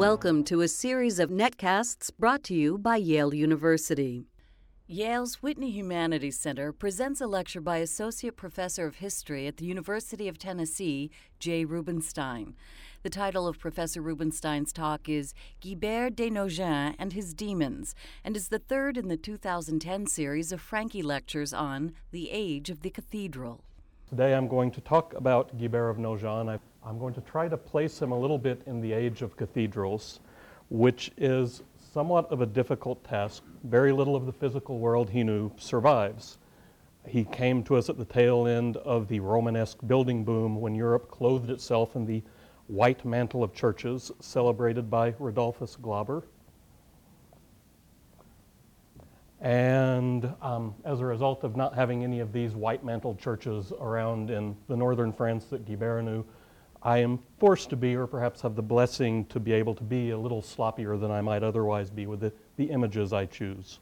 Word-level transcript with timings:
Welcome 0.00 0.44
to 0.44 0.62
a 0.62 0.66
series 0.66 1.18
of 1.18 1.28
netcasts 1.28 2.10
brought 2.18 2.42
to 2.44 2.54
you 2.54 2.78
by 2.78 2.96
Yale 2.96 3.34
University. 3.34 4.24
Yale's 4.86 5.42
Whitney 5.42 5.70
Humanities 5.72 6.38
Center 6.38 6.72
presents 6.72 7.20
a 7.20 7.26
lecture 7.26 7.60
by 7.60 7.76
Associate 7.76 8.34
Professor 8.34 8.86
of 8.86 8.96
History 8.96 9.46
at 9.46 9.58
the 9.58 9.66
University 9.66 10.26
of 10.26 10.38
Tennessee, 10.38 11.10
Jay 11.38 11.66
Rubenstein. 11.66 12.54
The 13.02 13.10
title 13.10 13.46
of 13.46 13.58
Professor 13.58 14.00
Rubenstein's 14.00 14.72
talk 14.72 15.06
is 15.06 15.34
Guibert 15.60 16.16
de 16.16 16.30
Nogent 16.30 16.96
and 16.98 17.12
His 17.12 17.34
Demons, 17.34 17.94
and 18.24 18.38
is 18.38 18.48
the 18.48 18.58
third 18.58 18.96
in 18.96 19.08
the 19.08 19.18
2010 19.18 20.06
series 20.06 20.50
of 20.50 20.62
Franke 20.62 21.02
lectures 21.02 21.52
on 21.52 21.92
the 22.10 22.30
age 22.30 22.70
of 22.70 22.80
the 22.80 22.88
cathedral. 22.88 23.64
Today 24.10 24.34
I'm 24.34 24.48
going 24.48 24.72
to 24.72 24.80
talk 24.80 25.14
about 25.14 25.56
Guibert 25.56 25.88
of 25.88 26.00
Nogent. 26.00 26.60
I'm 26.84 26.98
going 26.98 27.14
to 27.14 27.20
try 27.20 27.46
to 27.46 27.56
place 27.56 28.02
him 28.02 28.10
a 28.10 28.18
little 28.18 28.38
bit 28.38 28.60
in 28.66 28.80
the 28.80 28.92
age 28.92 29.22
of 29.22 29.36
cathedrals, 29.36 30.18
which 30.68 31.12
is 31.16 31.62
somewhat 31.92 32.28
of 32.32 32.40
a 32.40 32.46
difficult 32.46 33.04
task. 33.04 33.44
Very 33.62 33.92
little 33.92 34.16
of 34.16 34.26
the 34.26 34.32
physical 34.32 34.80
world 34.80 35.10
he 35.10 35.22
knew 35.22 35.52
survives. 35.58 36.38
He 37.06 37.22
came 37.22 37.62
to 37.62 37.76
us 37.76 37.88
at 37.88 37.98
the 37.98 38.04
tail 38.04 38.48
end 38.48 38.78
of 38.78 39.06
the 39.06 39.20
Romanesque 39.20 39.78
building 39.86 40.24
boom 40.24 40.60
when 40.60 40.74
Europe 40.74 41.08
clothed 41.08 41.48
itself 41.48 41.94
in 41.94 42.04
the 42.04 42.20
white 42.66 43.04
mantle 43.04 43.44
of 43.44 43.54
churches 43.54 44.10
celebrated 44.18 44.90
by 44.90 45.12
Rodulfus 45.20 45.76
Glaber. 45.80 46.24
And 49.40 50.34
um, 50.42 50.74
as 50.84 51.00
a 51.00 51.06
result 51.06 51.44
of 51.44 51.56
not 51.56 51.74
having 51.74 52.04
any 52.04 52.20
of 52.20 52.32
these 52.32 52.54
white 52.54 52.84
mantled 52.84 53.18
churches 53.18 53.72
around 53.80 54.30
in 54.30 54.54
the 54.68 54.76
northern 54.76 55.12
France 55.12 55.46
that 55.46 55.64
Guibert 55.64 56.04
knew, 56.04 56.24
I 56.82 56.98
am 56.98 57.18
forced 57.38 57.70
to 57.70 57.76
be, 57.76 57.94
or 57.94 58.06
perhaps 58.06 58.42
have 58.42 58.54
the 58.54 58.62
blessing 58.62 59.24
to 59.26 59.40
be 59.40 59.52
able 59.52 59.74
to 59.74 59.82
be, 59.82 60.10
a 60.10 60.18
little 60.18 60.42
sloppier 60.42 60.98
than 60.98 61.10
I 61.10 61.22
might 61.22 61.42
otherwise 61.42 61.90
be 61.90 62.06
with 62.06 62.20
the, 62.20 62.32
the 62.56 62.64
images 62.64 63.12
I 63.12 63.26
choose. 63.26 63.80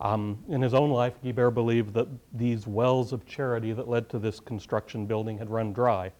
Um, 0.00 0.42
in 0.48 0.62
his 0.62 0.74
own 0.74 0.90
life, 0.90 1.14
Guibert 1.22 1.54
believed 1.54 1.92
that 1.94 2.08
these 2.32 2.66
wells 2.66 3.12
of 3.12 3.26
charity 3.26 3.72
that 3.72 3.88
led 3.88 4.08
to 4.10 4.18
this 4.18 4.40
construction 4.40 5.06
building 5.06 5.38
had 5.38 5.50
run 5.50 5.72
dry. 5.72 6.10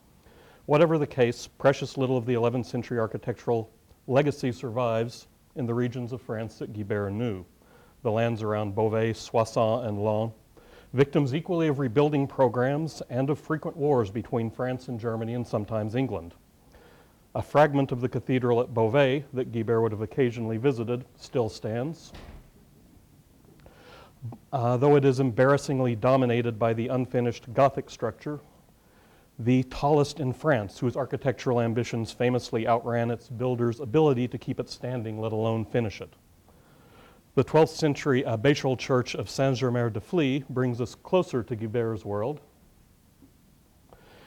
Whatever 0.67 0.99
the 0.99 1.07
case, 1.07 1.47
precious 1.47 1.97
little 1.97 2.17
of 2.17 2.27
the 2.27 2.35
11th 2.35 2.67
century 2.67 3.01
architectural 3.01 3.71
legacy 4.07 4.53
survives 4.53 5.27
in 5.57 5.67
the 5.67 5.75
regions 5.75 6.13
of 6.13 6.21
France 6.21 6.59
that 6.59 6.73
Guibert 6.73 7.13
knew 7.13 7.45
the 8.03 8.11
lands 8.11 8.43
around 8.43 8.75
Beauvais, 8.75 9.13
Soissons, 9.13 9.87
and 9.87 9.99
Laon, 9.99 10.33
victims 10.93 11.35
equally 11.35 11.69
of 11.69 11.79
rebuilding 11.79 12.27
programs 12.27 13.03
and 13.11 13.31
of 13.31 13.39
frequent 13.39 13.77
wars 13.77 14.11
between 14.11 14.51
France 14.51 14.89
and 14.89 14.99
Germany 14.99 15.35
and 15.35 15.47
sometimes 15.47 15.95
England. 15.95 16.35
A 17.35 17.43
fragment 17.43 17.93
of 17.93 18.01
the 18.01 18.09
cathedral 18.09 18.61
at 18.61 18.75
Beauvais 18.75 19.25
that 19.33 19.53
Guibert 19.53 19.83
would 19.83 19.93
have 19.93 20.03
occasionally 20.03 20.57
visited 20.57 21.05
still 21.17 21.49
stands, 21.49 22.13
uh, 24.53 24.77
though 24.77 24.97
it 24.97 25.05
is 25.05 25.21
embarrassingly 25.21 25.95
dominated 25.95 26.59
by 26.59 26.73
the 26.73 26.89
unfinished 26.89 27.53
Gothic 27.55 27.89
structure, 27.89 28.41
the 29.39 29.63
tallest 29.65 30.21
in 30.21 30.33
France, 30.33 30.79
whose 30.79 30.97
architectural 30.97 31.61
ambitions 31.61 32.13
famously 32.13 32.67
outran 32.67 33.11
its 33.11 33.29
builder's 33.29 33.81
ability 33.81 34.29
to 34.29 34.37
keep 34.37 34.61
it 34.61 34.69
standing, 34.69 35.21
let 35.21 35.33
alone 35.33 35.65
finish 35.65 36.01
it. 36.01 36.13
The 37.37 37.45
12th 37.45 37.69
century 37.69 38.25
uh, 38.25 38.37
abbatial 38.37 38.77
church 38.77 39.15
of 39.15 39.31
Saint 39.31 39.57
Germer 39.57 39.93
de 39.93 40.01
Fly 40.01 40.43
brings 40.51 40.81
us 40.81 40.97
closer 40.97 41.45
to 41.45 41.55
Guibert's 41.55 42.05
world. 42.05 42.41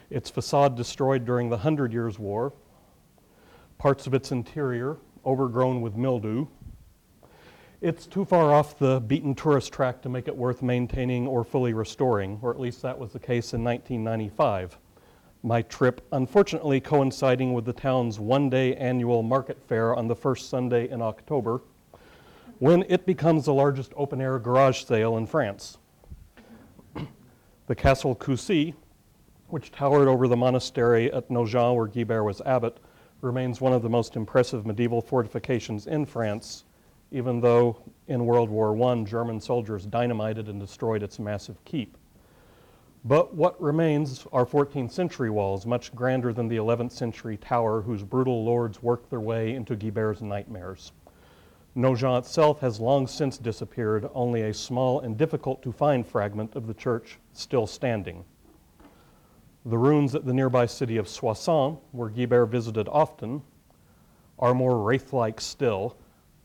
Its 0.09 0.29
facade 0.29 0.77
destroyed 0.77 1.25
during 1.25 1.49
the 1.49 1.57
Hundred 1.57 1.91
Years' 1.91 2.17
War, 2.17 2.53
parts 3.77 4.07
of 4.07 4.13
its 4.13 4.31
interior 4.31 4.95
overgrown 5.25 5.81
with 5.81 5.97
mildew. 5.97 6.47
It's 7.81 8.07
too 8.07 8.23
far 8.23 8.53
off 8.53 8.79
the 8.79 9.01
beaten 9.01 9.35
tourist 9.35 9.73
track 9.73 10.01
to 10.03 10.09
make 10.09 10.29
it 10.29 10.37
worth 10.37 10.61
maintaining 10.61 11.27
or 11.27 11.43
fully 11.43 11.73
restoring, 11.73 12.39
or 12.41 12.51
at 12.51 12.59
least 12.59 12.81
that 12.83 12.97
was 12.97 13.11
the 13.11 13.19
case 13.19 13.53
in 13.53 13.65
1995. 13.65 14.77
My 15.43 15.61
trip, 15.63 16.07
unfortunately, 16.13 16.79
coinciding 16.79 17.53
with 17.53 17.65
the 17.65 17.73
town's 17.73 18.17
one 18.17 18.49
day 18.49 18.73
annual 18.77 19.23
market 19.23 19.61
fair 19.61 19.93
on 19.93 20.07
the 20.07 20.15
first 20.15 20.49
Sunday 20.49 20.89
in 20.89 21.01
October 21.01 21.59
when 22.63 22.85
it 22.87 23.05
becomes 23.05 23.43
the 23.43 23.53
largest 23.53 23.91
open 23.97 24.21
air 24.21 24.39
garage 24.39 24.85
sale 24.85 25.17
in 25.17 25.25
France. 25.25 25.79
the 27.67 27.75
Castle 27.75 28.15
Coucy, 28.15 28.73
which 29.49 29.69
towered 29.69 30.07
over 30.07 30.29
the 30.29 30.37
monastery 30.37 31.11
at 31.11 31.29
Nogent 31.29 31.75
where 31.75 31.89
Guibert 31.89 32.23
was 32.23 32.39
abbot, 32.45 32.77
remains 33.19 33.59
one 33.59 33.73
of 33.73 33.81
the 33.81 33.89
most 33.89 34.15
impressive 34.15 34.65
medieval 34.65 35.01
fortifications 35.01 35.87
in 35.87 36.05
France, 36.05 36.63
even 37.11 37.41
though 37.41 37.81
in 38.07 38.25
World 38.25 38.49
War 38.49 38.81
I 38.81 39.03
German 39.03 39.41
soldiers 39.41 39.85
dynamited 39.85 40.47
and 40.47 40.57
destroyed 40.57 41.03
its 41.03 41.19
massive 41.19 41.61
keep. 41.65 41.97
But 43.03 43.35
what 43.35 43.61
remains 43.61 44.25
are 44.31 44.45
14th 44.45 44.91
century 44.91 45.29
walls, 45.29 45.65
much 45.65 45.93
grander 45.93 46.31
than 46.31 46.47
the 46.47 46.55
11th 46.55 46.93
century 46.93 47.35
tower 47.35 47.81
whose 47.81 48.03
brutal 48.03 48.45
lords 48.45 48.81
worked 48.81 49.09
their 49.09 49.19
way 49.19 49.53
into 49.53 49.75
Guibert's 49.75 50.21
nightmares. 50.21 50.93
Nogent 51.75 52.25
itself 52.25 52.59
has 52.59 52.79
long 52.79 53.07
since 53.07 53.39
disappeared, 53.39 54.07
only 54.13 54.43
a 54.43 54.53
small 54.53 54.99
and 54.99 55.17
difficult 55.17 55.63
to 55.63 55.71
find 55.71 56.05
fragment 56.05 56.55
of 56.55 56.67
the 56.67 56.73
church 56.73 57.17
still 57.33 57.65
standing. 57.65 58.23
The 59.65 59.77
ruins 59.77 60.13
at 60.13 60.25
the 60.25 60.33
nearby 60.33 60.67
city 60.67 60.97
of 60.97 61.07
Soissons, 61.07 61.79
where 61.91 62.09
Guibert 62.09 62.49
visited 62.49 62.87
often, 62.87 63.41
are 64.37 64.53
more 64.53 64.83
wraith 64.83 65.13
like 65.13 65.41
still. 65.41 65.97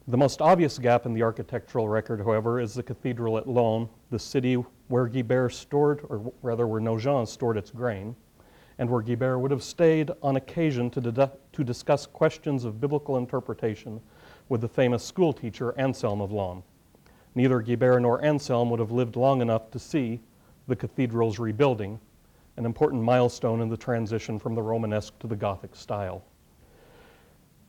The 0.07 0.17
most 0.17 0.41
obvious 0.41 0.79
gap 0.79 1.05
in 1.05 1.13
the 1.13 1.23
architectural 1.23 1.91
record, 1.91 2.21
however, 2.21 2.59
is 2.59 2.73
the 2.73 2.83
cathedral 2.83 3.37
at 3.37 3.47
Laon, 3.47 3.91
the 4.11 4.19
city 4.19 4.55
where 4.87 5.09
Guibert 5.09 5.53
stored, 5.53 6.07
or 6.09 6.33
rather 6.41 6.67
where 6.67 6.81
Nogent 6.81 7.29
stored 7.29 7.59
its 7.59 7.71
grain, 7.71 8.17
and 8.79 8.89
where 8.89 9.03
Guibert 9.03 9.41
would 9.41 9.51
have 9.51 9.63
stayed 9.63 10.11
on 10.23 10.37
occasion 10.37 10.89
to, 10.91 11.31
to 11.53 11.65
discuss 11.65 12.07
questions 12.07 12.65
of 12.65 12.81
biblical 12.81 13.19
interpretation 13.19 14.01
with 14.49 14.61
the 14.61 14.69
famous 14.69 15.05
schoolteacher 15.05 15.75
Anselm 15.79 16.21
of 16.21 16.33
Laon. 16.33 16.63
Neither 17.35 17.61
Guibert 17.61 18.03
nor 18.03 18.25
Anselm 18.25 18.71
would 18.71 18.81
have 18.81 18.91
lived 18.91 19.17
long 19.17 19.41
enough 19.41 19.71
to 19.71 19.79
see 19.79 20.21
the 20.67 20.77
cathedral's 20.77 21.39
rebuilding, 21.39 22.01
an 22.57 22.67
important 22.67 23.03
milestone 23.03 23.61
in 23.61 23.69
the 23.69 23.77
transition 23.77 24.39
from 24.39 24.55
the 24.55 24.63
Romanesque 24.63 25.19
to 25.21 25.27
the 25.27 25.37
Gothic 25.37 25.77
style. 25.77 26.25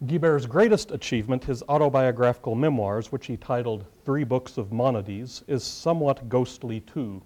Guibert's 0.06 0.45
greatest 0.45 0.91
achievement, 0.91 1.44
his 1.44 1.62
autobiographical 1.68 2.56
memoirs, 2.56 3.12
which 3.12 3.25
he 3.25 3.35
titled 3.35 3.85
Three 4.06 4.23
Books 4.23 4.57
of 4.57 4.72
Monodies, 4.72 5.44
is 5.47 5.63
somewhat 5.63 6.29
ghostly 6.29 6.79
too. 6.79 7.22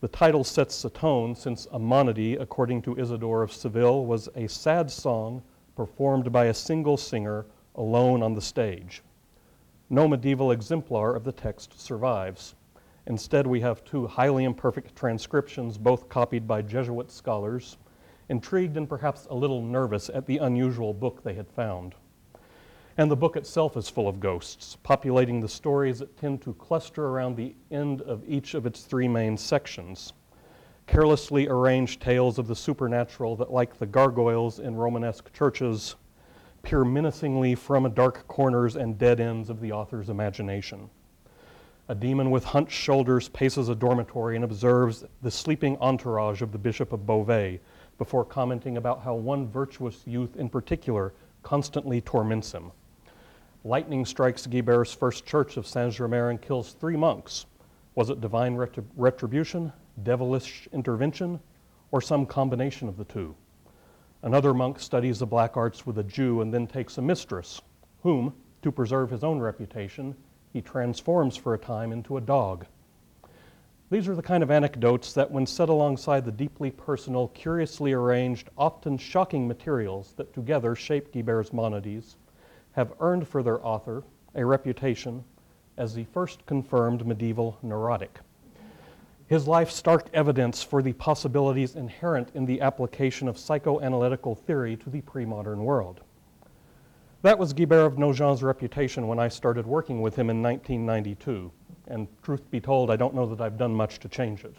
The 0.00 0.08
title 0.08 0.42
sets 0.42 0.80
the 0.80 0.88
tone 0.88 1.34
since 1.34 1.66
a 1.72 1.78
monody, 1.78 2.36
according 2.36 2.80
to 2.82 2.98
Isidore 2.98 3.42
of 3.42 3.52
Seville, 3.52 4.06
was 4.06 4.30
a 4.34 4.48
sad 4.48 4.90
song 4.90 5.42
performed 5.76 6.32
by 6.32 6.46
a 6.46 6.54
single 6.54 6.96
singer 6.96 7.44
alone 7.80 8.22
on 8.22 8.34
the 8.34 8.42
stage. 8.42 9.02
No 9.88 10.06
medieval 10.06 10.52
exemplar 10.52 11.16
of 11.16 11.24
the 11.24 11.32
text 11.32 11.80
survives. 11.80 12.54
Instead, 13.06 13.46
we 13.46 13.60
have 13.62 13.82
two 13.84 14.06
highly 14.06 14.44
imperfect 14.44 14.94
transcriptions, 14.94 15.78
both 15.78 16.10
copied 16.10 16.46
by 16.46 16.60
Jesuit 16.60 17.10
scholars, 17.10 17.78
intrigued 18.28 18.76
and 18.76 18.86
perhaps 18.86 19.26
a 19.30 19.34
little 19.34 19.62
nervous 19.62 20.10
at 20.10 20.26
the 20.26 20.36
unusual 20.36 20.92
book 20.92 21.22
they 21.22 21.32
had 21.32 21.48
found. 21.48 21.94
And 22.98 23.10
the 23.10 23.16
book 23.16 23.34
itself 23.34 23.78
is 23.78 23.88
full 23.88 24.08
of 24.08 24.20
ghosts, 24.20 24.76
populating 24.82 25.40
the 25.40 25.48
stories 25.48 26.00
that 26.00 26.18
tend 26.18 26.42
to 26.42 26.52
cluster 26.52 27.06
around 27.06 27.34
the 27.34 27.54
end 27.70 28.02
of 28.02 28.22
each 28.28 28.52
of 28.52 28.66
its 28.66 28.82
three 28.82 29.08
main 29.08 29.38
sections. 29.38 30.12
Carelessly 30.86 31.48
arranged 31.48 32.02
tales 32.02 32.38
of 32.38 32.46
the 32.46 32.56
supernatural 32.56 33.36
that, 33.36 33.50
like 33.50 33.78
the 33.78 33.86
gargoyles 33.86 34.58
in 34.58 34.76
Romanesque 34.76 35.32
churches, 35.32 35.96
peer 36.62 36.84
menacingly 36.84 37.54
from 37.54 37.92
dark 37.92 38.26
corners 38.28 38.76
and 38.76 38.98
dead 38.98 39.20
ends 39.20 39.50
of 39.50 39.60
the 39.60 39.72
author's 39.72 40.08
imagination. 40.08 40.88
A 41.88 41.94
demon 41.94 42.30
with 42.30 42.44
hunched 42.44 42.72
shoulders 42.72 43.28
paces 43.28 43.68
a 43.68 43.74
dormitory 43.74 44.36
and 44.36 44.44
observes 44.44 45.04
the 45.22 45.30
sleeping 45.30 45.76
entourage 45.78 46.40
of 46.40 46.52
the 46.52 46.58
Bishop 46.58 46.92
of 46.92 47.06
Beauvais 47.06 47.60
before 47.98 48.24
commenting 48.24 48.76
about 48.76 49.02
how 49.02 49.14
one 49.14 49.48
virtuous 49.48 50.06
youth 50.06 50.36
in 50.36 50.48
particular 50.48 51.12
constantly 51.42 52.00
torments 52.00 52.52
him. 52.52 52.70
Lightning 53.64 54.06
strikes 54.06 54.46
Guibert's 54.46 54.94
first 54.94 55.26
church 55.26 55.56
of 55.56 55.66
Saint 55.66 55.92
Germer 55.92 56.30
and 56.30 56.40
kills 56.40 56.72
three 56.72 56.96
monks. 56.96 57.46
Was 57.94 58.08
it 58.08 58.20
divine 58.20 58.54
retribution, 58.96 59.72
devilish 60.02 60.68
intervention, 60.72 61.40
or 61.90 62.00
some 62.00 62.24
combination 62.24 62.88
of 62.88 62.96
the 62.96 63.04
two? 63.04 63.34
Another 64.22 64.52
monk 64.52 64.78
studies 64.78 65.18
the 65.18 65.26
black 65.26 65.56
arts 65.56 65.86
with 65.86 65.98
a 65.98 66.04
Jew 66.04 66.42
and 66.42 66.52
then 66.52 66.66
takes 66.66 66.98
a 66.98 67.02
mistress, 67.02 67.62
whom, 68.02 68.34
to 68.60 68.70
preserve 68.70 69.10
his 69.10 69.24
own 69.24 69.38
reputation, 69.38 70.14
he 70.52 70.60
transforms 70.60 71.36
for 71.36 71.54
a 71.54 71.58
time 71.58 71.90
into 71.90 72.18
a 72.18 72.20
dog. 72.20 72.66
These 73.90 74.08
are 74.08 74.14
the 74.14 74.22
kind 74.22 74.42
of 74.42 74.50
anecdotes 74.50 75.14
that, 75.14 75.30
when 75.30 75.46
set 75.46 75.68
alongside 75.68 76.24
the 76.24 76.32
deeply 76.32 76.70
personal, 76.70 77.28
curiously 77.28 77.92
arranged, 77.92 78.50
often 78.58 78.98
shocking 78.98 79.48
materials 79.48 80.12
that 80.16 80.34
together 80.34 80.74
shape 80.74 81.12
Guibert's 81.12 81.52
monodies, 81.52 82.16
have 82.72 82.92
earned 83.00 83.26
for 83.26 83.42
their 83.42 83.64
author 83.66 84.04
a 84.34 84.44
reputation 84.44 85.24
as 85.76 85.94
the 85.94 86.04
first 86.04 86.44
confirmed 86.46 87.06
medieval 87.06 87.58
neurotic. 87.62 88.20
His 89.30 89.46
life 89.46 89.70
stark 89.70 90.08
evidence 90.12 90.60
for 90.60 90.82
the 90.82 90.92
possibilities 90.92 91.76
inherent 91.76 92.30
in 92.34 92.46
the 92.46 92.60
application 92.60 93.28
of 93.28 93.36
psychoanalytical 93.36 94.36
theory 94.36 94.76
to 94.78 94.90
the 94.90 95.02
pre 95.02 95.24
modern 95.24 95.62
world. 95.62 96.00
That 97.22 97.38
was 97.38 97.54
Guibert 97.54 97.86
of 97.86 97.96
Nogent's 97.96 98.42
reputation 98.42 99.06
when 99.06 99.20
I 99.20 99.28
started 99.28 99.68
working 99.68 100.00
with 100.00 100.16
him 100.16 100.30
in 100.30 100.42
1992, 100.42 101.52
and 101.86 102.08
truth 102.24 102.50
be 102.50 102.60
told, 102.60 102.90
I 102.90 102.96
don't 102.96 103.14
know 103.14 103.24
that 103.26 103.40
I've 103.40 103.56
done 103.56 103.72
much 103.72 104.00
to 104.00 104.08
change 104.08 104.44
it. 104.44 104.56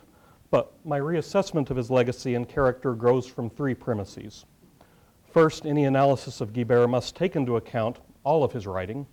But 0.51 0.71
my 0.85 1.01
reassessment 1.01 1.69
of 1.69 1.75
his 1.75 1.91
legacy 1.91 2.35
and 2.35 2.47
character 2.47 2.93
grows 2.93 3.27
from 3.27 3.49
three 3.49 3.73
premises. 3.73 4.45
First, 5.33 5.65
any 5.65 5.83
analysis 5.83 6.39
of 6.39 6.53
Guibert 6.53 6.89
must 6.89 7.17
take 7.17 7.35
into 7.35 7.57
account 7.57 7.99
all 8.23 8.41
of 8.41 8.53
his 8.53 8.67
writing, 8.67 9.05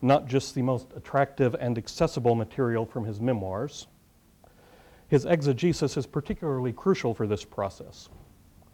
not 0.00 0.26
just 0.26 0.54
the 0.54 0.62
most 0.62 0.86
attractive 0.96 1.54
and 1.60 1.76
accessible 1.76 2.34
material 2.34 2.86
from 2.86 3.04
his 3.04 3.20
memoirs. 3.20 3.88
His 5.08 5.24
exegesis 5.24 5.96
is 5.96 6.06
particularly 6.06 6.72
crucial 6.72 7.14
for 7.14 7.26
this 7.26 7.44
process. 7.44 8.08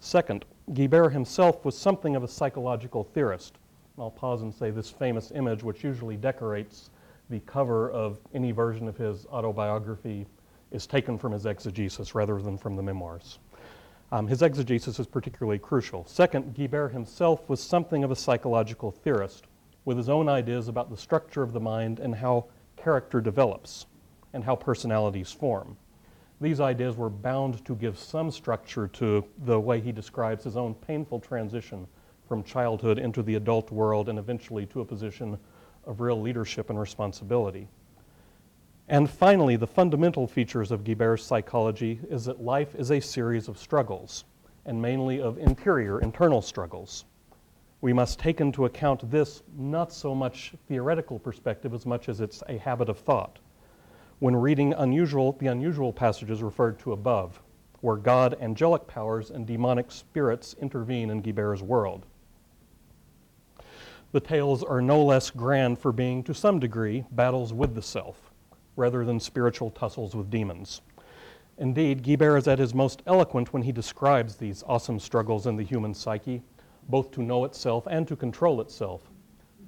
Second, 0.00 0.44
Guibert 0.72 1.12
himself 1.12 1.64
was 1.64 1.76
something 1.76 2.16
of 2.16 2.22
a 2.22 2.28
psychological 2.28 3.04
theorist. 3.04 3.58
I'll 3.98 4.10
pause 4.10 4.40
and 4.40 4.54
say 4.54 4.70
this 4.70 4.88
famous 4.88 5.30
image, 5.34 5.62
which 5.62 5.84
usually 5.84 6.16
decorates 6.16 6.90
the 7.28 7.40
cover 7.40 7.90
of 7.90 8.18
any 8.32 8.50
version 8.50 8.88
of 8.88 8.96
his 8.96 9.26
autobiography, 9.26 10.26
is 10.70 10.86
taken 10.86 11.18
from 11.18 11.32
his 11.32 11.44
exegesis 11.44 12.14
rather 12.14 12.40
than 12.40 12.56
from 12.56 12.76
the 12.76 12.82
memoirs. 12.82 13.38
Um, 14.10 14.26
his 14.26 14.42
exegesis 14.42 14.98
is 14.98 15.06
particularly 15.06 15.58
crucial. 15.58 16.06
Second, 16.06 16.54
Guibert 16.54 16.92
himself 16.92 17.48
was 17.48 17.62
something 17.62 18.04
of 18.04 18.10
a 18.10 18.16
psychological 18.16 18.90
theorist 18.90 19.44
with 19.84 19.98
his 19.98 20.08
own 20.08 20.28
ideas 20.28 20.68
about 20.68 20.90
the 20.90 20.96
structure 20.96 21.42
of 21.42 21.52
the 21.52 21.60
mind 21.60 22.00
and 22.00 22.14
how 22.14 22.46
character 22.76 23.20
develops 23.20 23.86
and 24.32 24.44
how 24.44 24.56
personalities 24.56 25.30
form. 25.30 25.76
These 26.42 26.60
ideas 26.60 26.96
were 26.96 27.08
bound 27.08 27.64
to 27.66 27.76
give 27.76 27.96
some 27.96 28.32
structure 28.32 28.88
to 28.88 29.24
the 29.44 29.60
way 29.60 29.80
he 29.80 29.92
describes 29.92 30.42
his 30.42 30.56
own 30.56 30.74
painful 30.74 31.20
transition 31.20 31.86
from 32.26 32.42
childhood 32.42 32.98
into 32.98 33.22
the 33.22 33.36
adult 33.36 33.70
world 33.70 34.08
and 34.08 34.18
eventually 34.18 34.66
to 34.66 34.80
a 34.80 34.84
position 34.84 35.38
of 35.86 36.00
real 36.00 36.20
leadership 36.20 36.68
and 36.68 36.80
responsibility. 36.80 37.68
And 38.88 39.08
finally, 39.08 39.54
the 39.54 39.68
fundamental 39.68 40.26
features 40.26 40.72
of 40.72 40.82
Guibert's 40.82 41.22
psychology 41.22 42.00
is 42.10 42.24
that 42.24 42.42
life 42.42 42.74
is 42.74 42.90
a 42.90 42.98
series 42.98 43.46
of 43.46 43.56
struggles, 43.56 44.24
and 44.66 44.82
mainly 44.82 45.20
of 45.20 45.38
interior, 45.38 46.00
internal 46.00 46.42
struggles. 46.42 47.04
We 47.82 47.92
must 47.92 48.18
take 48.18 48.40
into 48.40 48.64
account 48.64 49.08
this 49.08 49.44
not 49.56 49.92
so 49.92 50.12
much 50.12 50.54
theoretical 50.66 51.20
perspective 51.20 51.72
as 51.72 51.86
much 51.86 52.08
as 52.08 52.20
it's 52.20 52.42
a 52.48 52.58
habit 52.58 52.88
of 52.88 52.98
thought. 52.98 53.38
When 54.22 54.36
reading 54.36 54.72
unusual, 54.74 55.32
the 55.32 55.48
unusual 55.48 55.92
passages 55.92 56.44
referred 56.44 56.78
to 56.78 56.92
above, 56.92 57.42
where 57.80 57.96
God, 57.96 58.36
angelic 58.40 58.86
powers, 58.86 59.32
and 59.32 59.44
demonic 59.44 59.90
spirits 59.90 60.54
intervene 60.60 61.10
in 61.10 61.22
Guibert's 61.22 61.60
world. 61.60 62.06
The 64.12 64.20
tales 64.20 64.62
are 64.62 64.80
no 64.80 65.04
less 65.04 65.28
grand 65.30 65.80
for 65.80 65.90
being, 65.90 66.22
to 66.22 66.34
some 66.34 66.60
degree, 66.60 67.04
battles 67.10 67.52
with 67.52 67.74
the 67.74 67.82
self 67.82 68.30
rather 68.76 69.04
than 69.04 69.18
spiritual 69.18 69.70
tussles 69.70 70.14
with 70.14 70.30
demons. 70.30 70.82
Indeed, 71.58 72.04
Guibert 72.04 72.38
is 72.38 72.46
at 72.46 72.60
his 72.60 72.74
most 72.74 73.02
eloquent 73.08 73.52
when 73.52 73.64
he 73.64 73.72
describes 73.72 74.36
these 74.36 74.62
awesome 74.68 75.00
struggles 75.00 75.48
in 75.48 75.56
the 75.56 75.64
human 75.64 75.94
psyche, 75.94 76.44
both 76.88 77.10
to 77.10 77.24
know 77.24 77.44
itself 77.44 77.88
and 77.90 78.06
to 78.06 78.14
control 78.14 78.60
itself. 78.60 79.02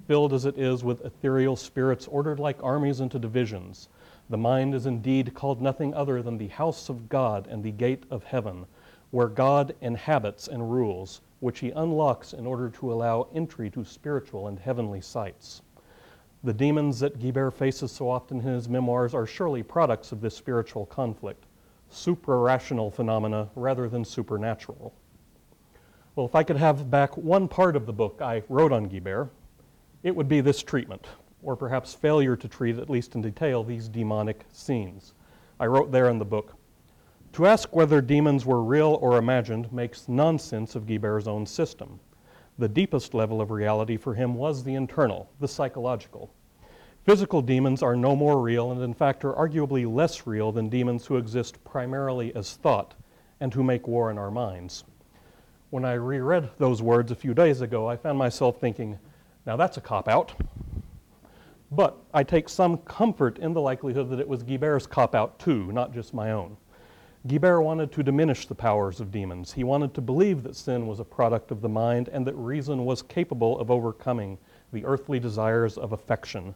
Filled 0.07 0.31
as 0.31 0.45
it 0.45 0.57
is 0.57 0.81
with 0.81 1.03
ethereal 1.03 1.57
spirits 1.57 2.07
ordered 2.07 2.39
like 2.39 2.63
armies 2.63 3.01
into 3.01 3.19
divisions, 3.19 3.89
the 4.29 4.37
mind 4.37 4.73
is 4.73 4.85
indeed 4.85 5.33
called 5.33 5.61
nothing 5.61 5.93
other 5.93 6.21
than 6.21 6.37
the 6.37 6.47
house 6.47 6.89
of 6.89 7.09
God 7.09 7.47
and 7.47 7.63
the 7.63 7.71
gate 7.71 8.03
of 8.09 8.23
heaven, 8.23 8.65
where 9.11 9.27
God 9.27 9.75
inhabits 9.81 10.47
and 10.47 10.71
rules, 10.71 11.21
which 11.39 11.59
he 11.59 11.71
unlocks 11.71 12.33
in 12.33 12.47
order 12.47 12.69
to 12.69 12.91
allow 12.91 13.27
entry 13.33 13.69
to 13.69 13.85
spiritual 13.85 14.47
and 14.47 14.59
heavenly 14.59 15.01
sights. 15.01 15.61
The 16.43 16.53
demons 16.53 16.99
that 16.99 17.19
Guibert 17.19 17.53
faces 17.53 17.91
so 17.91 18.09
often 18.09 18.39
in 18.39 18.45
his 18.45 18.69
memoirs 18.69 19.13
are 19.13 19.25
surely 19.25 19.63
products 19.63 20.11
of 20.11 20.21
this 20.21 20.35
spiritual 20.35 20.85
conflict, 20.85 21.45
supra-rational 21.89 22.91
phenomena 22.91 23.49
rather 23.55 23.87
than 23.87 24.03
supernatural. 24.03 24.93
Well, 26.15 26.25
if 26.25 26.35
I 26.35 26.43
could 26.43 26.57
have 26.57 26.89
back 26.89 27.17
one 27.17 27.47
part 27.47 27.75
of 27.75 27.85
the 27.85 27.93
book 27.93 28.21
I 28.21 28.43
wrote 28.49 28.71
on 28.71 28.87
Guibert, 28.89 29.29
it 30.03 30.15
would 30.15 30.27
be 30.27 30.41
this 30.41 30.63
treatment, 30.63 31.05
or 31.45 31.55
perhaps 31.55 31.93
failure 31.93 32.35
to 32.35 32.47
treat, 32.47 32.77
at 32.77 32.89
least 32.89 33.15
in 33.15 33.21
detail, 33.21 33.63
these 33.63 33.87
demonic 33.87 34.45
scenes. 34.51 35.13
I 35.59 35.67
wrote 35.67 35.91
there 35.91 36.09
in 36.09 36.19
the 36.19 36.25
book, 36.25 36.55
to 37.33 37.45
ask 37.45 37.75
whether 37.75 38.01
demons 38.01 38.45
were 38.45 38.63
real 38.63 38.97
or 39.01 39.17
imagined 39.17 39.71
makes 39.71 40.09
nonsense 40.09 40.75
of 40.75 40.87
Guibert's 40.87 41.27
own 41.27 41.45
system 41.45 41.99
the 42.57 42.69
deepest 42.69 43.13
level 43.13 43.41
of 43.41 43.51
reality 43.51 43.97
for 43.97 44.13
him 44.13 44.35
was 44.35 44.63
the 44.63 44.75
internal, 44.75 45.29
the 45.39 45.47
psychological. 45.47 46.31
Physical 47.03 47.41
demons 47.41 47.83
are 47.83 47.95
no 47.95 48.15
more 48.15 48.41
real 48.41 48.71
and, 48.71 48.81
in 48.81 48.93
fact, 48.93 49.25
are 49.25 49.33
arguably 49.33 49.91
less 49.91 50.25
real 50.25 50.51
than 50.51 50.69
demons 50.69 51.05
who 51.05 51.17
exist 51.17 51.63
primarily 51.65 52.33
as 52.35 52.55
thought 52.55 52.93
and 53.41 53.53
who 53.53 53.61
make 53.63 53.87
war 53.87 54.09
in 54.09 54.17
our 54.17 54.31
minds. 54.31 54.85
When 55.69 55.83
I 55.83 55.93
reread 55.93 56.49
those 56.57 56.81
words 56.81 57.11
a 57.11 57.15
few 57.15 57.33
days 57.33 57.59
ago, 57.59 57.87
I 57.87 57.97
found 57.97 58.17
myself 58.17 58.59
thinking, 58.59 58.97
now 59.45 59.57
that's 59.57 59.77
a 59.77 59.81
cop 59.81 60.07
out. 60.07 60.33
But 61.75 61.97
I 62.13 62.23
take 62.23 62.47
some 62.47 62.77
comfort 62.77 63.37
in 63.39 63.53
the 63.53 63.59
likelihood 63.59 64.09
that 64.09 64.21
it 64.21 64.27
was 64.29 64.43
Guibert's 64.43 64.87
cop 64.87 65.13
out 65.13 65.37
too, 65.39 65.73
not 65.73 65.93
just 65.93 66.13
my 66.13 66.31
own. 66.31 66.55
Guibert 67.27 67.63
wanted 67.63 67.91
to 67.91 68.03
diminish 68.03 68.45
the 68.45 68.55
powers 68.55 69.01
of 69.01 69.11
demons. 69.11 69.51
He 69.51 69.65
wanted 69.65 69.93
to 69.95 70.01
believe 70.01 70.43
that 70.43 70.55
sin 70.55 70.87
was 70.87 71.01
a 71.01 71.03
product 71.03 71.51
of 71.51 71.59
the 71.59 71.67
mind 71.67 72.07
and 72.07 72.25
that 72.27 72.35
reason 72.35 72.85
was 72.85 73.01
capable 73.01 73.59
of 73.59 73.69
overcoming 73.69 74.37
the 74.71 74.85
earthly 74.85 75.19
desires 75.19 75.77
of 75.77 75.91
affection. 75.91 76.55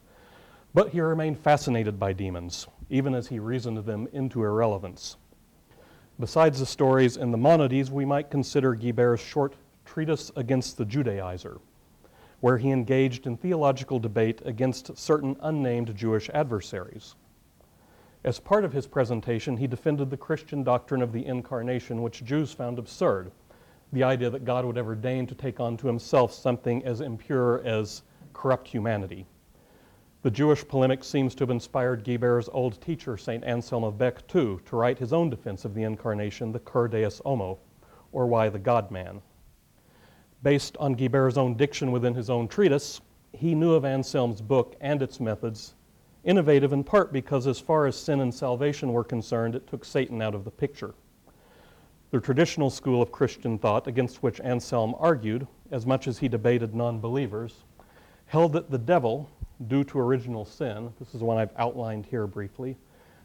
But 0.74 0.90
he 0.90 1.02
remained 1.02 1.38
fascinated 1.38 2.00
by 2.00 2.14
demons, 2.14 2.68
even 2.90 3.14
as 3.14 3.28
he 3.28 3.40
reasoned 3.40 3.80
them 3.80 4.08
into 4.14 4.44
irrelevance. 4.44 5.18
Besides 6.18 6.60
the 6.60 6.66
stories 6.66 7.18
in 7.18 7.32
the 7.32 7.38
Monodies, 7.38 7.92
we 7.92 8.06
might 8.06 8.32
consider 8.32 8.74
Guibert's 8.74 9.22
short 9.22 9.56
treatise 9.84 10.32
against 10.38 10.78
the 10.78 10.86
Judaizer, 10.86 11.60
where 12.42 12.58
he 12.58 12.72
engaged 12.72 13.28
in 13.28 13.36
theological 13.38 14.00
debate 14.00 14.42
against 14.46 14.98
certain 14.98 15.36
unnamed 15.42 15.96
Jewish 15.96 16.30
adversaries. 16.30 17.16
As 18.24 18.40
part 18.40 18.66
of 18.66 18.74
his 18.74 18.88
presentation, 18.88 19.58
he 19.58 19.68
defended 19.68 20.10
the 20.10 20.18
Christian 20.18 20.64
doctrine 20.64 21.02
of 21.02 21.14
the 21.14 21.26
incarnation, 21.26 22.02
which 22.02 22.24
Jews 22.24 22.52
found 22.52 22.78
absurd 22.78 23.32
the 23.92 24.04
idea 24.04 24.30
that 24.30 24.46
God 24.46 24.66
would 24.66 24.78
ever 24.78 24.96
deign 24.96 25.26
to 25.28 25.36
take 25.36 25.60
on 25.60 25.78
to 25.78 25.88
himself 25.88 26.32
something 26.32 26.84
as 26.86 27.02
impure 27.02 27.62
as 27.66 28.04
corrupt 28.34 28.68
humanity. 28.68 29.26
The 30.22 30.32
Jewish 30.32 30.68
polemic 30.68 31.04
seems 31.04 31.34
to 31.36 31.44
have 31.44 31.50
inspired 31.50 32.04
Guibert's 32.04 32.50
old 32.52 32.82
teacher, 32.82 33.16
St. 33.16 33.44
Anselm 33.46 33.86
of 33.86 33.98
Bec, 33.98 34.28
too, 34.28 34.62
to 34.66 34.76
write 34.76 35.00
his 35.00 35.14
own 35.14 35.30
defense 35.30 35.64
of 35.64 35.74
the 35.74 35.84
incarnation, 35.84 36.52
the 36.52 36.60
Cur 36.60 36.90
Deus 36.90 37.22
Homo, 37.26 37.58
or 38.12 38.28
Why 38.28 38.50
the 38.50 38.60
God 38.60 38.92
Man. 38.92 39.22
Based 40.42 40.78
on 40.78 40.94
Guibert's 40.94 41.38
own 41.38 41.56
diction 41.56 41.92
within 41.92 42.14
his 42.14 42.30
own 42.30 42.48
treatise, 42.48 43.02
he 43.34 43.56
knew 43.56 43.74
of 43.74 43.86
Anselm's 43.86 44.42
book 44.42 44.76
and 44.80 45.02
its 45.02 45.20
methods 45.20 45.76
Innovative 46.26 46.74
in 46.74 46.84
part 46.84 47.14
because, 47.14 47.48
as 47.48 47.60
far 47.60 47.86
as 47.86 47.96
sin 47.96 48.20
and 48.20 48.34
salvation 48.34 48.92
were 48.92 49.06
concerned, 49.06 49.56
it 49.56 49.68
took 49.68 49.86
Satan 49.86 50.22
out 50.22 50.36
of 50.36 50.44
the 50.44 50.52
picture. 50.52 50.94
The 52.12 52.20
traditional 52.20 52.70
school 52.70 53.02
of 53.02 53.12
Christian 53.12 53.58
thought, 53.58 53.88
against 53.88 54.22
which 54.22 54.42
Anselm 54.42 54.96
argued, 55.00 55.48
as 55.72 55.86
much 55.86 56.08
as 56.08 56.18
he 56.18 56.28
debated 56.28 56.76
non 56.76 57.00
believers, 57.00 57.64
held 58.26 58.52
that 58.54 58.70
the 58.70 58.78
devil, 58.78 59.30
due 59.68 59.84
to 59.86 60.00
original 60.00 60.44
sin, 60.44 60.92
this 61.00 61.16
is 61.16 61.22
one 61.22 61.38
I've 61.38 61.58
outlined 61.58 62.06
here 62.06 62.28
briefly, 62.28 62.78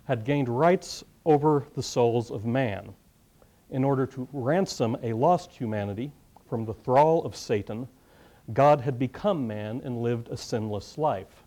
had 0.05 0.25
gained 0.25 0.49
rights 0.49 1.03
over 1.25 1.67
the 1.75 1.83
souls 1.83 2.31
of 2.31 2.45
man 2.45 2.95
in 3.71 3.83
order 3.83 4.07
to 4.07 4.29
ransom 4.33 4.97
a 5.03 5.13
lost 5.13 5.51
humanity 5.51 6.13
from 6.49 6.65
the 6.65 6.75
thrall 6.75 7.25
of 7.25 7.37
Satan. 7.37 7.89
God 8.53 8.81
had 8.81 8.99
become 8.99 9.47
man 9.47 9.81
and 9.85 10.03
lived 10.03 10.29
a 10.29 10.37
sinless 10.37 10.99
life 10.99 11.45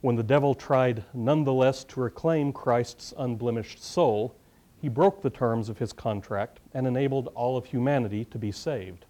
when 0.00 0.16
the 0.16 0.22
devil 0.22 0.54
tried 0.54 1.04
nonetheless 1.12 1.84
to 1.84 2.00
reclaim 2.00 2.52
Christ's 2.52 3.12
unblemished 3.18 3.82
soul, 3.82 4.34
he 4.80 4.88
broke 4.88 5.20
the 5.20 5.30
terms 5.30 5.68
of 5.68 5.78
his 5.78 5.92
contract 5.92 6.60
and 6.72 6.86
enabled 6.86 7.30
all 7.34 7.56
of 7.56 7.66
humanity 7.66 8.24
to 8.26 8.38
be 8.38 8.50
saved. 8.50 9.04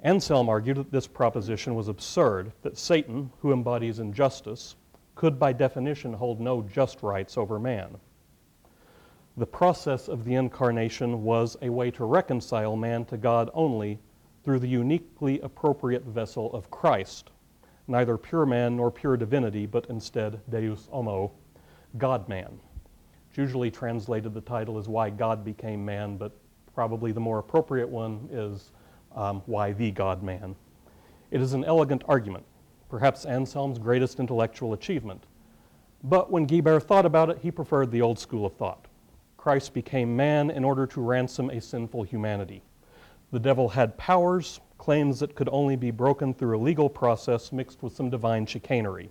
Anselm 0.00 0.48
argued 0.48 0.78
that 0.78 0.90
this 0.90 1.06
proposition 1.06 1.74
was 1.74 1.88
absurd, 1.88 2.52
that 2.62 2.78
Satan, 2.78 3.30
who 3.40 3.52
embodies 3.52 3.98
injustice, 3.98 4.76
could 5.14 5.38
by 5.38 5.52
definition 5.52 6.14
hold 6.14 6.40
no 6.40 6.62
just 6.62 7.02
rights 7.02 7.36
over 7.36 7.58
man. 7.58 7.96
The 9.36 9.46
process 9.46 10.06
of 10.06 10.24
the 10.24 10.36
incarnation 10.36 11.24
was 11.24 11.56
a 11.60 11.68
way 11.68 11.90
to 11.92 12.04
reconcile 12.04 12.76
man 12.76 13.04
to 13.06 13.16
God 13.16 13.50
only 13.52 13.98
through 14.44 14.60
the 14.60 14.68
uniquely 14.68 15.40
appropriate 15.40 16.04
vessel 16.04 16.52
of 16.52 16.70
Christ, 16.70 17.30
neither 17.88 18.16
pure 18.16 18.46
man 18.46 18.76
nor 18.76 18.92
pure 18.92 19.16
divinity, 19.16 19.66
but 19.66 19.86
instead 19.86 20.40
Deus 20.50 20.86
Homo, 20.86 21.32
God 21.98 22.28
man. 22.28 22.60
It's 23.28 23.36
usually 23.36 23.72
translated 23.72 24.34
the 24.34 24.40
title 24.40 24.78
as 24.78 24.88
Why 24.88 25.10
God 25.10 25.44
Became 25.44 25.84
Man, 25.84 26.16
but 26.16 26.30
probably 26.72 27.10
the 27.10 27.18
more 27.18 27.40
appropriate 27.40 27.88
one 27.88 28.28
is 28.30 28.70
um, 29.16 29.42
Why 29.46 29.72
the 29.72 29.90
God 29.90 30.22
Man. 30.22 30.54
It 31.32 31.40
is 31.40 31.54
an 31.54 31.64
elegant 31.64 32.04
argument, 32.06 32.44
perhaps 32.88 33.26
Anselm's 33.26 33.80
greatest 33.80 34.20
intellectual 34.20 34.74
achievement. 34.74 35.24
But 36.04 36.30
when 36.30 36.46
Guibert 36.46 36.84
thought 36.84 37.04
about 37.04 37.30
it, 37.30 37.38
he 37.42 37.50
preferred 37.50 37.90
the 37.90 38.02
old 38.02 38.20
school 38.20 38.46
of 38.46 38.54
thought. 38.54 38.86
Christ 39.44 39.74
became 39.74 40.16
man 40.16 40.48
in 40.48 40.64
order 40.64 40.86
to 40.86 41.02
ransom 41.02 41.50
a 41.50 41.60
sinful 41.60 42.04
humanity. 42.04 42.62
The 43.30 43.38
devil 43.38 43.68
had 43.68 43.98
powers, 43.98 44.58
claims 44.78 45.20
that 45.20 45.34
could 45.34 45.50
only 45.52 45.76
be 45.76 45.90
broken 45.90 46.32
through 46.32 46.56
a 46.56 46.64
legal 46.64 46.88
process 46.88 47.52
mixed 47.52 47.82
with 47.82 47.94
some 47.94 48.08
divine 48.08 48.46
chicanery. 48.46 49.10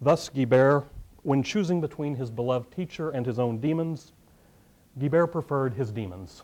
Thus, 0.00 0.28
Guibert, 0.28 0.86
when 1.22 1.44
choosing 1.44 1.80
between 1.80 2.16
his 2.16 2.32
beloved 2.32 2.74
teacher 2.74 3.10
and 3.10 3.24
his 3.24 3.38
own 3.38 3.60
demons, 3.60 4.10
Guibert 4.98 5.30
preferred 5.30 5.74
his 5.74 5.92
demons. 5.92 6.42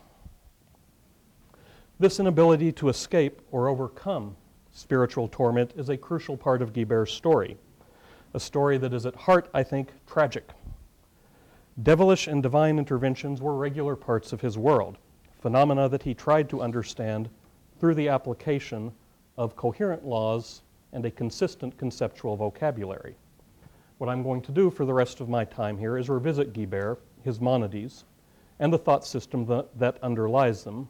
This 1.99 2.21
inability 2.21 2.71
to 2.75 2.91
escape 2.91 3.43
or 3.51 3.67
overcome 3.67 4.37
spiritual 4.71 5.27
torment 5.27 5.73
is 5.77 5.89
a 5.89 5.97
crucial 5.97 6.37
part 6.37 6.63
of 6.63 6.73
Guibert's 6.73 7.11
story, 7.11 7.57
a 8.35 8.39
story 8.39 8.79
that 8.79 8.95
is 8.95 9.05
at 9.05 9.17
heart, 9.17 9.51
I 9.53 9.65
think, 9.65 9.91
tragic. 10.07 10.53
Devilish 11.83 12.29
and 12.29 12.41
divine 12.41 12.79
interventions 12.79 13.41
were 13.41 13.57
regular 13.57 13.97
parts 13.97 14.33
of 14.33 14.41
his 14.41 14.57
world, 14.57 14.97
phenomena 15.41 15.89
that 15.89 16.05
he 16.05 16.15
tried 16.15 16.49
to 16.51 16.63
understand 16.63 17.29
through 17.81 17.97
the 17.97 18.09
application 18.09 18.93
of 19.37 19.57
coherent 19.57 20.07
laws 20.07 20.63
and 20.93 21.05
a 21.05 21.11
consistent 21.11 21.77
conceptual 21.77 22.37
vocabulary. 22.37 23.17
What 23.99 24.09
I'm 24.09 24.23
going 24.23 24.41
to 24.43 24.53
do 24.53 24.71
for 24.71 24.85
the 24.85 24.95
rest 24.95 25.21
of 25.21 25.29
my 25.29 25.45
time 25.45 25.77
here 25.77 25.99
is 25.99 26.09
revisit 26.09 26.53
Guibert, 26.53 26.99
his 27.25 27.41
monodies, 27.41 28.05
and 28.61 28.73
the 28.73 28.79
thought 28.79 29.05
system 29.05 29.45
that, 29.47 29.77
that 29.77 30.01
underlies 30.01 30.63
them, 30.63 30.89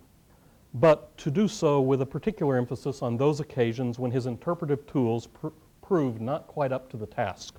but 0.75 1.17
to 1.17 1.31
do 1.31 1.49
so 1.49 1.81
with 1.81 2.03
a 2.03 2.07
particular 2.07 2.59
emphasis 2.59 3.01
on 3.01 3.17
those 3.17 3.41
occasions 3.41 3.99
when 3.99 4.11
his 4.11 4.27
interpretive 4.27 4.87
tools 4.87 5.29
pr- 5.29 5.49
proved 5.81 6.21
not 6.21 6.47
quite 6.47 6.73
up 6.73 6.91
to 6.91 6.99
the 6.99 7.07
task. 7.07 7.55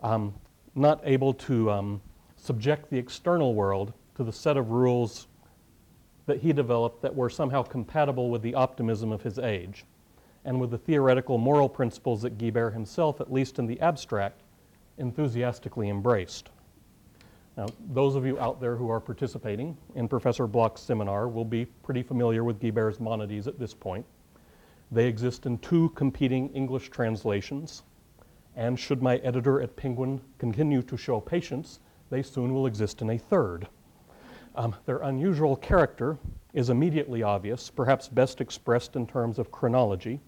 Um, 0.00 0.34
not 0.76 1.00
able 1.04 1.32
to 1.34 1.70
um, 1.70 2.00
subject 2.36 2.90
the 2.90 2.98
external 2.98 3.54
world 3.54 3.92
to 4.14 4.24
the 4.24 4.32
set 4.32 4.56
of 4.56 4.70
rules 4.70 5.26
that 6.26 6.40
he 6.40 6.52
developed 6.52 7.02
that 7.02 7.14
were 7.14 7.30
somehow 7.30 7.62
compatible 7.62 8.30
with 8.30 8.42
the 8.42 8.54
optimism 8.54 9.12
of 9.12 9.22
his 9.22 9.38
age 9.38 9.84
and 10.44 10.60
with 10.60 10.70
the 10.70 10.78
theoretical 10.78 11.38
moral 11.38 11.68
principles 11.68 12.22
that 12.22 12.38
Guibert 12.38 12.72
himself, 12.72 13.20
at 13.20 13.32
least 13.32 13.58
in 13.58 13.66
the 13.66 13.80
abstract, 13.80 14.42
enthusiastically 14.98 15.88
embraced. 15.88 16.50
Now, 17.56 17.66
those 17.92 18.14
of 18.14 18.26
you 18.26 18.38
out 18.38 18.60
there 18.60 18.76
who 18.76 18.90
are 18.90 19.00
participating 19.00 19.76
in 19.94 20.08
Professor 20.08 20.46
Bloch's 20.46 20.82
seminar 20.82 21.26
will 21.28 21.44
be 21.44 21.64
pretty 21.64 22.02
familiar 22.02 22.44
with 22.44 22.60
Guibert's 22.60 23.00
monodies 23.00 23.46
at 23.46 23.58
this 23.58 23.72
point. 23.72 24.04
They 24.92 25.06
exist 25.06 25.46
in 25.46 25.58
two 25.58 25.88
competing 25.90 26.50
English 26.50 26.90
translations, 26.90 27.82
and 28.56 28.80
should 28.80 29.02
my 29.02 29.16
editor 29.18 29.60
at 29.60 29.76
Penguin 29.76 30.20
continue 30.38 30.82
to 30.82 30.96
show 30.96 31.20
patience, 31.20 31.78
they 32.10 32.22
soon 32.22 32.54
will 32.54 32.66
exist 32.66 33.02
in 33.02 33.10
a 33.10 33.18
third. 33.18 33.68
Um, 34.54 34.74
their 34.86 34.98
unusual 34.98 35.56
character 35.56 36.16
is 36.54 36.70
immediately 36.70 37.22
obvious, 37.22 37.68
perhaps 37.68 38.08
best 38.08 38.40
expressed 38.40 38.96
in 38.96 39.06
terms 39.06 39.38
of 39.38 39.50
chronology. 39.50 40.20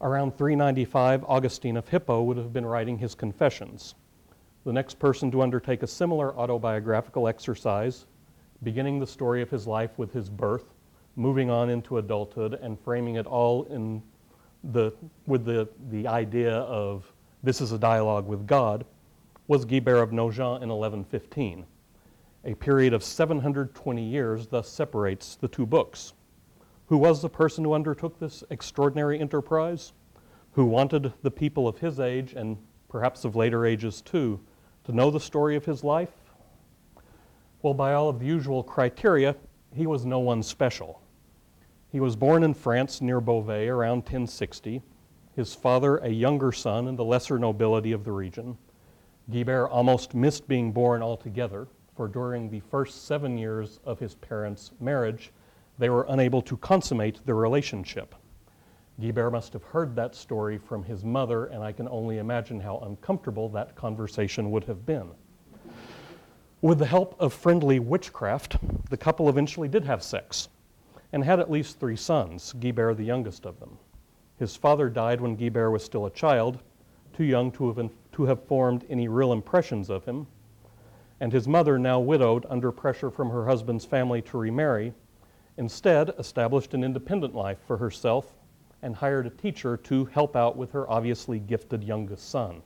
Around 0.00 0.36
395, 0.36 1.24
Augustine 1.28 1.76
of 1.76 1.88
Hippo 1.88 2.22
would 2.22 2.36
have 2.36 2.52
been 2.52 2.66
writing 2.66 2.98
his 2.98 3.14
Confessions. 3.14 3.94
The 4.64 4.72
next 4.72 4.98
person 4.98 5.30
to 5.30 5.42
undertake 5.42 5.84
a 5.84 5.86
similar 5.86 6.36
autobiographical 6.36 7.28
exercise, 7.28 8.06
beginning 8.64 8.98
the 8.98 9.06
story 9.06 9.40
of 9.40 9.50
his 9.50 9.66
life 9.66 9.96
with 9.98 10.12
his 10.12 10.28
birth, 10.28 10.74
moving 11.14 11.48
on 11.48 11.70
into 11.70 11.98
adulthood, 11.98 12.54
and 12.54 12.80
framing 12.80 13.14
it 13.14 13.26
all 13.26 13.64
in 13.64 14.02
the, 14.64 14.92
with 15.26 15.44
the, 15.44 15.68
the 15.90 16.08
idea 16.08 16.54
of 16.54 17.10
this 17.42 17.60
is 17.60 17.72
a 17.72 17.78
dialogue 17.78 18.26
with 18.26 18.46
God, 18.46 18.84
was 19.46 19.64
Guibert 19.64 20.02
of 20.02 20.12
Nogent 20.12 20.62
in 20.62 20.68
1115. 20.68 21.64
A 22.44 22.54
period 22.54 22.92
of 22.92 23.02
720 23.02 24.02
years 24.02 24.46
thus 24.46 24.68
separates 24.68 25.36
the 25.36 25.48
two 25.48 25.66
books. 25.66 26.12
Who 26.86 26.98
was 26.98 27.22
the 27.22 27.28
person 27.28 27.64
who 27.64 27.72
undertook 27.72 28.18
this 28.18 28.44
extraordinary 28.50 29.20
enterprise? 29.20 29.92
Who 30.52 30.64
wanted 30.64 31.12
the 31.22 31.30
people 31.30 31.68
of 31.68 31.78
his 31.78 32.00
age, 32.00 32.34
and 32.34 32.58
perhaps 32.88 33.24
of 33.24 33.36
later 33.36 33.64
ages 33.64 34.00
too, 34.00 34.40
to 34.84 34.92
know 34.92 35.10
the 35.10 35.20
story 35.20 35.56
of 35.56 35.64
his 35.64 35.84
life? 35.84 36.12
Well, 37.62 37.74
by 37.74 37.92
all 37.92 38.08
of 38.08 38.18
the 38.18 38.26
usual 38.26 38.62
criteria, 38.62 39.36
he 39.74 39.86
was 39.86 40.04
no 40.04 40.18
one 40.18 40.42
special. 40.42 41.00
He 41.90 42.00
was 42.00 42.16
born 42.16 42.42
in 42.42 42.54
France 42.54 43.00
near 43.00 43.20
Beauvais 43.20 43.68
around 43.68 43.98
1060, 43.98 44.82
his 45.36 45.54
father 45.54 45.98
a 45.98 46.08
younger 46.08 46.52
son 46.52 46.88
in 46.88 46.96
the 46.96 47.04
lesser 47.04 47.38
nobility 47.38 47.92
of 47.92 48.04
the 48.04 48.12
region. 48.12 48.56
Guibert 49.30 49.70
almost 49.70 50.14
missed 50.14 50.48
being 50.48 50.72
born 50.72 51.02
altogether, 51.02 51.68
for 51.94 52.08
during 52.08 52.50
the 52.50 52.60
first 52.60 53.06
seven 53.06 53.38
years 53.38 53.78
of 53.84 53.98
his 53.98 54.14
parents' 54.16 54.72
marriage, 54.80 55.32
they 55.78 55.90
were 55.90 56.06
unable 56.08 56.42
to 56.42 56.56
consummate 56.56 57.24
their 57.24 57.36
relationship. 57.36 58.14
Guibert 59.00 59.32
must 59.32 59.52
have 59.52 59.62
heard 59.62 59.96
that 59.96 60.14
story 60.14 60.58
from 60.58 60.84
his 60.84 61.04
mother, 61.04 61.46
and 61.46 61.62
I 61.62 61.72
can 61.72 61.88
only 61.88 62.18
imagine 62.18 62.60
how 62.60 62.78
uncomfortable 62.80 63.48
that 63.50 63.74
conversation 63.74 64.50
would 64.50 64.64
have 64.64 64.84
been. 64.84 65.10
With 66.60 66.78
the 66.78 66.86
help 66.86 67.16
of 67.18 67.32
friendly 67.32 67.78
witchcraft, 67.78 68.56
the 68.90 68.96
couple 68.96 69.28
eventually 69.28 69.68
did 69.68 69.84
have 69.84 70.02
sex 70.02 70.48
and 71.12 71.24
had 71.24 71.40
at 71.40 71.50
least 71.50 71.80
three 71.80 71.96
sons, 71.96 72.54
Guibert 72.60 72.96
the 72.96 73.04
youngest 73.04 73.46
of 73.46 73.58
them. 73.58 73.78
His 74.40 74.56
father 74.56 74.88
died 74.88 75.20
when 75.20 75.36
Guibert 75.36 75.70
was 75.70 75.84
still 75.84 76.06
a 76.06 76.10
child, 76.10 76.62
too 77.12 77.24
young 77.24 77.52
to 77.52 77.70
have, 77.70 77.90
to 78.12 78.24
have 78.24 78.42
formed 78.44 78.86
any 78.88 79.06
real 79.06 79.34
impressions 79.34 79.90
of 79.90 80.06
him, 80.06 80.26
and 81.20 81.30
his 81.30 81.46
mother, 81.46 81.78
now 81.78 82.00
widowed 82.00 82.46
under 82.48 82.72
pressure 82.72 83.10
from 83.10 83.28
her 83.28 83.44
husband's 83.44 83.84
family 83.84 84.22
to 84.22 84.38
remarry, 84.38 84.94
instead 85.58 86.14
established 86.18 86.72
an 86.72 86.82
independent 86.82 87.34
life 87.34 87.58
for 87.66 87.76
herself 87.76 88.32
and 88.80 88.96
hired 88.96 89.26
a 89.26 89.30
teacher 89.30 89.76
to 89.76 90.06
help 90.06 90.34
out 90.34 90.56
with 90.56 90.72
her 90.72 90.88
obviously 90.90 91.38
gifted 91.38 91.84
youngest 91.84 92.30
son. 92.30 92.62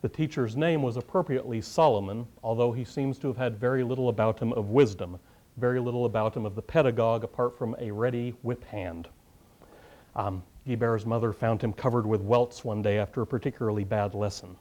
The 0.00 0.08
teacher's 0.08 0.56
name 0.56 0.82
was 0.82 0.96
appropriately 0.96 1.60
Solomon, 1.60 2.26
although 2.42 2.72
he 2.72 2.86
seems 2.86 3.18
to 3.18 3.26
have 3.26 3.36
had 3.36 3.60
very 3.60 3.84
little 3.84 4.08
about 4.08 4.38
him 4.38 4.54
of 4.54 4.70
wisdom, 4.70 5.18
very 5.58 5.80
little 5.80 6.06
about 6.06 6.34
him 6.34 6.46
of 6.46 6.54
the 6.54 6.62
pedagogue 6.62 7.24
apart 7.24 7.58
from 7.58 7.76
a 7.78 7.90
ready 7.90 8.34
whip 8.40 8.64
hand. 8.64 9.08
Um, 10.16 10.42
Guibert's 10.66 11.04
mother 11.04 11.32
found 11.32 11.60
him 11.60 11.72
covered 11.72 12.06
with 12.06 12.20
welts 12.20 12.64
one 12.64 12.82
day 12.82 12.98
after 12.98 13.20
a 13.20 13.26
particularly 13.26 13.82
bad 13.82 14.14
lesson. 14.14 14.56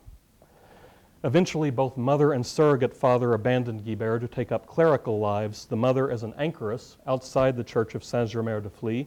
Eventually, 1.24 1.70
both 1.70 1.96
mother 1.96 2.34
and 2.34 2.43
surrogate 2.43 2.96
father 2.96 3.34
abandoned 3.34 3.86
Guibert 3.86 4.22
to 4.22 4.27
take 4.27 4.51
up 4.51 4.65
clerical 4.65 5.20
lives, 5.20 5.67
the 5.67 5.75
mother 5.75 6.10
as 6.10 6.24
an 6.24 6.34
anchoress 6.39 6.98
outside 7.05 7.55
the 7.55 7.63
church 7.63 7.93
of 7.93 8.03
Saint 8.03 8.31
Germer 8.31 8.63
de 8.63 8.70
Fly, 8.72 9.05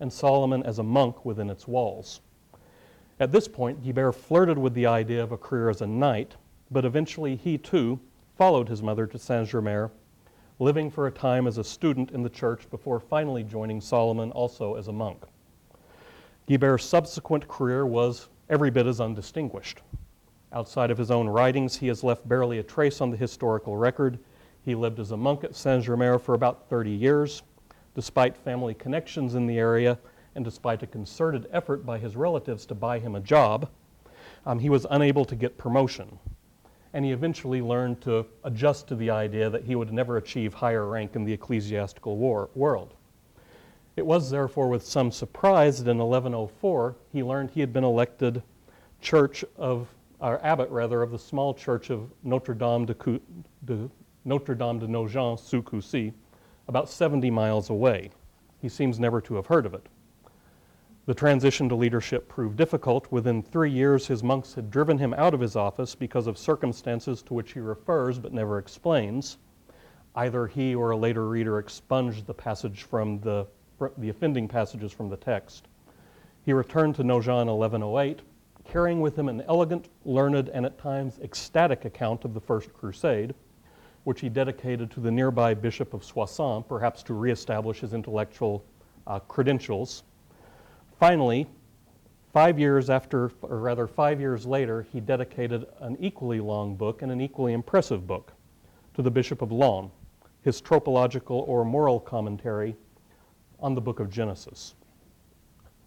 and 0.00 0.12
Solomon 0.12 0.62
as 0.64 0.78
a 0.78 0.82
monk 0.82 1.24
within 1.24 1.48
its 1.48 1.66
walls. 1.66 2.20
At 3.18 3.32
this 3.32 3.48
point, 3.48 3.82
Guibert 3.82 4.14
flirted 4.14 4.58
with 4.58 4.74
the 4.74 4.84
idea 4.84 5.22
of 5.22 5.32
a 5.32 5.38
career 5.38 5.70
as 5.70 5.80
a 5.80 5.86
knight, 5.86 6.36
but 6.70 6.84
eventually 6.84 7.36
he 7.36 7.56
too 7.56 7.98
followed 8.36 8.68
his 8.68 8.82
mother 8.82 9.06
to 9.06 9.18
Saint 9.18 9.48
Germer, 9.48 9.90
living 10.58 10.90
for 10.90 11.06
a 11.06 11.10
time 11.10 11.46
as 11.46 11.56
a 11.56 11.64
student 11.64 12.10
in 12.10 12.22
the 12.22 12.28
church 12.28 12.68
before 12.68 13.00
finally 13.00 13.42
joining 13.42 13.80
Solomon 13.80 14.30
also 14.32 14.74
as 14.74 14.88
a 14.88 14.92
monk. 14.92 15.24
Guibert's 16.46 16.84
subsequent 16.84 17.48
career 17.48 17.84
was 17.86 18.28
every 18.48 18.70
bit 18.70 18.86
as 18.86 19.00
undistinguished. 19.00 19.80
Outside 20.52 20.92
of 20.92 20.98
his 20.98 21.10
own 21.10 21.28
writings, 21.28 21.76
he 21.76 21.88
has 21.88 22.04
left 22.04 22.28
barely 22.28 22.60
a 22.60 22.62
trace 22.62 23.00
on 23.00 23.10
the 23.10 23.16
historical 23.16 23.76
record. 23.76 24.20
He 24.64 24.76
lived 24.76 25.00
as 25.00 25.10
a 25.10 25.16
monk 25.16 25.42
at 25.42 25.56
Saint 25.56 25.84
Germer 25.84 26.20
for 26.20 26.34
about 26.34 26.68
30 26.68 26.90
years, 26.90 27.42
despite 27.96 28.36
family 28.36 28.74
connections 28.74 29.34
in 29.34 29.48
the 29.48 29.58
area 29.58 29.98
and 30.36 30.44
despite 30.44 30.84
a 30.84 30.86
concerted 30.86 31.48
effort 31.50 31.84
by 31.84 31.98
his 31.98 32.14
relatives 32.14 32.64
to 32.66 32.76
buy 32.76 33.00
him 33.00 33.16
a 33.16 33.20
job. 33.20 33.68
Um, 34.44 34.60
he 34.60 34.70
was 34.70 34.86
unable 34.90 35.24
to 35.24 35.34
get 35.34 35.58
promotion. 35.58 36.16
And 36.92 37.04
he 37.04 37.10
eventually 37.10 37.60
learned 37.60 38.00
to 38.02 38.24
adjust 38.44 38.86
to 38.88 38.94
the 38.94 39.10
idea 39.10 39.50
that 39.50 39.64
he 39.64 39.74
would 39.74 39.92
never 39.92 40.16
achieve 40.16 40.54
higher 40.54 40.86
rank 40.86 41.16
in 41.16 41.24
the 41.24 41.32
ecclesiastical 41.32 42.16
war, 42.16 42.50
world. 42.54 42.94
It 43.96 44.04
was 44.04 44.30
therefore 44.30 44.68
with 44.68 44.84
some 44.84 45.10
surprise 45.10 45.82
that 45.82 45.90
in 45.90 45.96
1104 45.96 46.96
he 47.12 47.22
learned 47.22 47.50
he 47.50 47.60
had 47.60 47.72
been 47.72 47.82
elected 47.82 48.42
church 49.00 49.42
of, 49.56 49.88
or 50.20 50.38
abbot 50.44 50.68
rather, 50.68 51.02
of 51.02 51.10
the 51.10 51.18
small 51.18 51.54
church 51.54 51.88
of 51.88 52.10
Notre 52.22 52.54
Dame 52.54 52.84
de, 52.84 53.20
de 53.64 53.90
Notre 54.26 54.54
Dame 54.54 54.80
de 54.80 54.86
Nogent 54.86 55.40
sous 55.40 55.62
Coucy, 55.62 56.12
about 56.68 56.90
70 56.90 57.30
miles 57.30 57.70
away. 57.70 58.10
He 58.60 58.68
seems 58.68 59.00
never 59.00 59.22
to 59.22 59.36
have 59.36 59.46
heard 59.46 59.64
of 59.64 59.72
it. 59.72 59.86
The 61.06 61.14
transition 61.14 61.68
to 61.70 61.74
leadership 61.74 62.28
proved 62.28 62.56
difficult. 62.56 63.10
Within 63.10 63.42
three 63.42 63.70
years, 63.70 64.08
his 64.08 64.22
monks 64.22 64.54
had 64.54 64.70
driven 64.70 64.98
him 64.98 65.14
out 65.14 65.32
of 65.32 65.40
his 65.40 65.56
office 65.56 65.94
because 65.94 66.26
of 66.26 66.36
circumstances 66.36 67.22
to 67.22 67.34
which 67.34 67.52
he 67.52 67.60
refers 67.60 68.18
but 68.18 68.34
never 68.34 68.58
explains. 68.58 69.38
Either 70.16 70.46
he 70.46 70.74
or 70.74 70.90
a 70.90 70.96
later 70.96 71.28
reader 71.28 71.58
expunged 71.58 72.26
the 72.26 72.34
passage 72.34 72.82
from 72.82 73.20
the, 73.20 73.46
the 73.98 74.08
offending 74.08 74.48
passages 74.48 74.92
from 74.92 75.08
the 75.08 75.16
text. 75.16 75.68
He 76.44 76.52
returned 76.52 76.94
to 76.96 77.04
Nogent 77.04 77.42
in 77.42 77.48
1108, 77.48 78.20
carrying 78.64 79.00
with 79.00 79.18
him 79.18 79.28
an 79.28 79.42
elegant, 79.48 79.88
learned, 80.04 80.48
and 80.48 80.64
at 80.64 80.78
times 80.78 81.18
ecstatic 81.22 81.84
account 81.84 82.24
of 82.24 82.34
the 82.34 82.40
First 82.40 82.72
Crusade, 82.72 83.34
which 84.04 84.20
he 84.20 84.28
dedicated 84.28 84.90
to 84.92 85.00
the 85.00 85.10
nearby 85.10 85.54
Bishop 85.54 85.92
of 85.92 86.04
Soissons, 86.04 86.64
perhaps 86.68 87.02
to 87.04 87.14
reestablish 87.14 87.80
his 87.80 87.92
intellectual 87.92 88.64
uh, 89.06 89.18
credentials. 89.20 90.04
Finally, 90.98 91.46
five 92.32 92.58
years 92.58 92.90
after, 92.90 93.32
or 93.42 93.58
rather 93.58 93.86
five 93.86 94.20
years 94.20 94.46
later, 94.46 94.86
he 94.92 95.00
dedicated 95.00 95.66
an 95.80 95.96
equally 96.00 96.40
long 96.40 96.76
book 96.76 97.02
and 97.02 97.10
an 97.10 97.20
equally 97.20 97.52
impressive 97.52 98.06
book 98.06 98.32
to 98.94 99.02
the 99.02 99.10
Bishop 99.10 99.42
of 99.42 99.52
Laon, 99.52 99.90
his 100.42 100.60
tropological 100.60 101.44
or 101.48 101.64
moral 101.64 101.98
commentary 101.98 102.76
on 103.60 103.74
the 103.74 103.80
book 103.80 104.00
of 104.00 104.10
Genesis. 104.10 104.74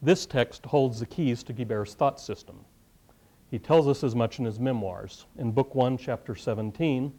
This 0.01 0.25
text 0.25 0.65
holds 0.65 0.99
the 0.99 1.05
keys 1.05 1.43
to 1.43 1.53
Guibert's 1.53 1.93
thought 1.93 2.19
system. 2.19 2.63
He 3.51 3.59
tells 3.59 3.87
us 3.87 4.03
as 4.03 4.15
much 4.15 4.39
in 4.39 4.45
his 4.45 4.59
memoirs. 4.59 5.25
In 5.37 5.51
Book 5.51 5.75
1, 5.75 5.97
Chapter 5.97 6.35
17, 6.35 7.11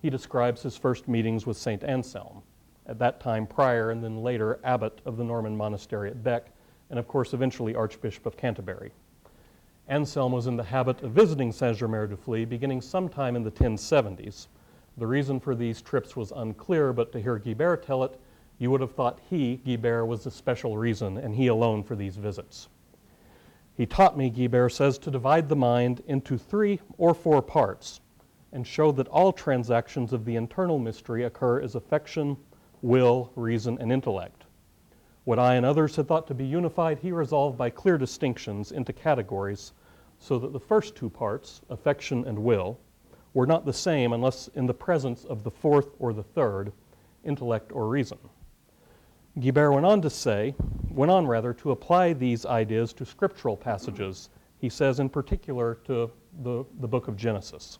he 0.00 0.10
describes 0.10 0.62
his 0.62 0.76
first 0.76 1.08
meetings 1.08 1.46
with 1.46 1.56
St. 1.56 1.82
Anselm, 1.84 2.42
at 2.86 2.98
that 2.98 3.20
time 3.20 3.46
prior 3.46 3.90
and 3.90 4.02
then 4.02 4.22
later 4.22 4.60
abbot 4.64 5.00
of 5.04 5.16
the 5.16 5.24
Norman 5.24 5.56
monastery 5.56 6.10
at 6.10 6.22
Bec, 6.22 6.52
and 6.90 6.98
of 6.98 7.08
course 7.08 7.34
eventually 7.34 7.74
Archbishop 7.74 8.26
of 8.26 8.36
Canterbury. 8.36 8.92
Anselm 9.88 10.32
was 10.32 10.46
in 10.46 10.56
the 10.56 10.62
habit 10.62 11.02
of 11.02 11.12
visiting 11.12 11.50
Saint 11.50 11.76
Germer 11.76 12.08
du 12.08 12.16
Fly 12.16 12.44
beginning 12.44 12.80
sometime 12.80 13.34
in 13.34 13.42
the 13.42 13.50
1070s. 13.50 14.46
The 14.98 15.06
reason 15.06 15.40
for 15.40 15.54
these 15.54 15.82
trips 15.82 16.14
was 16.14 16.32
unclear, 16.32 16.92
but 16.92 17.10
to 17.12 17.20
hear 17.20 17.38
Guibert 17.38 17.84
tell 17.84 18.04
it, 18.04 18.20
you 18.60 18.70
would 18.70 18.82
have 18.82 18.92
thought 18.92 19.18
he, 19.30 19.56
Guibert, 19.64 20.06
was 20.06 20.22
the 20.22 20.30
special 20.30 20.76
reason, 20.76 21.16
and 21.16 21.34
he 21.34 21.46
alone 21.46 21.82
for 21.82 21.96
these 21.96 22.16
visits. 22.16 22.68
He 23.74 23.86
taught 23.86 24.18
me, 24.18 24.30
Guibert 24.30 24.72
says, 24.72 24.98
to 24.98 25.10
divide 25.10 25.48
the 25.48 25.56
mind 25.56 26.02
into 26.06 26.36
three 26.36 26.78
or 26.98 27.14
four 27.14 27.40
parts 27.40 28.02
and 28.52 28.66
show 28.66 28.92
that 28.92 29.08
all 29.08 29.32
transactions 29.32 30.12
of 30.12 30.26
the 30.26 30.36
internal 30.36 30.78
mystery 30.78 31.24
occur 31.24 31.62
as 31.62 31.74
affection, 31.74 32.36
will, 32.82 33.32
reason, 33.34 33.78
and 33.80 33.90
intellect. 33.90 34.44
What 35.24 35.38
I 35.38 35.54
and 35.54 35.64
others 35.64 35.96
had 35.96 36.06
thought 36.06 36.26
to 36.26 36.34
be 36.34 36.44
unified, 36.44 36.98
he 36.98 37.12
resolved 37.12 37.56
by 37.56 37.70
clear 37.70 37.96
distinctions 37.96 38.72
into 38.72 38.92
categories 38.92 39.72
so 40.18 40.38
that 40.38 40.52
the 40.52 40.60
first 40.60 40.94
two 40.94 41.08
parts, 41.08 41.62
affection 41.70 42.26
and 42.26 42.38
will, 42.38 42.78
were 43.32 43.46
not 43.46 43.64
the 43.64 43.72
same 43.72 44.12
unless 44.12 44.48
in 44.48 44.66
the 44.66 44.74
presence 44.74 45.24
of 45.24 45.44
the 45.44 45.50
fourth 45.50 45.94
or 45.98 46.12
the 46.12 46.22
third, 46.22 46.72
intellect 47.24 47.72
or 47.72 47.88
reason. 47.88 48.18
Guibert 49.40 49.72
went 49.72 49.86
on 49.86 50.02
to 50.02 50.10
say, 50.10 50.54
went 50.90 51.10
on 51.10 51.26
rather, 51.26 51.54
to 51.54 51.70
apply 51.70 52.12
these 52.12 52.44
ideas 52.44 52.92
to 52.92 53.06
scriptural 53.06 53.56
passages. 53.56 54.28
He 54.58 54.68
says, 54.68 55.00
in 55.00 55.08
particular, 55.08 55.76
to 55.86 56.10
the, 56.42 56.64
the 56.80 56.88
book 56.88 57.08
of 57.08 57.16
Genesis. 57.16 57.78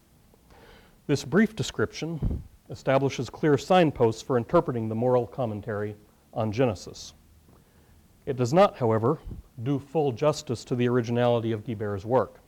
This 1.06 1.24
brief 1.24 1.54
description 1.54 2.42
establishes 2.70 3.28
clear 3.28 3.58
signposts 3.58 4.22
for 4.22 4.38
interpreting 4.38 4.88
the 4.88 4.94
moral 4.94 5.26
commentary 5.26 5.96
on 6.32 6.50
Genesis. 6.50 7.12
It 8.26 8.36
does 8.36 8.52
not, 8.52 8.78
however, 8.78 9.18
do 9.62 9.78
full 9.78 10.12
justice 10.12 10.64
to 10.64 10.74
the 10.74 10.88
originality 10.88 11.52
of 11.52 11.64
Guibert's 11.64 12.04
work. 12.04 12.40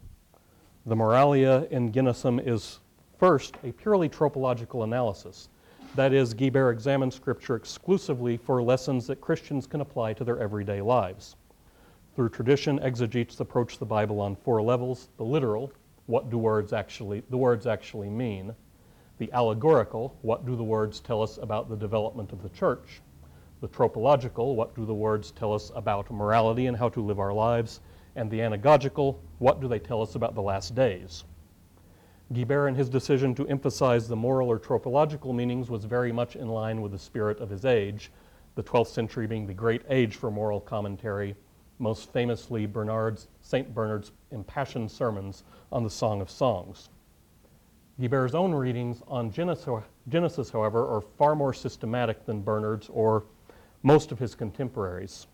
The 0.87 0.94
Moralia 0.94 1.70
in 1.70 1.92
Genesis 1.92 2.40
is 2.46 2.79
first 3.18 3.57
a 3.62 3.72
purely 3.72 4.09
tropological 4.09 4.85
analysis 4.85 5.48
that 5.94 6.12
is, 6.12 6.35
Guibert 6.35 6.72
examines 6.72 7.14
Scripture 7.14 7.55
exclusively 7.55 8.37
for 8.37 8.62
lessons 8.62 9.07
that 9.07 9.20
Christians 9.20 9.66
can 9.66 9.83
apply 9.83 10.14
to 10.14 10.24
their 10.24 10.38
everyday 10.38 10.81
lives. 10.81 11.37
Through 12.16 12.31
tradition, 12.31 12.78
exegetes 12.81 13.40
approach 13.40 13.78
the 13.78 13.87
Bible 13.87 14.20
on 14.20 14.37
four 14.37 14.62
levels 14.62 15.09
the 15.16 15.24
literal, 15.24 15.72
what 16.07 16.31
do 16.31 16.38
words 16.38 16.72
actually, 16.72 17.22
the 17.31 17.37
words 17.37 17.66
actually 17.66 18.11
mean, 18.11 18.55
the 19.18 19.31
allegorical, 19.33 20.16
what 20.22 20.46
do 20.46 20.57
the 20.57 20.64
words 20.64 21.00
tell 21.00 21.22
us 21.22 21.38
about 21.38 21.68
the 21.68 21.76
development 21.76 22.33
of 22.33 22.42
the 22.42 22.48
church, 22.48 23.00
the 23.61 23.68
tropological, 23.68 24.57
what 24.57 24.74
do 24.74 24.85
the 24.85 24.94
words 24.94 25.31
tell 25.31 25.52
us 25.52 25.70
about 25.74 26.11
morality 26.11 26.66
and 26.66 26.76
how 26.76 26.88
to 26.88 27.00
live 27.00 27.20
our 27.20 27.33
lives, 27.33 27.81
and 28.16 28.31
the 28.31 28.40
anagogical, 28.40 29.16
what 29.38 29.61
do 29.61 29.68
they 29.68 29.78
tell 29.78 30.02
us 30.02 30.14
about 30.14 30.35
the 30.35 30.42
last 30.42 30.74
days. 30.74 31.24
Guibert, 32.33 32.68
in 32.68 32.75
his 32.75 32.88
decision 32.88 33.35
to 33.35 33.47
emphasize 33.49 34.09
the 34.09 34.16
moral 34.16 34.49
or 34.49 34.59
tropological 34.59 35.33
meanings, 35.33 35.68
was 35.68 35.85
very 35.85 36.12
much 36.12 36.37
in 36.37 36.49
line 36.49 36.81
with 36.81 36.92
the 36.92 36.99
spirit 36.99 37.40
of 37.40 37.51
his 37.51 37.64
age, 37.64 38.11
the 38.55 38.62
12th 38.62 38.88
century 38.88 39.27
being 39.27 39.47
the 39.47 39.55
great 39.55 39.83
age 39.88 40.16
for 40.16 40.31
moral 40.31 40.61
commentary, 40.61 41.35
most 41.79 42.12
famously 42.12 42.66
Bernard's, 42.66 43.29
St. 43.40 43.75
Bernard's 43.75 44.12
impassioned 44.31 44.90
sermons 44.90 45.45
on 45.71 45.83
the 45.83 45.90
Song 45.90 46.21
of 46.21 46.31
Songs. 46.31 46.88
Guibert's 48.01 48.35
own 48.35 48.53
readings 48.55 49.03
on 49.07 49.31
Genesis, 49.31 50.51
however, 50.51 50.87
are 50.87 51.01
far 51.01 51.35
more 51.35 51.53
systematic 51.53 52.25
than 52.25 52.42
Bernard's 52.42 52.88
or 52.88 53.25
most 53.83 54.12
of 54.12 54.18
his 54.18 54.35
contemporaries. 54.35 55.27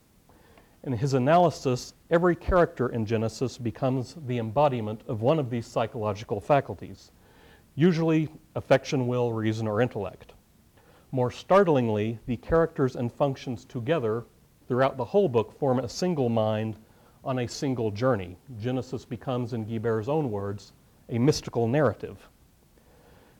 In 0.84 0.92
his 0.92 1.14
analysis, 1.14 1.94
every 2.08 2.36
character 2.36 2.88
in 2.88 3.04
Genesis 3.04 3.58
becomes 3.58 4.16
the 4.26 4.38
embodiment 4.38 5.02
of 5.08 5.22
one 5.22 5.38
of 5.38 5.50
these 5.50 5.66
psychological 5.66 6.40
faculties, 6.40 7.10
usually 7.74 8.28
affection, 8.54 9.08
will, 9.08 9.32
reason, 9.32 9.66
or 9.66 9.80
intellect. 9.80 10.34
More 11.10 11.30
startlingly, 11.30 12.18
the 12.26 12.36
characters 12.36 12.94
and 12.94 13.12
functions 13.12 13.64
together 13.64 14.24
throughout 14.68 14.96
the 14.96 15.04
whole 15.04 15.28
book 15.28 15.58
form 15.58 15.80
a 15.80 15.88
single 15.88 16.28
mind 16.28 16.76
on 17.24 17.40
a 17.40 17.48
single 17.48 17.90
journey. 17.90 18.36
Genesis 18.60 19.04
becomes, 19.04 19.54
in 19.54 19.64
Guibert's 19.64 20.08
own 20.08 20.30
words, 20.30 20.72
a 21.08 21.18
mystical 21.18 21.66
narrative. 21.66 22.28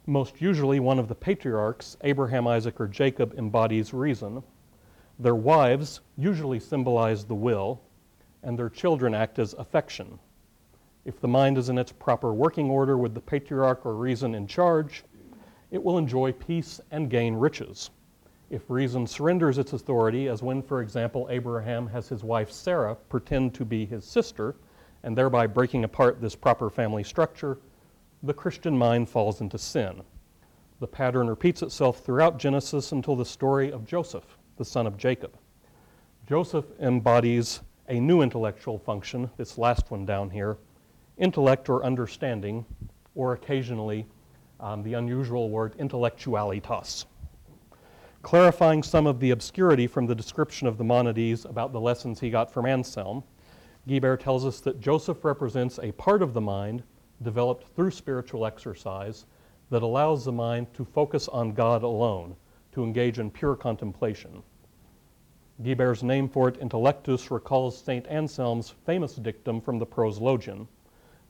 Most 0.06 0.40
usually, 0.40 0.80
one 0.80 0.98
of 0.98 1.06
the 1.06 1.14
patriarchs, 1.14 1.96
Abraham, 2.00 2.48
Isaac, 2.48 2.80
or 2.80 2.88
Jacob, 2.88 3.34
embodies 3.38 3.94
reason, 3.94 4.42
their 5.18 5.34
wives 5.34 6.00
usually 6.16 6.60
symbolize 6.60 7.24
the 7.24 7.34
will, 7.34 7.80
and 8.44 8.56
their 8.56 8.70
children 8.70 9.14
act 9.14 9.40
as 9.40 9.52
affection. 9.54 10.16
If 11.04 11.20
the 11.20 11.26
mind 11.26 11.58
is 11.58 11.68
in 11.68 11.78
its 11.78 11.90
proper 11.90 12.32
working 12.32 12.70
order 12.70 12.96
with 12.96 13.14
the 13.14 13.20
patriarch 13.20 13.84
or 13.84 13.94
reason 13.96 14.34
in 14.34 14.46
charge, 14.46 15.04
it 15.72 15.82
will 15.82 15.98
enjoy 15.98 16.32
peace 16.32 16.80
and 16.92 17.10
gain 17.10 17.34
riches. 17.34 17.90
If 18.48 18.70
reason 18.70 19.06
surrenders 19.06 19.58
its 19.58 19.72
authority, 19.72 20.28
as 20.28 20.42
when, 20.42 20.62
for 20.62 20.80
example, 20.80 21.26
Abraham 21.30 21.88
has 21.88 22.08
his 22.08 22.22
wife 22.22 22.52
Sarah 22.52 22.94
pretend 22.94 23.54
to 23.54 23.64
be 23.64 23.84
his 23.84 24.04
sister, 24.04 24.54
and 25.02 25.16
thereby 25.16 25.48
breaking 25.48 25.82
apart 25.82 26.20
this 26.20 26.36
proper 26.36 26.70
family 26.70 27.02
structure, 27.02 27.58
the 28.22 28.34
Christian 28.34 28.78
mind 28.78 29.08
falls 29.08 29.40
into 29.40 29.58
sin. 29.58 30.00
The 30.78 30.86
pattern 30.86 31.26
repeats 31.28 31.62
itself 31.62 32.04
throughout 32.04 32.38
Genesis 32.38 32.92
until 32.92 33.16
the 33.16 33.24
story 33.24 33.72
of 33.72 33.84
Joseph 33.84 34.37
the 34.58 34.64
son 34.64 34.86
of 34.86 34.96
Jacob. 34.98 35.36
Joseph 36.28 36.66
embodies 36.80 37.60
a 37.88 37.98
new 37.98 38.20
intellectual 38.20 38.78
function, 38.78 39.30
this 39.38 39.56
last 39.56 39.90
one 39.90 40.04
down 40.04 40.28
here 40.28 40.58
intellect 41.16 41.68
or 41.68 41.84
understanding, 41.84 42.64
or 43.14 43.32
occasionally 43.32 44.06
um, 44.60 44.82
the 44.82 44.94
unusual 44.94 45.50
word 45.50 45.76
intellectualitas. 45.78 47.06
Clarifying 48.22 48.82
some 48.82 49.06
of 49.06 49.20
the 49.20 49.30
obscurity 49.30 49.86
from 49.86 50.06
the 50.06 50.14
description 50.14 50.68
of 50.68 50.78
the 50.78 50.84
Monodies 50.84 51.44
about 51.44 51.72
the 51.72 51.80
lessons 51.80 52.20
he 52.20 52.30
got 52.30 52.52
from 52.52 52.66
Anselm, 52.66 53.22
Guibert 53.88 54.20
tells 54.20 54.44
us 54.44 54.60
that 54.60 54.80
Joseph 54.80 55.24
represents 55.24 55.78
a 55.78 55.92
part 55.92 56.22
of 56.22 56.34
the 56.34 56.40
mind 56.40 56.82
developed 57.22 57.74
through 57.74 57.90
spiritual 57.90 58.44
exercise 58.44 59.24
that 59.70 59.82
allows 59.82 60.24
the 60.24 60.32
mind 60.32 60.72
to 60.74 60.84
focus 60.84 61.28
on 61.28 61.52
God 61.52 61.82
alone, 61.82 62.36
to 62.72 62.84
engage 62.84 63.18
in 63.18 63.30
pure 63.30 63.56
contemplation. 63.56 64.42
Guibert's 65.62 66.02
name 66.02 66.28
for 66.28 66.48
it, 66.48 66.60
intellectus, 66.60 67.30
recalls 67.30 67.76
St. 67.76 68.06
Anselm's 68.06 68.70
famous 68.86 69.14
dictum 69.16 69.60
from 69.60 69.78
the 69.78 69.86
Proslogion, 69.86 70.68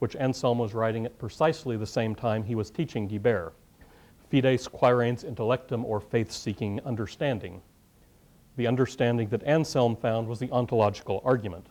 which 0.00 0.16
Anselm 0.16 0.58
was 0.58 0.74
writing 0.74 1.06
at 1.06 1.18
precisely 1.18 1.76
the 1.76 1.86
same 1.86 2.14
time 2.14 2.42
he 2.42 2.54
was 2.54 2.70
teaching 2.70 3.08
Guibert 3.08 3.52
Fides 4.30 4.68
quaerens 4.68 5.24
intellectum, 5.24 5.84
or 5.84 6.00
faith 6.00 6.30
seeking 6.30 6.80
understanding. 6.84 7.62
The 8.56 8.66
understanding 8.66 9.28
that 9.28 9.42
Anselm 9.44 9.96
found 9.96 10.28
was 10.28 10.38
the 10.38 10.50
ontological 10.50 11.22
argument, 11.24 11.66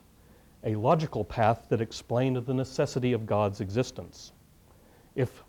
a 0.63 0.76
logical 0.76 1.24
path 1.24 1.67
that 1.70 1.82
explained 1.82 2.38
the 2.38 2.54
necessity 2.54 3.13
of 3.13 3.28
God's 3.28 3.62
existence. 3.62 4.32
If 5.15 5.43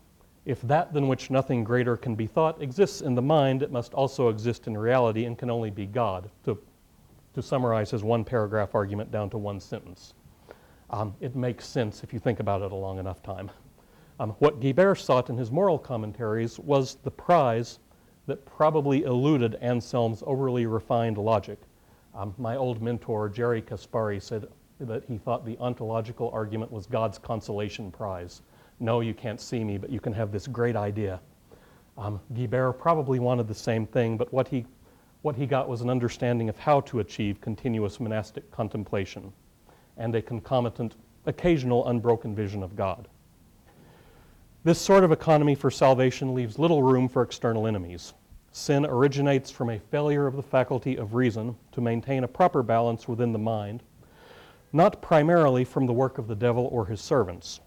if 0.44 0.62
that 0.62 0.92
than 0.94 1.08
which 1.08 1.30
nothing 1.30 1.62
greater 1.62 1.96
can 1.96 2.14
be 2.14 2.26
thought 2.26 2.62
exists 2.62 3.02
in 3.02 3.14
the 3.14 3.22
mind, 3.22 3.62
it 3.62 3.70
must 3.70 3.92
also 3.92 4.28
exist 4.28 4.66
in 4.66 4.76
reality 4.76 5.26
and 5.26 5.36
can 5.36 5.50
only 5.50 5.70
be 5.70 5.84
God. 5.84 6.30
To 6.44 6.58
to 7.34 7.42
summarize 7.42 7.90
his 7.90 8.02
one 8.02 8.24
paragraph 8.24 8.74
argument 8.74 9.10
down 9.10 9.30
to 9.30 9.38
one 9.38 9.60
sentence. 9.60 10.14
Um, 10.90 11.14
it 11.20 11.36
makes 11.36 11.66
sense 11.66 12.02
if 12.02 12.12
you 12.12 12.18
think 12.18 12.40
about 12.40 12.62
it 12.62 12.72
a 12.72 12.74
long 12.74 12.98
enough 12.98 13.22
time. 13.22 13.50
Um, 14.20 14.30
what 14.38 14.60
Guibert 14.60 14.98
sought 14.98 15.30
in 15.30 15.36
his 15.36 15.50
moral 15.50 15.78
commentaries 15.78 16.58
was 16.58 16.96
the 17.04 17.10
prize 17.10 17.78
that 18.26 18.44
probably 18.44 19.04
eluded 19.04 19.56
Anselm's 19.62 20.22
overly 20.26 20.66
refined 20.66 21.18
logic. 21.18 21.58
Um, 22.14 22.34
my 22.36 22.56
old 22.56 22.82
mentor, 22.82 23.28
Jerry 23.28 23.62
Caspary, 23.62 24.20
said 24.20 24.48
that 24.80 25.04
he 25.04 25.18
thought 25.18 25.44
the 25.44 25.56
ontological 25.58 26.30
argument 26.30 26.72
was 26.72 26.86
God's 26.86 27.18
consolation 27.18 27.90
prize. 27.90 28.42
No, 28.80 29.00
you 29.00 29.14
can't 29.14 29.40
see 29.40 29.64
me, 29.64 29.78
but 29.78 29.90
you 29.90 30.00
can 30.00 30.12
have 30.12 30.32
this 30.32 30.46
great 30.46 30.76
idea. 30.76 31.20
Um, 31.96 32.20
Guibert 32.34 32.78
probably 32.78 33.18
wanted 33.18 33.48
the 33.48 33.54
same 33.54 33.86
thing, 33.86 34.16
but 34.16 34.32
what 34.32 34.46
he, 34.46 34.66
what 35.22 35.36
he 35.36 35.46
got 35.46 35.68
was 35.68 35.80
an 35.80 35.90
understanding 35.90 36.48
of 36.48 36.58
how 36.58 36.80
to 36.82 37.00
achieve 37.00 37.40
continuous 37.40 37.98
monastic 38.00 38.50
contemplation 38.50 39.32
and 39.96 40.14
a 40.14 40.22
concomitant, 40.22 40.94
occasional 41.26 41.88
unbroken 41.88 42.34
vision 42.34 42.62
of 42.62 42.76
God. 42.76 43.08
This 44.64 44.80
sort 44.80 45.04
of 45.04 45.12
economy 45.12 45.54
for 45.54 45.70
salvation 45.70 46.34
leaves 46.34 46.58
little 46.58 46.82
room 46.82 47.08
for 47.08 47.22
external 47.22 47.66
enemies. 47.66 48.12
Sin 48.52 48.86
originates 48.86 49.50
from 49.50 49.70
a 49.70 49.78
failure 49.78 50.26
of 50.26 50.36
the 50.36 50.42
faculty 50.42 50.96
of 50.96 51.14
reason 51.14 51.56
to 51.72 51.80
maintain 51.80 52.24
a 52.24 52.28
proper 52.28 52.62
balance 52.62 53.06
within 53.06 53.32
the 53.32 53.38
mind, 53.38 53.82
not 54.72 55.00
primarily 55.00 55.64
from 55.64 55.86
the 55.86 55.92
work 55.92 56.18
of 56.18 56.28
the 56.28 56.34
devil 56.34 56.68
or 56.72 56.86
his 56.86 57.00
servants. 57.00 57.60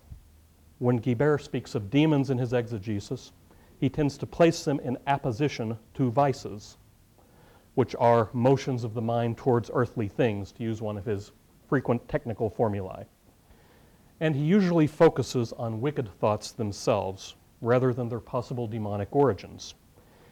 When 0.80 1.00
Guibert 1.00 1.42
speaks 1.42 1.76
of 1.76 1.90
demons 1.90 2.30
in 2.30 2.38
his 2.38 2.54
exegesis, 2.54 3.32
he 3.80 3.90
tends 3.90 4.18
to 4.18 4.26
place 4.26 4.64
them 4.64 4.80
in 4.80 4.98
apposition 5.08 5.78
to 5.96 6.12
vices, 6.12 6.78
which 7.76 7.96
are 8.00 8.30
motions 8.34 8.84
of 8.84 8.94
the 8.94 9.02
mind 9.02 9.38
towards 9.38 9.72
earthly 9.74 10.08
things, 10.08 10.52
to 10.52 10.64
use 10.64 10.82
one 10.82 10.98
of 10.98 11.06
his 11.06 11.32
frequent 11.68 12.08
technical 12.10 12.50
formulae. 12.50 13.06
And 14.20 14.36
he 14.36 14.44
usually 14.44 14.88
focuses 14.88 15.54
on 15.54 15.82
wicked 15.82 16.10
thoughts 16.20 16.52
themselves 16.52 17.36
rather 17.62 17.94
than 17.94 18.10
their 18.10 18.20
possible 18.20 18.68
demonic 18.68 19.16
origins. 19.16 19.76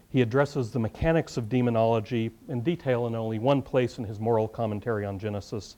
He 0.09 0.21
addresses 0.21 0.71
the 0.71 0.79
mechanics 0.79 1.37
of 1.37 1.49
demonology 1.49 2.31
in 2.47 2.61
detail 2.61 3.07
in 3.07 3.15
only 3.15 3.39
one 3.39 3.61
place 3.61 3.99
in 3.99 4.03
his 4.03 4.19
moral 4.19 4.47
commentary 4.47 5.05
on 5.05 5.19
Genesis, 5.19 5.77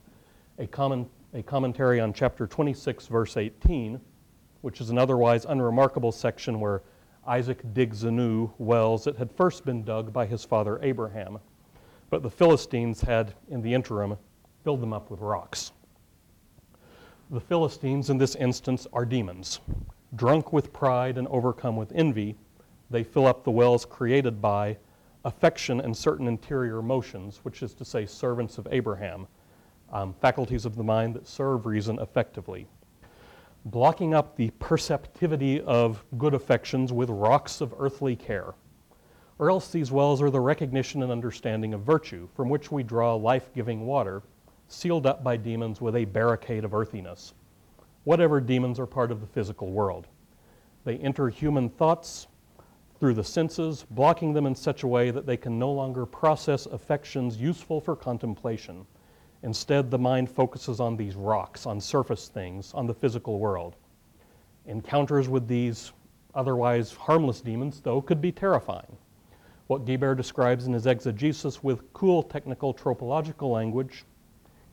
a, 0.58 0.66
comment, 0.66 1.10
a 1.34 1.44
commentary 1.44 2.00
on 2.00 2.14
chapter 2.14 2.48
26, 2.48 3.08
verse 3.08 3.38
18, 3.38 4.00
which 4.62 4.80
is 4.80 4.90
an 4.90 4.98
otherwise 4.98 5.46
unremarkable 5.46 6.12
section 6.12 6.60
where 6.60 6.82
Isaac 7.28 7.62
digs 7.74 8.04
anew 8.04 8.50
wells 8.58 9.04
that 9.04 9.18
had 9.18 9.32
first 9.32 9.66
been 9.66 9.84
dug 9.84 10.12
by 10.12 10.26
his 10.26 10.46
father 10.46 10.80
Abraham, 10.82 11.40
but 12.12 12.22
the 12.22 12.30
Philistines 12.30 13.02
had, 13.02 13.34
in 13.50 13.62
the 13.62 13.74
interim, 13.74 14.18
filled 14.64 14.82
them 14.82 14.94
up 14.94 15.10
with 15.10 15.22
rocks. 15.22 15.72
The 17.32 17.40
Philistines, 17.40 18.10
in 18.10 18.18
this 18.18 18.36
instance, 18.36 18.86
are 18.92 19.06
demons. 19.06 19.62
Drunk 20.16 20.52
with 20.52 20.74
pride 20.74 21.18
and 21.18 21.26
overcome 21.30 21.78
with 21.78 21.94
envy, 21.96 22.36
they 22.90 23.04
fill 23.04 23.26
up 23.26 23.46
the 23.46 23.52
wells 23.52 23.86
created 23.86 24.42
by 24.42 24.78
affection 25.24 25.80
and 25.80 25.96
certain 25.96 26.28
interior 26.28 26.82
motions, 26.82 27.40
which 27.44 27.64
is 27.64 27.74
to 27.76 27.86
say, 27.86 28.06
servants 28.06 28.58
of 28.58 28.68
Abraham, 28.70 29.26
um, 29.94 30.14
faculties 30.20 30.66
of 30.66 30.76
the 30.76 30.84
mind 30.84 31.16
that 31.16 31.26
serve 31.26 31.66
reason 31.66 31.98
effectively. 32.00 32.68
Blocking 33.64 34.14
up 34.14 34.36
the 34.36 34.50
perceptivity 34.60 35.62
of 35.62 36.04
good 36.18 36.34
affections 36.34 36.92
with 36.92 37.10
rocks 37.10 37.62
of 37.62 37.74
earthly 37.80 38.18
care. 38.18 38.54
Or 39.42 39.50
else 39.50 39.72
these 39.72 39.92
wells 39.92 40.22
are 40.22 40.30
the 40.30 40.40
recognition 40.40 41.02
and 41.02 41.12
understanding 41.12 41.74
of 41.74 41.82
virtue, 41.82 42.28
from 42.36 42.48
which 42.48 42.72
we 42.72 42.84
draw 42.84 43.16
life 43.16 43.52
giving 43.56 43.88
water 43.88 44.22
sealed 44.68 45.08
up 45.08 45.24
by 45.24 45.36
demons 45.36 45.82
with 45.82 45.96
a 45.96 46.06
barricade 46.06 46.64
of 46.64 46.76
earthiness. 46.76 47.34
Whatever 48.04 48.40
demons 48.40 48.80
are 48.80 48.86
part 48.86 49.12
of 49.12 49.20
the 49.20 49.26
physical 49.26 49.72
world. 49.72 50.06
They 50.84 50.98
enter 50.98 51.28
human 51.28 51.70
thoughts 51.70 52.28
through 53.00 53.16
the 53.16 53.24
senses, 53.24 53.84
blocking 53.90 54.32
them 54.32 54.46
in 54.46 54.54
such 54.54 54.84
a 54.84 54.88
way 54.88 55.10
that 55.10 55.26
they 55.26 55.38
can 55.38 55.58
no 55.58 55.72
longer 55.72 56.06
process 56.06 56.68
affections 56.68 57.38
useful 57.38 57.82
for 57.82 57.96
contemplation. 57.96 58.86
Instead, 59.42 59.90
the 59.90 59.98
mind 59.98 60.30
focuses 60.30 60.80
on 60.80 60.96
these 60.96 61.16
rocks, 61.16 61.66
on 61.66 61.82
surface 61.82 62.28
things, 62.28 62.76
on 62.76 62.86
the 62.86 62.94
physical 62.94 63.40
world. 63.40 63.76
Encounters 64.68 65.28
with 65.28 65.48
these 65.48 65.94
otherwise 66.36 66.92
harmless 66.92 67.42
demons, 67.42 67.82
though, 67.82 68.04
could 68.04 68.22
be 68.22 68.32
terrifying. 68.32 68.98
What 69.72 69.86
Guibert 69.86 70.18
describes 70.18 70.68
in 70.68 70.74
his 70.74 70.86
exegesis 70.86 71.64
with 71.64 71.94
cool 71.94 72.24
technical 72.24 72.74
tropological 72.74 73.52
language 73.52 74.04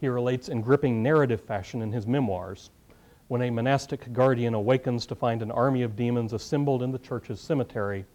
he 0.01 0.09
relates 0.09 0.49
in 0.49 0.61
gripping 0.61 1.05
narrative 1.05 1.41
fashion 1.41 1.83
in 1.83 1.93
his 1.93 2.05
memoirs 2.05 2.71
when 3.29 3.43
a 3.43 3.51
monastic 3.51 4.13
guardian 4.13 4.55
awakens 4.55 5.07
to 5.07 5.15
find 5.15 5.41
an 5.41 5.53
army 5.53 5.83
of 5.83 5.95
demons 5.95 6.33
assembled 6.33 6.83
in 6.83 6.91
the 6.91 6.99
church's 6.99 7.41
cemetery 7.41 8.07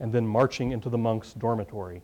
and 0.00 0.12
then 0.12 0.26
marching 0.26 0.72
into 0.72 0.90
the 0.90 0.98
monk's 0.98 1.32
dormitory. 1.32 2.02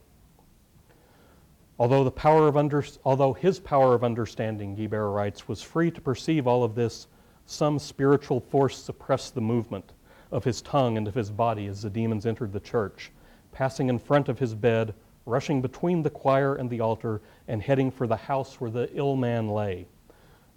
Although, 1.77 2.05
the 2.05 2.13
power 2.13 2.47
of 2.47 2.57
under, 2.57 2.85
although 3.05 3.33
his 3.33 3.59
power 3.59 3.93
of 3.93 4.05
understanding, 4.05 4.77
Guibert 4.77 5.13
writes, 5.13 5.49
was 5.49 5.63
free 5.63 5.91
to 5.91 6.01
perceive 6.01 6.47
all 6.47 6.63
of 6.63 6.77
this, 6.77 7.09
some 7.47 7.77
spiritual 7.81 8.39
force 8.39 8.81
suppressed 8.81 9.35
the 9.35 9.41
movement 9.41 9.95
of 10.31 10.45
his 10.45 10.63
tongue 10.63 10.97
and 10.97 11.09
of 11.09 11.17
his 11.17 11.33
body 11.33 11.67
as 11.67 11.83
the 11.83 11.91
demons 11.91 12.25
entered 12.25 12.53
the 12.53 12.61
church, 12.61 13.11
passing 13.59 13.89
in 13.89 13.99
front 13.99 14.29
of 14.29 14.39
his 14.39 14.55
bed, 14.55 14.95
rushing 15.27 15.61
between 15.61 16.01
the 16.01 16.11
choir 16.11 16.55
and 16.55 16.71
the 16.71 16.79
altar, 16.79 17.21
and 17.49 17.61
heading 17.61 17.91
for 17.91 18.07
the 18.07 18.15
house 18.15 18.61
where 18.61 18.71
the 18.71 18.89
ill 18.95 19.17
man 19.17 19.49
lay. 19.49 19.85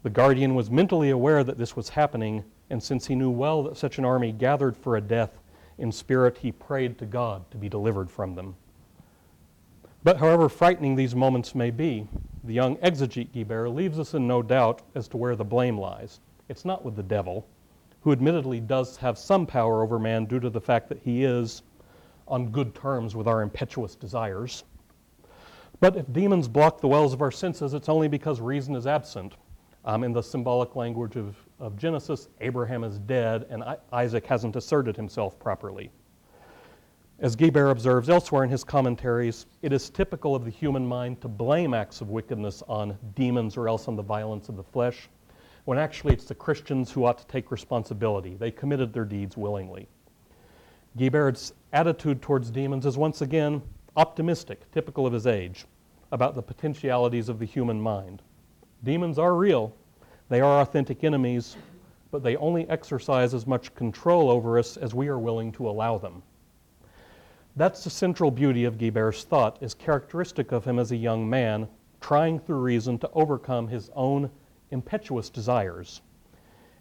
The 0.03 0.11
guardian 0.11 0.53
was 0.53 0.69
mentally 0.69 1.09
aware 1.09 1.43
that 1.43 1.57
this 1.57 1.75
was 1.75 1.89
happening, 1.89 2.43
and 2.69 2.81
since 2.81 3.07
he 3.07 3.15
knew 3.15 3.31
well 3.31 3.63
that 3.63 3.75
such 3.75 3.97
an 3.97 4.05
army 4.05 4.31
gathered 4.31 4.77
for 4.77 4.97
a 4.97 5.01
death, 5.01 5.39
in 5.79 5.91
spirit 5.91 6.37
he 6.37 6.51
prayed 6.51 6.99
to 6.99 7.07
God 7.07 7.49
to 7.49 7.57
be 7.57 7.67
delivered 7.67 8.11
from 8.11 8.35
them. 8.35 8.55
But 10.03 10.17
however 10.17 10.47
frightening 10.47 10.95
these 10.95 11.15
moments 11.15 11.55
may 11.55 11.71
be, 11.71 12.07
the 12.43 12.53
young 12.53 12.75
exegete 12.77 13.31
Guibert 13.33 13.73
leaves 13.73 13.97
us 13.97 14.13
in 14.13 14.27
no 14.27 14.43
doubt 14.43 14.83
as 14.93 15.07
to 15.07 15.17
where 15.17 15.35
the 15.35 15.43
blame 15.43 15.79
lies. 15.79 16.19
It's 16.49 16.65
not 16.65 16.85
with 16.85 16.95
the 16.95 17.01
devil, 17.01 17.47
who 18.01 18.11
admittedly 18.11 18.59
does 18.59 18.95
have 18.97 19.17
some 19.17 19.47
power 19.47 19.81
over 19.81 19.97
man 19.97 20.25
due 20.25 20.39
to 20.39 20.51
the 20.51 20.61
fact 20.61 20.87
that 20.89 20.99
he 20.99 21.23
is 21.23 21.63
on 22.31 22.49
good 22.49 22.73
terms 22.73 23.15
with 23.15 23.27
our 23.27 23.41
impetuous 23.41 23.95
desires. 23.95 24.63
But 25.81 25.97
if 25.97 26.11
demons 26.13 26.47
block 26.47 26.79
the 26.79 26.87
wells 26.87 27.13
of 27.13 27.21
our 27.21 27.31
senses, 27.31 27.73
it's 27.73 27.89
only 27.89 28.07
because 28.07 28.39
reason 28.39 28.75
is 28.75 28.87
absent. 28.87 29.33
Um, 29.83 30.03
in 30.03 30.13
the 30.13 30.21
symbolic 30.21 30.75
language 30.75 31.15
of, 31.15 31.35
of 31.59 31.75
Genesis, 31.75 32.29
Abraham 32.39 32.83
is 32.83 32.99
dead 32.99 33.47
and 33.49 33.63
I- 33.63 33.77
Isaac 33.91 34.25
hasn't 34.27 34.55
asserted 34.55 34.95
himself 34.95 35.39
properly. 35.39 35.91
As 37.19 37.35
Guibert 37.35 37.71
observes 37.71 38.09
elsewhere 38.09 38.43
in 38.43 38.49
his 38.49 38.63
commentaries, 38.63 39.45
it 39.61 39.73
is 39.73 39.89
typical 39.89 40.35
of 40.35 40.45
the 40.45 40.51
human 40.51 40.85
mind 40.85 41.19
to 41.21 41.27
blame 41.27 41.73
acts 41.73 41.99
of 42.01 42.09
wickedness 42.09 42.63
on 42.67 42.97
demons 43.15 43.57
or 43.57 43.67
else 43.67 43.87
on 43.87 43.95
the 43.95 44.03
violence 44.03 44.49
of 44.49 44.55
the 44.55 44.63
flesh, 44.63 45.09
when 45.65 45.77
actually 45.77 46.13
it's 46.13 46.25
the 46.25 46.35
Christians 46.35 46.91
who 46.91 47.05
ought 47.05 47.17
to 47.17 47.27
take 47.27 47.51
responsibility. 47.51 48.35
They 48.35 48.51
committed 48.51 48.93
their 48.93 49.05
deeds 49.05 49.35
willingly. 49.35 49.87
Guibert's 50.97 51.53
attitude 51.71 52.21
towards 52.21 52.51
demons 52.51 52.85
is 52.85 52.97
once 52.97 53.21
again 53.21 53.61
optimistic, 53.95 54.69
typical 54.71 55.07
of 55.07 55.13
his 55.13 55.25
age, 55.25 55.65
about 56.11 56.35
the 56.35 56.41
potentialities 56.41 57.29
of 57.29 57.39
the 57.39 57.45
human 57.45 57.81
mind. 57.81 58.21
Demons 58.83 59.17
are 59.17 59.35
real, 59.35 59.73
they 60.27 60.41
are 60.41 60.61
authentic 60.61 61.03
enemies, 61.03 61.55
but 62.11 62.23
they 62.23 62.35
only 62.35 62.69
exercise 62.69 63.33
as 63.33 63.47
much 63.47 63.73
control 63.73 64.29
over 64.29 64.59
us 64.59 64.75
as 64.75 64.93
we 64.93 65.07
are 65.07 65.19
willing 65.19 65.51
to 65.53 65.69
allow 65.69 65.97
them. 65.97 66.21
That's 67.55 67.83
the 67.83 67.89
central 67.89 68.31
beauty 68.31 68.65
of 68.65 68.77
Guibert's 68.77 69.23
thought, 69.23 69.57
is 69.61 69.73
characteristic 69.73 70.51
of 70.51 70.65
him 70.65 70.79
as 70.79 70.91
a 70.91 70.97
young 70.97 71.29
man, 71.29 71.67
trying 72.01 72.39
through 72.39 72.59
reason 72.59 72.97
to 72.99 73.09
overcome 73.13 73.67
his 73.67 73.89
own 73.95 74.29
impetuous 74.71 75.29
desires, 75.29 76.01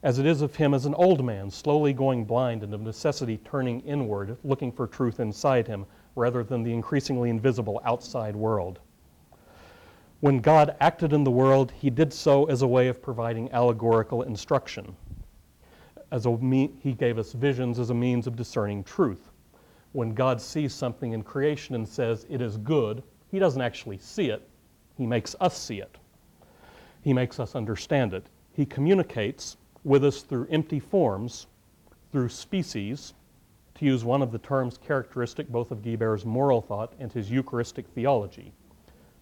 as 0.02 0.18
it 0.18 0.26
is 0.26 0.40
of 0.40 0.56
him 0.56 0.72
as 0.72 0.86
an 0.86 0.94
old 0.94 1.24
man, 1.24 1.50
slowly 1.50 1.92
going 1.92 2.24
blind 2.24 2.62
and 2.62 2.72
of 2.72 2.80
necessity 2.80 3.38
turning 3.44 3.80
inward, 3.80 4.36
looking 4.44 4.72
for 4.72 4.86
truth 4.86 5.20
inside 5.20 5.66
him, 5.66 5.84
rather 6.16 6.42
than 6.42 6.62
the 6.62 6.72
increasingly 6.72 7.28
invisible 7.28 7.80
outside 7.84 8.34
world. 8.34 8.80
When 10.20 10.40
God 10.40 10.76
acted 10.80 11.12
in 11.12 11.24
the 11.24 11.30
world, 11.30 11.72
he 11.72 11.90
did 11.90 12.12
so 12.12 12.44
as 12.46 12.62
a 12.62 12.66
way 12.66 12.88
of 12.88 13.02
providing 13.02 13.50
allegorical 13.52 14.22
instruction. 14.22 14.96
As 16.10 16.26
a 16.26 16.36
me- 16.36 16.72
he 16.80 16.92
gave 16.92 17.18
us 17.18 17.32
visions 17.32 17.78
as 17.78 17.90
a 17.90 17.94
means 17.94 18.26
of 18.26 18.36
discerning 18.36 18.84
truth. 18.84 19.30
When 19.92 20.14
God 20.14 20.40
sees 20.40 20.74
something 20.74 21.12
in 21.12 21.22
creation 21.22 21.74
and 21.74 21.88
says 21.88 22.26
it 22.28 22.40
is 22.40 22.56
good, 22.58 23.02
he 23.30 23.38
doesn't 23.38 23.62
actually 23.62 23.98
see 23.98 24.30
it, 24.30 24.46
he 24.96 25.06
makes 25.06 25.36
us 25.40 25.56
see 25.58 25.80
it. 25.80 25.96
He 27.02 27.12
makes 27.12 27.40
us 27.40 27.54
understand 27.54 28.12
it. 28.12 28.26
He 28.52 28.66
communicates 28.66 29.56
with 29.84 30.04
us 30.04 30.22
through 30.22 30.46
empty 30.50 30.80
forms, 30.80 31.46
through 32.12 32.28
species, 32.28 33.14
to 33.74 33.84
use 33.86 34.04
one 34.04 34.20
of 34.20 34.30
the 34.30 34.38
terms 34.38 34.78
characteristic 34.78 35.48
both 35.48 35.70
of 35.70 35.82
Guibert's 35.82 36.24
moral 36.24 36.60
thought 36.60 36.92
and 36.98 37.12
his 37.12 37.30
Eucharistic 37.30 37.86
theology. 37.88 38.52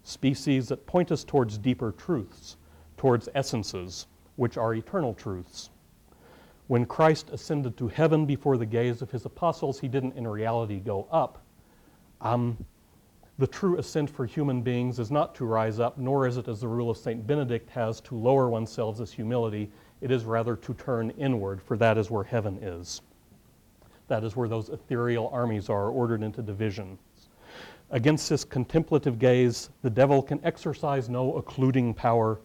species 0.02 0.68
that 0.68 0.86
point 0.86 1.12
us 1.12 1.22
towards 1.22 1.58
deeper 1.58 1.92
truths, 1.92 2.56
towards 2.96 3.28
essences, 3.34 4.06
which 4.36 4.56
are 4.56 4.74
eternal 4.74 5.12
truths. 5.12 5.70
When 6.66 6.86
Christ 6.86 7.30
ascended 7.30 7.76
to 7.76 7.88
heaven 7.88 8.24
before 8.26 8.56
the 8.56 8.66
gaze 8.66 9.02
of 9.02 9.10
his 9.10 9.24
apostles, 9.26 9.80
he 9.80 9.88
didn't 9.88 10.16
in 10.16 10.26
reality 10.26 10.80
go 10.80 11.06
up. 11.10 11.42
Um, 12.20 12.56
the 13.38 13.46
true 13.46 13.78
ascent 13.78 14.10
for 14.10 14.26
human 14.26 14.62
beings 14.62 14.98
is 14.98 15.10
not 15.10 15.34
to 15.36 15.44
rise 15.44 15.78
up, 15.78 15.96
nor 15.98 16.26
is 16.26 16.36
it, 16.36 16.48
as 16.48 16.60
the 16.60 16.68
rule 16.68 16.90
of 16.90 16.96
St. 16.96 17.26
Benedict 17.26 17.70
has, 17.70 18.00
to 18.02 18.16
lower 18.16 18.48
oneself 18.48 19.00
as 19.00 19.12
humility. 19.12 19.70
It 20.00 20.10
is 20.10 20.24
rather 20.24 20.56
to 20.56 20.74
turn 20.74 21.10
inward, 21.10 21.60
for 21.62 21.76
that 21.76 21.98
is 21.98 22.10
where 22.10 22.24
heaven 22.24 22.58
is. 22.62 23.02
That 24.06 24.24
is 24.24 24.36
where 24.36 24.48
those 24.48 24.68
ethereal 24.68 25.28
armies 25.32 25.68
are, 25.68 25.90
ordered 25.90 26.22
into 26.22 26.42
divisions. 26.42 26.98
Against 27.90 28.28
this 28.28 28.44
contemplative 28.44 29.18
gaze, 29.18 29.70
the 29.82 29.90
devil 29.90 30.22
can 30.22 30.44
exercise 30.44 31.08
no 31.08 31.34
occluding 31.36 31.94
power. 31.94 32.40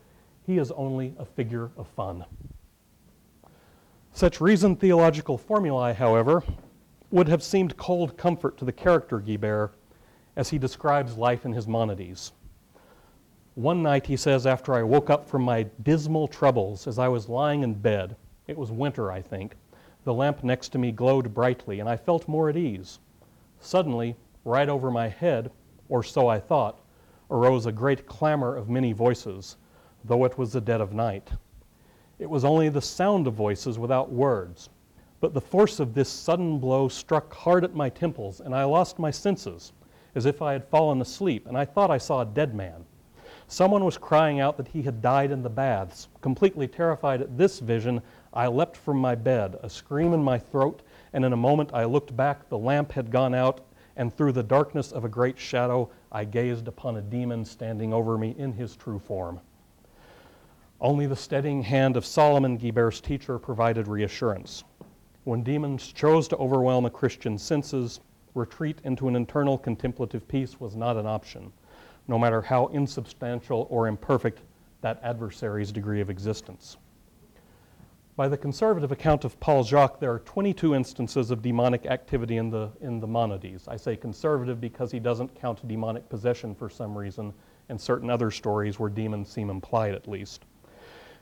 He 0.46 0.58
is 0.58 0.72
only 0.72 1.14
a 1.20 1.26
figure 1.26 1.72
of 1.78 1.88
fun. 1.88 2.26
Such 4.14 4.40
reasoned 4.40 4.80
theological 4.80 5.38
formulae, 5.38 5.94
however, 5.94 6.44
would 7.12 7.28
have 7.28 7.44
seemed 7.44 7.78
cold 7.78 8.18
comfort 8.18 8.58
to 8.58 8.66
the 8.66 8.72
character 8.72 9.20
Guibert 9.20 9.72
as 10.36 10.50
he 10.50 10.58
describes 10.58 11.18
life 11.18 11.46
in 11.46 11.54
his 11.54 11.68
monodies. 11.68 12.32
One 13.56 13.84
night, 13.84 14.08
he 14.08 14.18
says, 14.18 14.48
after 14.48 14.74
I 14.74 14.82
woke 14.82 15.12
up 15.12 15.28
from 15.28 15.44
my 15.44 15.68
dismal 15.84 16.28
troubles 16.28 16.88
as 16.88 16.98
I 16.98 17.08
was 17.08 17.30
lying 17.30 17.62
in 17.62 17.76
bed, 17.76 18.16
it 18.48 18.58
was 18.58 18.72
winter, 18.72 19.12
I 19.12 19.22
think, 19.22 19.56
the 20.06 20.14
lamp 20.14 20.44
next 20.44 20.70
to 20.70 20.80
me 20.80 20.92
glowed 20.92 21.36
brightly, 21.36 21.80
and 21.80 21.88
I 21.88 21.96
felt 21.96 22.28
more 22.28 22.50
at 22.50 22.58
ease. 22.58 22.98
Suddenly, 23.60 24.16
right 24.44 24.68
over 24.68 24.90
my 24.90 25.08
head, 25.08 25.52
or 25.88 26.02
so 26.02 26.28
I 26.28 26.40
thought, 26.40 26.80
arose 27.30 27.68
a 27.68 27.72
great 27.72 28.08
clamor 28.08 28.56
of 28.56 28.70
many 28.70 28.92
voices, 28.92 29.58
though 30.04 30.26
it 30.26 30.36
was 30.36 30.52
the 30.52 30.60
dead 30.60 30.82
of 30.82 30.94
night. 30.94 31.30
It 32.18 32.30
was 32.30 32.44
only 32.44 32.70
the 32.70 32.82
sound 32.82 33.28
of 33.28 33.36
voices 33.36 33.78
without 33.78 34.12
words, 34.12 34.70
but 35.20 35.36
the 35.36 35.42
force 35.42 35.80
of 35.80 35.94
this 35.94 36.10
sudden 36.10 36.58
blow 36.58 36.88
struck 36.88 37.32
hard 37.32 37.64
at 37.64 37.76
my 37.76 37.90
temples, 37.90 38.40
and 38.40 38.56
I 38.56 38.64
lost 38.64 38.98
my 38.98 39.12
senses, 39.12 39.74
as 40.16 40.26
if 40.26 40.42
I 40.42 40.54
had 40.54 40.66
fallen 40.66 41.02
asleep, 41.02 41.46
and 41.46 41.56
I 41.56 41.66
thought 41.66 41.92
I 41.92 42.00
saw 42.00 42.22
a 42.22 42.26
dead 42.26 42.56
man. 42.56 42.84
Someone 43.54 43.86
was 43.86 44.00
crying 44.00 44.40
out 44.40 44.58
that 44.58 44.70
he 44.70 44.82
had 44.82 45.00
died 45.00 45.30
in 45.30 45.44
the 45.44 45.50
baths. 45.50 46.08
Completely 46.22 46.68
terrified 46.68 47.22
at 47.22 47.38
this 47.38 47.60
vision, 47.60 48.02
I 48.34 48.48
leapt 48.48 48.76
from 48.76 48.98
my 48.98 49.14
bed, 49.14 49.60
a 49.62 49.70
scream 49.70 50.12
in 50.12 50.24
my 50.24 50.40
throat, 50.40 50.82
and 51.14 51.24
in 51.24 51.34
a 51.34 51.38
moment 51.38 51.70
I 51.72 51.84
looked 51.84 52.18
back. 52.18 52.50
The 52.50 52.58
lamp 52.58 52.94
had 52.94 53.12
gone 53.12 53.36
out, 53.36 53.62
and 53.96 54.12
through 54.12 54.32
the 54.32 54.42
darkness 54.42 54.92
of 54.92 55.06
a 55.06 55.08
great 55.08 55.38
shadow, 55.38 55.92
I 56.12 56.26
gazed 56.26 56.68
upon 56.68 56.98
a 56.98 57.02
demon 57.04 57.46
standing 57.46 57.94
over 57.94 58.18
me 58.18 58.34
in 58.40 58.54
his 58.54 58.76
true 58.76 58.98
form. 58.98 59.40
Only 60.82 61.06
the 61.06 61.16
steadying 61.16 61.62
hand 61.62 61.96
of 61.96 62.08
Solomon, 62.08 62.58
Guibert's 62.58 63.02
teacher, 63.02 63.38
provided 63.38 63.88
reassurance. 63.88 64.64
When 65.26 65.44
demons 65.44 65.86
chose 65.92 66.28
to 66.30 66.38
overwhelm 66.38 66.86
a 66.86 66.90
Christian's 66.90 67.44
senses, 67.44 68.00
retreat 68.34 68.80
into 68.84 69.08
an 69.08 69.16
internal 69.16 69.60
contemplative 69.60 70.28
peace 70.28 70.60
was 70.60 70.76
not 70.76 70.98
an 70.98 71.06
option, 71.06 71.54
no 72.08 72.20
matter 72.20 72.42
how 72.42 72.68
insubstantial 72.68 73.68
or 73.70 73.88
imperfect 73.88 74.42
that 74.82 75.00
adversary's 75.04 75.72
degree 75.72 76.02
of 76.02 76.10
existence. 76.10 76.78
By 78.16 78.28
the 78.28 78.38
conservative 78.38 78.92
account 78.92 79.26
of 79.26 79.40
Paul 79.40 79.64
Jacques, 79.64 80.00
there 80.00 80.12
are 80.14 80.20
22 80.20 80.76
instances 80.76 81.32
of 81.32 81.42
demonic 81.42 81.88
activity 81.88 82.38
in 82.38 82.50
the, 82.52 82.70
in 82.82 83.00
the 83.00 83.08
monodies. 83.08 83.68
I 83.68 83.76
say 83.76 83.96
conservative 83.96 84.62
because 84.62 84.92
he 84.92 85.00
doesn't 85.00 85.34
count 85.34 85.68
demonic 85.68 86.08
possession 86.10 86.54
for 86.54 86.70
some 86.70 86.96
reason, 86.96 87.34
and 87.70 87.82
certain 87.82 88.12
other 88.12 88.30
stories 88.30 88.78
where 88.78 88.90
demons 88.90 89.30
seem 89.30 89.50
implied 89.50 89.96
at 89.96 90.08
least. 90.08 90.46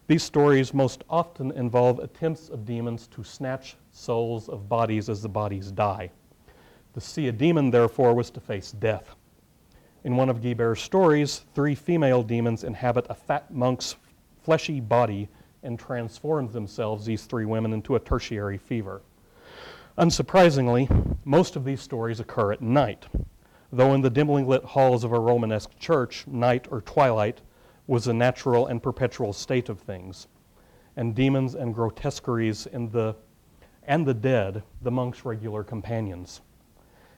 These 0.07 0.23
stories 0.23 0.73
most 0.73 1.05
often 1.09 1.51
involve 1.51 1.99
attempts 1.99 2.49
of 2.49 2.65
demons 2.65 3.07
to 3.07 3.23
snatch 3.23 3.77
souls 3.91 4.49
of 4.49 4.67
bodies 4.67 5.07
as 5.07 5.21
the 5.21 5.29
bodies 5.29 5.71
die. 5.71 6.11
To 6.93 6.99
see 6.99 7.29
a 7.29 7.31
demon, 7.31 7.71
therefore, 7.71 8.13
was 8.13 8.29
to 8.31 8.41
face 8.41 8.73
death. 8.73 9.15
In 10.03 10.15
one 10.15 10.29
of 10.29 10.41
Guibert's 10.41 10.81
stories, 10.81 11.45
three 11.53 11.75
female 11.75 12.23
demons 12.23 12.63
inhabit 12.63 13.05
a 13.09 13.13
fat 13.13 13.53
monk's 13.53 13.95
fleshy 14.41 14.79
body 14.79 15.29
and 15.61 15.77
transform 15.77 16.51
themselves, 16.51 17.05
these 17.05 17.25
three 17.25 17.45
women, 17.45 17.71
into 17.71 17.95
a 17.95 17.99
tertiary 17.99 18.57
fever. 18.57 19.03
Unsurprisingly, 19.99 20.89
most 21.23 21.55
of 21.55 21.65
these 21.65 21.81
stories 21.81 22.19
occur 22.19 22.51
at 22.51 22.61
night, 22.61 23.05
though 23.71 23.93
in 23.93 24.01
the 24.01 24.09
dimly 24.09 24.43
lit 24.43 24.63
halls 24.63 25.03
of 25.03 25.11
a 25.11 25.19
Romanesque 25.19 25.77
church, 25.77 26.25
night 26.25 26.67
or 26.71 26.81
twilight 26.81 27.41
was 27.85 28.07
a 28.07 28.13
natural 28.13 28.65
and 28.65 28.81
perpetual 28.81 29.33
state 29.33 29.69
of 29.69 29.79
things, 29.79 30.27
and 30.95 31.13
demons 31.13 31.53
and 31.53 31.75
grotesqueries 31.75 32.65
in 32.65 32.89
the, 32.89 33.15
and 33.83 34.07
the 34.07 34.15
dead, 34.15 34.63
the 34.81 34.89
monks' 34.91 35.25
regular 35.25 35.63
companions. 35.63 36.41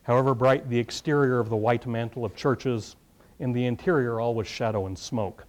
However 0.04 0.36
bright 0.36 0.70
the 0.70 0.80
exterior 0.80 1.40
of 1.40 1.50
the 1.50 1.56
white 1.56 1.88
mantle 1.88 2.26
of 2.26 2.36
churches, 2.36 2.96
in 3.40 3.54
the 3.54 3.66
interior 3.66 4.20
all 4.20 4.36
was 4.36 4.48
shadow 4.48 4.86
and 4.86 4.98
smoke. 4.98 5.46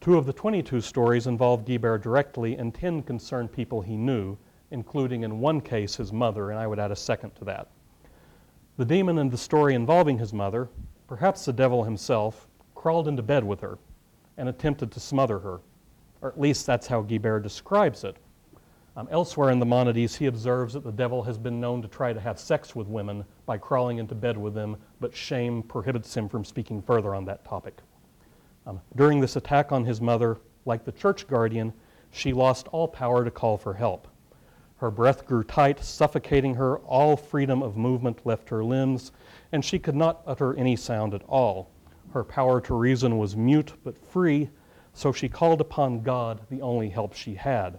Two 0.00 0.18
of 0.18 0.26
the 0.26 0.32
22 0.32 0.80
stories 0.80 1.26
involved 1.26 1.66
Guibert 1.66 2.02
directly, 2.02 2.56
and 2.56 2.74
10 2.74 3.02
concerned 3.02 3.52
people 3.52 3.80
he 3.80 3.96
knew, 3.96 4.36
including 4.70 5.22
in 5.22 5.40
one 5.40 5.60
case 5.60 5.96
his 5.96 6.12
mother, 6.12 6.50
and 6.50 6.58
I 6.58 6.66
would 6.66 6.78
add 6.78 6.90
a 6.90 6.96
second 6.96 7.34
to 7.36 7.44
that. 7.44 7.68
The 8.76 8.84
demon 8.84 9.18
in 9.18 9.30
the 9.30 9.38
story 9.38 9.74
involving 9.74 10.18
his 10.18 10.32
mother, 10.32 10.68
perhaps 11.06 11.44
the 11.44 11.52
devil 11.52 11.84
himself, 11.84 12.48
crawled 12.74 13.08
into 13.08 13.22
bed 13.22 13.42
with 13.42 13.60
her 13.60 13.78
and 14.36 14.48
attempted 14.48 14.90
to 14.92 15.00
smother 15.00 15.38
her, 15.38 15.60
or 16.20 16.28
at 16.28 16.40
least 16.40 16.66
that's 16.66 16.86
how 16.86 17.02
Guibert 17.02 17.42
describes 17.42 18.04
it. 18.04 18.16
Um, 18.98 19.08
elsewhere 19.10 19.50
in 19.50 19.58
the 19.58 19.66
Monodies, 19.66 20.16
he 20.16 20.24
observes 20.24 20.72
that 20.72 20.82
the 20.82 20.90
devil 20.90 21.22
has 21.24 21.36
been 21.36 21.60
known 21.60 21.82
to 21.82 21.88
try 21.88 22.14
to 22.14 22.20
have 22.20 22.38
sex 22.38 22.74
with 22.74 22.86
women 22.86 23.26
by 23.44 23.58
crawling 23.58 23.98
into 23.98 24.14
bed 24.14 24.38
with 24.38 24.54
them, 24.54 24.78
but 25.00 25.14
shame 25.14 25.62
prohibits 25.62 26.16
him 26.16 26.30
from 26.30 26.46
speaking 26.46 26.80
further 26.80 27.14
on 27.14 27.26
that 27.26 27.44
topic. 27.44 27.82
Um, 28.66 28.80
during 28.96 29.20
this 29.20 29.36
attack 29.36 29.70
on 29.70 29.84
his 29.84 30.00
mother, 30.00 30.38
like 30.64 30.86
the 30.86 30.92
church 30.92 31.28
guardian, 31.28 31.74
she 32.10 32.32
lost 32.32 32.68
all 32.68 32.88
power 32.88 33.22
to 33.22 33.30
call 33.30 33.58
for 33.58 33.74
help. 33.74 34.08
Her 34.78 34.90
breath 34.90 35.26
grew 35.26 35.44
tight, 35.44 35.84
suffocating 35.84 36.54
her. 36.54 36.78
All 36.78 37.18
freedom 37.18 37.62
of 37.62 37.76
movement 37.76 38.24
left 38.24 38.48
her 38.48 38.64
limbs, 38.64 39.12
and 39.52 39.62
she 39.62 39.78
could 39.78 39.94
not 39.94 40.22
utter 40.26 40.54
any 40.54 40.74
sound 40.74 41.12
at 41.12 41.22
all. 41.28 41.70
Her 42.12 42.24
power 42.24 42.62
to 42.62 42.74
reason 42.74 43.18
was 43.18 43.36
mute 43.36 43.74
but 43.84 43.98
free, 43.98 44.48
so 44.94 45.12
she 45.12 45.28
called 45.28 45.60
upon 45.60 46.02
God, 46.02 46.40
the 46.48 46.62
only 46.62 46.88
help 46.88 47.14
she 47.14 47.34
had. 47.34 47.78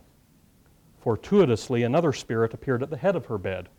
Fortuitously, 1.07 1.83
another 1.83 2.11
spirit 2.11 2.53
appeared 2.53 2.83
at 2.83 2.89
the 2.89 2.97
head 2.97 3.15
of 3.15 3.27
her 3.27 3.37
bed 3.37 3.69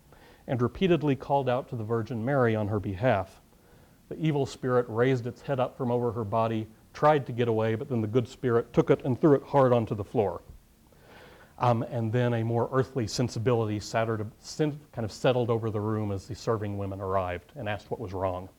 and 0.47 0.59
repeatedly 0.59 1.15
called 1.15 1.47
out 1.47 1.69
to 1.69 1.75
the 1.75 1.83
Virgin 1.83 2.25
Mary 2.25 2.55
on 2.55 2.67
her 2.69 2.79
behalf. 2.79 3.39
The 4.09 4.17
evil 4.17 4.47
spirit 4.47 4.87
raised 4.89 5.27
its 5.27 5.43
head 5.43 5.59
up 5.59 5.77
from 5.77 5.91
over 5.91 6.11
her 6.11 6.23
body, 6.23 6.65
tried 6.91 7.27
to 7.27 7.31
get 7.31 7.47
away, 7.47 7.75
but 7.75 7.87
then 7.87 8.01
the 8.01 8.07
good 8.07 8.27
spirit 8.27 8.73
took 8.73 8.89
it 8.89 9.05
and 9.05 9.21
threw 9.21 9.35
it 9.35 9.43
hard 9.43 9.73
onto 9.73 9.93
the 9.93 10.03
floor. 10.03 10.41
Um, 11.59 11.83
and 11.83 12.11
then 12.11 12.33
a 12.33 12.43
more 12.43 12.67
earthly 12.71 13.05
sensibility 13.05 13.79
kind 13.79 14.79
of 14.97 15.11
settled 15.11 15.51
over 15.51 15.69
the 15.69 15.81
room 15.81 16.11
as 16.11 16.25
the 16.25 16.33
serving 16.33 16.79
women 16.79 16.99
arrived 16.99 17.51
and 17.55 17.69
asked 17.69 17.91
what 17.91 17.99
was 17.99 18.11
wrong. 18.11 18.49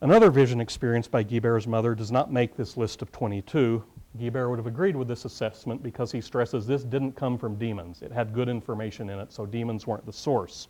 Another 0.00 0.30
vision 0.30 0.62
experienced 0.62 1.10
by 1.10 1.24
Guibert's 1.24 1.66
mother 1.66 1.94
does 1.94 2.10
not 2.10 2.32
make 2.32 2.56
this 2.56 2.78
list 2.78 3.02
of 3.02 3.12
22. 3.12 3.84
Guibert 4.18 4.50
would 4.50 4.58
have 4.58 4.66
agreed 4.66 4.96
with 4.96 5.08
this 5.08 5.24
assessment 5.24 5.82
because 5.82 6.10
he 6.10 6.20
stresses 6.20 6.66
this 6.66 6.84
didn't 6.84 7.12
come 7.12 7.38
from 7.38 7.56
demons. 7.56 8.02
It 8.02 8.12
had 8.12 8.32
good 8.34 8.48
information 8.48 9.10
in 9.10 9.18
it, 9.18 9.32
so 9.32 9.46
demons 9.46 9.86
weren't 9.86 10.06
the 10.06 10.12
source. 10.12 10.68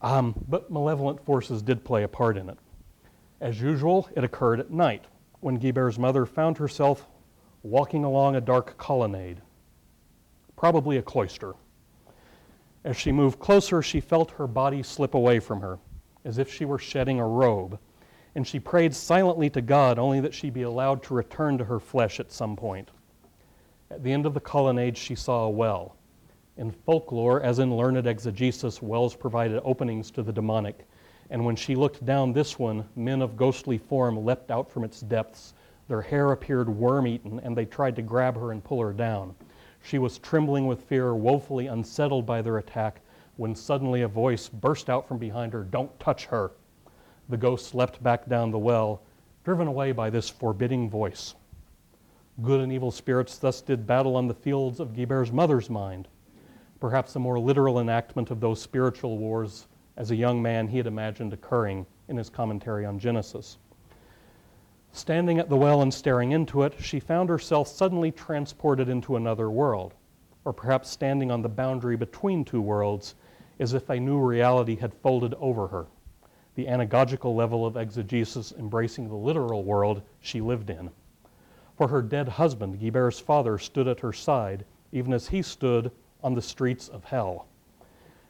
Um, 0.00 0.34
but 0.48 0.70
malevolent 0.70 1.24
forces 1.24 1.62
did 1.62 1.84
play 1.84 2.02
a 2.02 2.08
part 2.08 2.36
in 2.36 2.48
it. 2.48 2.58
As 3.40 3.60
usual, 3.60 4.08
it 4.16 4.24
occurred 4.24 4.60
at 4.60 4.70
night 4.70 5.04
when 5.40 5.58
Guibert's 5.58 5.98
mother 5.98 6.26
found 6.26 6.58
herself 6.58 7.06
walking 7.62 8.04
along 8.04 8.36
a 8.36 8.40
dark 8.40 8.76
colonnade, 8.78 9.40
probably 10.56 10.96
a 10.96 11.02
cloister. 11.02 11.54
As 12.84 12.96
she 12.96 13.12
moved 13.12 13.38
closer, 13.38 13.82
she 13.82 14.00
felt 14.00 14.32
her 14.32 14.46
body 14.46 14.82
slip 14.82 15.14
away 15.14 15.38
from 15.38 15.60
her, 15.60 15.78
as 16.24 16.38
if 16.38 16.52
she 16.52 16.64
were 16.64 16.78
shedding 16.78 17.20
a 17.20 17.26
robe, 17.26 17.78
and 18.34 18.46
she 18.46 18.58
prayed 18.60 18.94
silently 18.94 19.50
to 19.50 19.60
God 19.60 19.98
only 19.98 20.20
that 20.20 20.34
she 20.34 20.50
be 20.50 20.62
allowed 20.62 21.02
to 21.04 21.14
return 21.14 21.58
to 21.58 21.64
her 21.64 21.80
flesh 21.80 22.20
at 22.20 22.32
some 22.32 22.56
point. 22.56 22.90
At 23.90 24.02
the 24.02 24.12
end 24.12 24.26
of 24.26 24.34
the 24.34 24.40
colonnade, 24.40 24.96
she 24.96 25.14
saw 25.14 25.44
a 25.44 25.50
well. 25.50 25.96
In 26.56 26.70
folklore, 26.70 27.42
as 27.42 27.58
in 27.58 27.76
learned 27.76 28.06
exegesis, 28.06 28.80
wells 28.82 29.14
provided 29.14 29.60
openings 29.64 30.10
to 30.12 30.22
the 30.22 30.32
demonic 30.32 30.86
and 31.32 31.46
when 31.46 31.56
she 31.56 31.74
looked 31.74 32.04
down 32.04 32.34
this 32.34 32.58
one, 32.58 32.86
men 32.94 33.22
of 33.22 33.38
ghostly 33.38 33.78
form 33.78 34.22
leapt 34.22 34.50
out 34.50 34.70
from 34.70 34.84
its 34.84 35.00
depths. 35.00 35.54
Their 35.88 36.02
hair 36.02 36.30
appeared 36.30 36.68
worm 36.68 37.06
eaten, 37.06 37.40
and 37.40 37.56
they 37.56 37.64
tried 37.64 37.96
to 37.96 38.02
grab 38.02 38.36
her 38.36 38.52
and 38.52 38.62
pull 38.62 38.82
her 38.82 38.92
down. 38.92 39.34
She 39.82 39.98
was 39.98 40.18
trembling 40.18 40.66
with 40.66 40.82
fear, 40.82 41.14
woefully 41.14 41.68
unsettled 41.68 42.26
by 42.26 42.42
their 42.42 42.58
attack, 42.58 43.00
when 43.38 43.54
suddenly 43.54 44.02
a 44.02 44.08
voice 44.08 44.50
burst 44.50 44.90
out 44.90 45.08
from 45.08 45.16
behind 45.16 45.54
her 45.54 45.64
Don't 45.64 45.98
touch 45.98 46.26
her! 46.26 46.52
The 47.32 47.38
ghosts 47.38 47.72
leapt 47.72 48.02
back 48.02 48.28
down 48.28 48.50
the 48.50 48.58
well, 48.58 49.00
driven 49.42 49.66
away 49.66 49.92
by 49.92 50.10
this 50.10 50.28
forbidding 50.28 50.90
voice. 50.90 51.34
Good 52.42 52.60
and 52.60 52.70
evil 52.70 52.90
spirits 52.90 53.38
thus 53.38 53.62
did 53.62 53.86
battle 53.86 54.16
on 54.16 54.28
the 54.28 54.34
fields 54.34 54.80
of 54.80 54.94
Guibert's 54.94 55.32
mother's 55.32 55.70
mind, 55.70 56.08
perhaps 56.78 57.16
a 57.16 57.18
more 57.18 57.40
literal 57.40 57.80
enactment 57.80 58.30
of 58.30 58.40
those 58.40 58.60
spiritual 58.60 59.16
wars 59.16 59.66
as 59.96 60.10
a 60.10 60.14
young 60.14 60.42
man 60.42 60.68
he 60.68 60.76
had 60.76 60.86
imagined 60.86 61.32
occurring 61.32 61.86
in 62.06 62.18
his 62.18 62.28
commentary 62.28 62.84
on 62.84 62.98
Genesis. 62.98 63.56
Standing 64.92 65.38
at 65.38 65.48
the 65.48 65.56
well 65.56 65.80
and 65.80 65.94
staring 65.94 66.32
into 66.32 66.64
it, 66.64 66.74
she 66.78 67.00
found 67.00 67.30
herself 67.30 67.66
suddenly 67.66 68.12
transported 68.12 68.90
into 68.90 69.16
another 69.16 69.48
world, 69.48 69.94
or 70.44 70.52
perhaps 70.52 70.90
standing 70.90 71.30
on 71.30 71.40
the 71.40 71.48
boundary 71.48 71.96
between 71.96 72.44
two 72.44 72.60
worlds, 72.60 73.14
as 73.58 73.72
if 73.72 73.88
a 73.88 73.98
new 73.98 74.20
reality 74.20 74.76
had 74.76 74.92
folded 74.92 75.32
over 75.40 75.68
her, 75.68 75.86
the 76.54 76.66
anagogical 76.66 77.34
level 77.34 77.64
of 77.64 77.76
exegesis 77.76 78.52
embracing 78.58 79.08
the 79.08 79.14
literal 79.14 79.64
world 79.64 80.02
she 80.20 80.40
lived 80.40 80.68
in. 80.70 80.90
For 81.76 81.88
her 81.88 82.02
dead 82.02 82.28
husband, 82.28 82.78
Guibert's 82.78 83.18
father, 83.18 83.58
stood 83.58 83.88
at 83.88 84.00
her 84.00 84.12
side, 84.12 84.64
even 84.92 85.12
as 85.12 85.28
he 85.28 85.40
stood 85.40 85.90
on 86.22 86.34
the 86.34 86.42
streets 86.42 86.88
of 86.88 87.04
hell. 87.04 87.46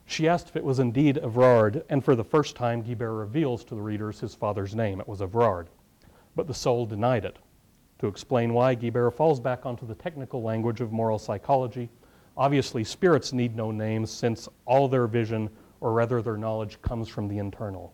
She 0.04 0.28
asked 0.28 0.48
if 0.48 0.56
it 0.56 0.64
was 0.64 0.78
indeed 0.78 1.16
Evrard, 1.16 1.84
and 1.88 2.04
for 2.04 2.14
the 2.14 2.24
first 2.24 2.54
time, 2.56 2.82
Guibert 2.82 3.18
reveals 3.18 3.64
to 3.64 3.74
the 3.74 3.82
readers 3.82 4.20
his 4.20 4.34
father's 4.34 4.74
name. 4.74 5.00
It 5.00 5.08
was 5.08 5.20
Evrard. 5.20 5.66
But 6.36 6.46
the 6.46 6.54
soul 6.54 6.86
denied 6.86 7.24
it. 7.24 7.38
To 7.98 8.06
explain 8.06 8.54
why, 8.54 8.74
Guibert 8.74 9.14
falls 9.14 9.40
back 9.40 9.66
onto 9.66 9.86
the 9.86 9.94
technical 9.94 10.42
language 10.42 10.80
of 10.80 10.92
moral 10.92 11.18
psychology. 11.18 11.88
Obviously, 12.36 12.84
spirits 12.84 13.32
need 13.32 13.54
no 13.54 13.70
names 13.70 14.10
since 14.10 14.48
all 14.64 14.88
their 14.88 15.06
vision, 15.06 15.50
or 15.80 15.92
rather 15.92 16.22
their 16.22 16.36
knowledge, 16.36 16.80
comes 16.82 17.08
from 17.08 17.28
the 17.28 17.38
internal. 17.38 17.92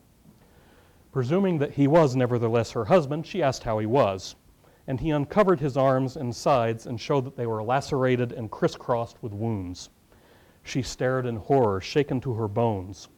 Presuming 1.18 1.58
that 1.58 1.72
he 1.72 1.88
was 1.88 2.14
nevertheless 2.14 2.70
her 2.70 2.84
husband, 2.84 3.26
she 3.26 3.42
asked 3.42 3.64
how 3.64 3.80
he 3.80 3.86
was 3.86 4.36
and 4.86 5.00
he 5.00 5.10
uncovered 5.10 5.58
his 5.58 5.76
arms 5.76 6.16
and 6.16 6.32
sides 6.32 6.86
and 6.86 7.00
showed 7.00 7.24
that 7.24 7.36
they 7.36 7.44
were 7.44 7.60
lacerated 7.60 8.30
and 8.30 8.52
crisscrossed 8.52 9.20
with 9.20 9.32
wounds. 9.32 9.90
She 10.62 10.80
stared 10.80 11.26
in 11.26 11.34
horror, 11.34 11.80
shaken 11.80 12.20
to 12.20 12.34
her 12.34 12.46
bones. 12.46 13.08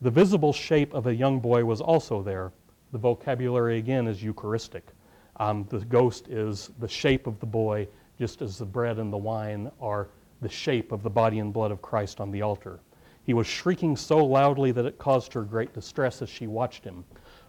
The 0.00 0.10
visible 0.10 0.52
shape 0.52 0.92
of 0.92 1.06
a 1.06 1.14
young 1.14 1.38
boy 1.38 1.64
was 1.64 1.80
also 1.80 2.24
there. 2.24 2.50
The 2.90 2.98
vocabulary 2.98 3.78
again 3.78 4.08
is 4.08 4.20
Eucharistic. 4.20 4.88
Um, 5.36 5.64
the 5.70 5.78
ghost 5.78 6.26
is 6.26 6.72
the 6.80 6.88
shape 6.88 7.28
of 7.28 7.38
the 7.38 7.46
boy, 7.46 7.86
just 8.18 8.42
as 8.42 8.58
the 8.58 8.66
bread 8.66 8.98
and 8.98 9.12
the 9.12 9.16
wine 9.16 9.70
are 9.80 10.08
the 10.40 10.48
shape 10.48 10.90
of 10.90 11.04
the 11.04 11.10
body 11.10 11.38
and 11.38 11.52
blood 11.52 11.70
of 11.70 11.82
Christ 11.82 12.20
on 12.20 12.32
the 12.32 12.42
altar. 12.42 12.80
He 13.22 13.34
was 13.34 13.46
shrieking 13.46 13.94
so 13.94 14.24
loudly 14.24 14.72
that 14.72 14.86
it 14.86 14.98
caused 14.98 15.32
her 15.34 15.42
great 15.42 15.72
distress 15.72 16.20
as 16.20 16.28
she 16.28 16.48
watched 16.48 16.82
him. 16.82 17.04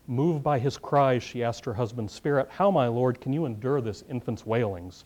Moved 0.10 0.42
by 0.42 0.58
his 0.58 0.76
cries, 0.76 1.22
she 1.22 1.44
asked 1.44 1.66
her 1.66 1.76
husband's 1.76 2.14
spirit, 2.14 2.48
How, 2.50 2.72
my 2.72 2.88
lord, 2.88 3.22
can 3.22 3.32
you 3.32 3.46
endure 3.46 3.80
this 3.80 4.04
infant's 4.10 4.44
wailings? 4.44 5.06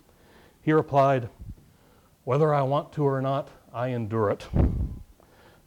He 0.61 0.71
replied, 0.71 1.27
Whether 2.23 2.53
I 2.53 2.61
want 2.61 2.93
to 2.93 3.03
or 3.03 3.21
not, 3.21 3.49
I 3.73 3.89
endure 3.89 4.29
it. 4.29 4.47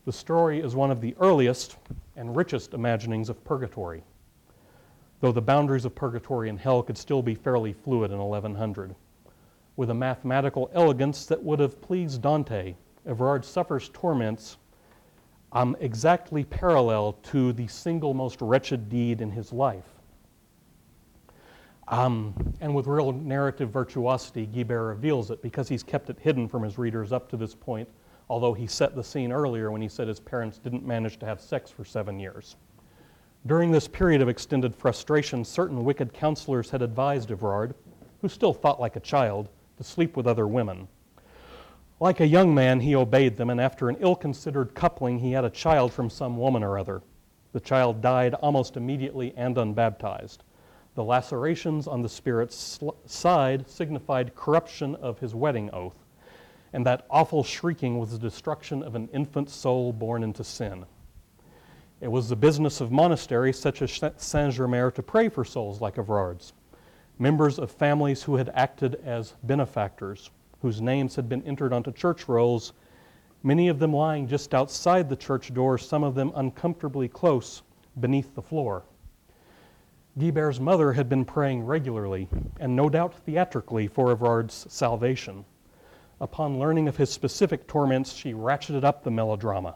The 0.06 0.12
story 0.12 0.60
is 0.60 0.74
one 0.74 0.90
of 0.90 1.02
the 1.02 1.14
earliest 1.20 1.76
and 2.16 2.34
richest 2.34 2.72
imaginings 2.72 3.28
of 3.28 3.44
purgatory, 3.44 4.04
though 5.20 5.32
the 5.32 5.42
boundaries 5.42 5.84
of 5.84 5.94
purgatory 5.94 6.48
and 6.48 6.58
hell 6.58 6.82
could 6.82 6.96
still 6.96 7.20
be 7.20 7.34
fairly 7.34 7.74
fluid 7.74 8.12
in 8.12 8.18
1100. 8.18 8.94
With 9.76 9.90
a 9.90 9.94
mathematical 9.94 10.70
elegance 10.72 11.26
that 11.26 11.44
would 11.44 11.60
have 11.60 11.82
pleased 11.82 12.22
Dante, 12.22 12.74
Evrard 13.06 13.44
suffers 13.44 13.90
torments 13.90 14.56
um, 15.52 15.76
exactly 15.80 16.44
parallel 16.44 17.14
to 17.24 17.52
the 17.52 17.66
single 17.66 18.14
most 18.14 18.40
wretched 18.40 18.88
deed 18.88 19.20
in 19.20 19.30
his 19.30 19.52
life. 19.52 19.84
Um, 21.88 22.34
and 22.60 22.74
with 22.74 22.86
real 22.86 23.12
narrative 23.12 23.70
virtuosity, 23.70 24.46
Guibert 24.46 24.88
reveals 24.88 25.30
it 25.30 25.40
because 25.40 25.68
he's 25.68 25.84
kept 25.84 26.10
it 26.10 26.18
hidden 26.18 26.48
from 26.48 26.62
his 26.62 26.78
readers 26.78 27.12
up 27.12 27.28
to 27.30 27.36
this 27.36 27.54
point, 27.54 27.88
although 28.28 28.52
he 28.52 28.66
set 28.66 28.96
the 28.96 29.04
scene 29.04 29.30
earlier 29.30 29.70
when 29.70 29.80
he 29.80 29.88
said 29.88 30.08
his 30.08 30.18
parents 30.18 30.58
didn't 30.58 30.84
manage 30.84 31.18
to 31.20 31.26
have 31.26 31.40
sex 31.40 31.70
for 31.70 31.84
seven 31.84 32.18
years. 32.18 32.56
During 33.46 33.70
this 33.70 33.86
period 33.86 34.20
of 34.20 34.28
extended 34.28 34.74
frustration, 34.74 35.44
certain 35.44 35.84
wicked 35.84 36.12
counselors 36.12 36.70
had 36.70 36.82
advised 36.82 37.28
Evrard, 37.28 37.74
who 38.20 38.28
still 38.28 38.52
thought 38.52 38.80
like 38.80 38.96
a 38.96 39.00
child, 39.00 39.48
to 39.76 39.84
sleep 39.84 40.16
with 40.16 40.26
other 40.26 40.48
women. 40.48 40.88
Like 41.98 42.20
a 42.20 42.26
young 42.26 42.54
man, 42.54 42.80
he 42.80 42.94
obeyed 42.94 43.38
them, 43.38 43.48
and 43.48 43.58
after 43.58 43.88
an 43.88 43.96
ill 44.00 44.16
considered 44.16 44.74
coupling, 44.74 45.18
he 45.18 45.32
had 45.32 45.46
a 45.46 45.50
child 45.50 45.94
from 45.94 46.10
some 46.10 46.36
woman 46.36 46.62
or 46.62 46.78
other. 46.78 47.00
The 47.52 47.60
child 47.60 48.02
died 48.02 48.34
almost 48.34 48.76
immediately 48.76 49.32
and 49.34 49.56
unbaptized. 49.56 50.44
The 50.94 51.04
lacerations 51.04 51.86
on 51.86 52.02
the 52.02 52.08
Spirit's 52.10 52.78
side 53.06 53.66
signified 53.66 54.34
corruption 54.34 54.94
of 54.96 55.20
his 55.20 55.34
wedding 55.34 55.70
oath, 55.72 56.04
and 56.74 56.84
that 56.84 57.06
awful 57.08 57.42
shrieking 57.42 57.98
was 57.98 58.12
the 58.12 58.18
destruction 58.18 58.82
of 58.82 58.94
an 58.94 59.08
infant 59.14 59.48
soul 59.48 59.90
born 59.94 60.22
into 60.22 60.44
sin. 60.44 60.84
It 62.02 62.08
was 62.08 62.28
the 62.28 62.36
business 62.36 62.82
of 62.82 62.92
monasteries 62.92 63.58
such 63.58 63.80
as 63.80 63.90
Saint 63.90 64.54
Germer 64.54 64.94
to 64.94 65.02
pray 65.02 65.30
for 65.30 65.46
souls 65.46 65.80
like 65.80 65.96
Evrard's, 65.96 66.52
members 67.18 67.58
of 67.58 67.70
families 67.70 68.24
who 68.24 68.36
had 68.36 68.50
acted 68.54 68.96
as 68.96 69.32
benefactors 69.42 70.30
whose 70.62 70.80
names 70.80 71.14
had 71.16 71.28
been 71.28 71.42
entered 71.42 71.72
onto 71.72 71.92
church 71.92 72.28
rolls, 72.28 72.72
many 73.42 73.68
of 73.68 73.78
them 73.78 73.92
lying 73.92 74.26
just 74.26 74.54
outside 74.54 75.08
the 75.08 75.16
church 75.16 75.52
door, 75.52 75.78
some 75.78 76.02
of 76.02 76.14
them 76.14 76.32
uncomfortably 76.34 77.08
close 77.08 77.62
beneath 78.00 78.34
the 78.34 78.42
floor. 78.42 78.84
Guibert's 80.18 80.58
mother 80.58 80.94
had 80.94 81.08
been 81.08 81.24
praying 81.24 81.64
regularly, 81.64 82.28
and 82.58 82.74
no 82.74 82.88
doubt 82.88 83.14
theatrically, 83.14 83.86
for 83.86 84.10
Evrard's 84.10 84.66
salvation. 84.72 85.44
Upon 86.20 86.58
learning 86.58 86.88
of 86.88 86.96
his 86.96 87.10
specific 87.10 87.66
torments, 87.66 88.14
she 88.14 88.32
ratcheted 88.32 88.82
up 88.82 89.04
the 89.04 89.10
melodrama. 89.10 89.74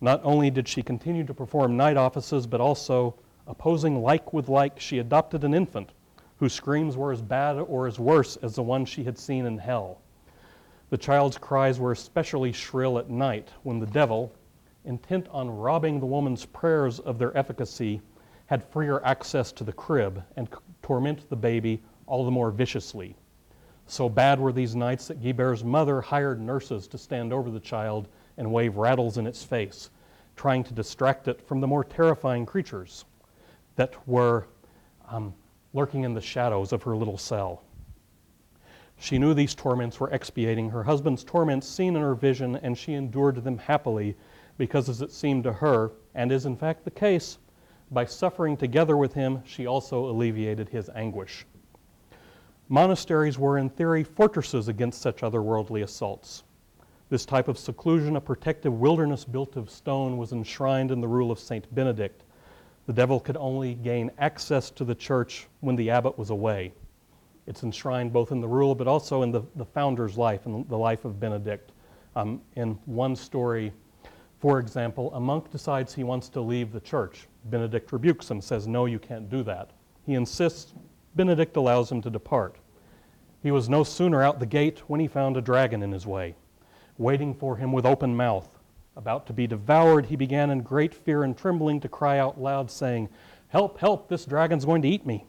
Not 0.00 0.20
only 0.22 0.50
did 0.50 0.68
she 0.68 0.82
continue 0.82 1.24
to 1.24 1.34
perform 1.34 1.76
night 1.76 1.96
offices, 1.96 2.46
but 2.46 2.60
also, 2.60 3.16
opposing 3.48 4.00
like 4.00 4.32
with 4.32 4.48
like, 4.48 4.78
she 4.78 5.00
adopted 5.00 5.42
an 5.42 5.54
infant 5.54 5.90
whose 6.38 6.52
screams 6.52 6.96
were 6.96 7.12
as 7.12 7.22
bad 7.22 7.58
or 7.58 7.86
as 7.86 7.98
worse 7.98 8.36
as 8.36 8.54
the 8.54 8.62
ones 8.62 8.88
she 8.88 9.04
had 9.04 9.18
seen 9.18 9.46
in 9.46 9.58
hell. 9.58 10.00
The 10.90 10.98
child's 10.98 11.36
cries 11.36 11.78
were 11.78 11.92
especially 11.92 12.52
shrill 12.52 12.98
at 12.98 13.10
night 13.10 13.50
when 13.62 13.78
the 13.78 13.86
devil, 13.86 14.32
intent 14.84 15.28
on 15.30 15.50
robbing 15.50 16.00
the 16.00 16.06
woman's 16.06 16.46
prayers 16.46 16.98
of 17.00 17.18
their 17.18 17.36
efficacy, 17.36 18.00
had 18.46 18.64
freer 18.64 19.04
access 19.04 19.52
to 19.52 19.64
the 19.64 19.72
crib 19.72 20.22
and 20.36 20.48
torment 20.80 21.28
the 21.28 21.36
baby 21.36 21.82
all 22.06 22.24
the 22.24 22.30
more 22.30 22.50
viciously. 22.50 23.14
So 23.86 24.08
bad 24.08 24.40
were 24.40 24.52
these 24.52 24.74
nights 24.74 25.08
that 25.08 25.22
Guibert's 25.22 25.64
mother 25.64 26.00
hired 26.00 26.40
nurses 26.40 26.86
to 26.88 26.98
stand 26.98 27.32
over 27.32 27.50
the 27.50 27.60
child 27.60 28.08
and 28.36 28.50
wave 28.50 28.76
rattles 28.76 29.18
in 29.18 29.26
its 29.26 29.42
face, 29.42 29.90
trying 30.36 30.64
to 30.64 30.72
distract 30.72 31.28
it 31.28 31.46
from 31.46 31.60
the 31.60 31.66
more 31.66 31.84
terrifying 31.84 32.46
creatures 32.46 33.04
that 33.76 33.94
were 34.08 34.46
um, 35.10 35.34
lurking 35.78 36.02
in 36.02 36.12
the 36.12 36.20
shadows 36.20 36.72
of 36.72 36.82
her 36.82 36.96
little 36.96 37.16
cell. 37.16 37.62
She 38.98 39.16
knew 39.16 39.32
these 39.32 39.54
torments 39.54 40.00
were 40.00 40.10
expiating 40.10 40.70
her 40.70 40.82
husband's 40.82 41.22
torments 41.22 41.68
seen 41.68 41.94
in 41.94 42.02
her 42.02 42.16
vision, 42.16 42.56
and 42.56 42.76
she 42.76 42.94
endured 42.94 43.44
them 43.44 43.58
happily 43.58 44.16
because, 44.56 44.88
as 44.88 45.02
it 45.02 45.12
seemed 45.12 45.44
to 45.44 45.52
her, 45.52 45.92
and 46.16 46.32
is 46.32 46.46
in 46.46 46.56
fact 46.56 46.84
the 46.84 46.90
case, 46.90 47.38
by 47.92 48.04
suffering 48.04 48.56
together 48.56 48.96
with 48.96 49.14
him, 49.14 49.40
she 49.46 49.66
also 49.66 50.10
alleviated 50.10 50.68
his 50.68 50.90
anguish. 50.96 51.46
Monasteries 52.68 53.38
were, 53.38 53.56
in 53.56 53.70
theory, 53.70 54.02
fortresses 54.02 54.66
against 54.66 55.00
such 55.00 55.20
otherworldly 55.20 55.84
assaults. 55.84 56.42
This 57.08 57.24
type 57.24 57.46
of 57.46 57.56
seclusion, 57.56 58.16
a 58.16 58.20
protective 58.20 58.74
wilderness 58.80 59.24
built 59.24 59.56
of 59.56 59.70
stone, 59.70 60.18
was 60.18 60.32
enshrined 60.32 60.90
in 60.90 61.00
the 61.00 61.08
rule 61.08 61.30
of 61.30 61.38
Saint 61.38 61.72
Benedict, 61.72 62.24
the 62.88 62.94
devil 62.94 63.20
could 63.20 63.36
only 63.36 63.74
gain 63.74 64.10
access 64.16 64.70
to 64.70 64.82
the 64.82 64.94
church 64.94 65.46
when 65.60 65.76
the 65.76 65.90
abbot 65.90 66.16
was 66.18 66.30
away. 66.30 66.72
It's 67.46 67.62
enshrined 67.62 68.14
both 68.14 68.32
in 68.32 68.40
the 68.40 68.48
rule 68.48 68.74
but 68.74 68.88
also 68.88 69.20
in 69.20 69.30
the, 69.30 69.42
the 69.56 69.64
founder's 69.66 70.16
life 70.16 70.46
and 70.46 70.66
the 70.70 70.78
life 70.78 71.04
of 71.04 71.20
Benedict. 71.20 71.70
Um, 72.16 72.40
in 72.56 72.78
one 72.86 73.14
story, 73.14 73.74
for 74.40 74.58
example, 74.58 75.12
a 75.12 75.20
monk 75.20 75.50
decides 75.50 75.94
he 75.94 76.02
wants 76.02 76.30
to 76.30 76.40
leave 76.40 76.72
the 76.72 76.80
church. 76.80 77.28
Benedict 77.44 77.92
rebukes 77.92 78.30
him, 78.30 78.40
says, 78.40 78.66
No, 78.66 78.86
you 78.86 78.98
can't 78.98 79.28
do 79.28 79.42
that. 79.42 79.72
He 80.06 80.14
insists. 80.14 80.72
Benedict 81.14 81.58
allows 81.58 81.92
him 81.92 82.00
to 82.00 82.08
depart. 82.08 82.56
He 83.42 83.50
was 83.50 83.68
no 83.68 83.84
sooner 83.84 84.22
out 84.22 84.40
the 84.40 84.46
gate 84.46 84.78
when 84.88 84.98
he 84.98 85.08
found 85.08 85.36
a 85.36 85.42
dragon 85.42 85.82
in 85.82 85.92
his 85.92 86.06
way, 86.06 86.36
waiting 86.96 87.34
for 87.34 87.54
him 87.54 87.70
with 87.70 87.84
open 87.84 88.16
mouth. 88.16 88.57
About 88.98 89.28
to 89.28 89.32
be 89.32 89.46
devoured, 89.46 90.06
he 90.06 90.16
began 90.16 90.50
in 90.50 90.62
great 90.62 90.92
fear 90.92 91.22
and 91.22 91.38
trembling 91.38 91.78
to 91.80 91.88
cry 91.88 92.18
out 92.18 92.40
loud, 92.40 92.68
saying, 92.68 93.08
Help, 93.46 93.78
help, 93.78 94.08
this 94.08 94.24
dragon's 94.24 94.64
going 94.64 94.82
to 94.82 94.88
eat 94.88 95.06
me. 95.06 95.24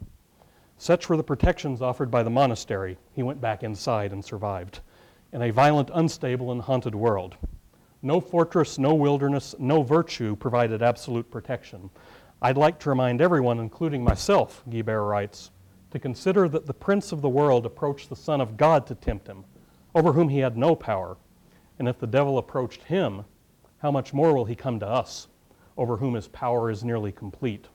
Such 0.80 1.08
were 1.08 1.16
the 1.16 1.24
protections 1.24 1.80
offered 1.80 2.10
by 2.10 2.24
the 2.24 2.32
monastery. 2.32 2.98
He 3.14 3.22
went 3.22 3.40
back 3.40 3.62
inside 3.62 4.12
and 4.12 4.26
survived 4.26 4.80
in 5.32 5.44
a 5.44 5.52
violent, 5.52 5.92
unstable, 5.94 6.52
and 6.52 6.60
haunted 6.60 6.96
world. 6.96 7.36
No 8.02 8.20
fortress, 8.20 8.80
no 8.80 8.96
wilderness, 8.96 9.54
no 9.60 9.84
virtue 9.84 10.36
provided 10.36 10.82
absolute 10.82 11.30
protection. 11.30 11.92
I'd 12.42 12.58
like 12.58 12.80
to 12.80 12.90
remind 12.90 13.22
everyone, 13.22 13.60
including 13.60 14.04
myself, 14.04 14.64
Guibert 14.68 15.08
writes, 15.08 15.52
to 15.92 16.00
consider 16.00 16.50
that 16.50 16.66
the 16.66 16.74
prince 16.74 17.12
of 17.12 17.22
the 17.22 17.30
world 17.30 17.68
approached 17.68 18.10
the 18.10 18.16
Son 18.16 18.42
of 18.42 18.58
God 18.58 18.88
to 18.88 18.96
tempt 18.96 19.28
him, 19.28 19.46
over 19.94 20.14
whom 20.14 20.30
he 20.30 20.40
had 20.40 20.58
no 20.58 20.76
power. 20.76 21.18
And 21.78 21.88
if 21.88 22.00
the 22.00 22.08
devil 22.08 22.40
approached 22.40 22.82
him, 22.86 23.26
how 23.80 23.92
much 23.92 24.14
more 24.14 24.34
will 24.34 24.46
he 24.46 24.56
come 24.56 24.80
to 24.80 24.88
us, 24.88 25.28
over 25.78 25.98
whom 25.98 26.14
his 26.14 26.28
power 26.28 26.70
is 26.70 26.84
nearly 26.84 27.12
complete? 27.12 27.68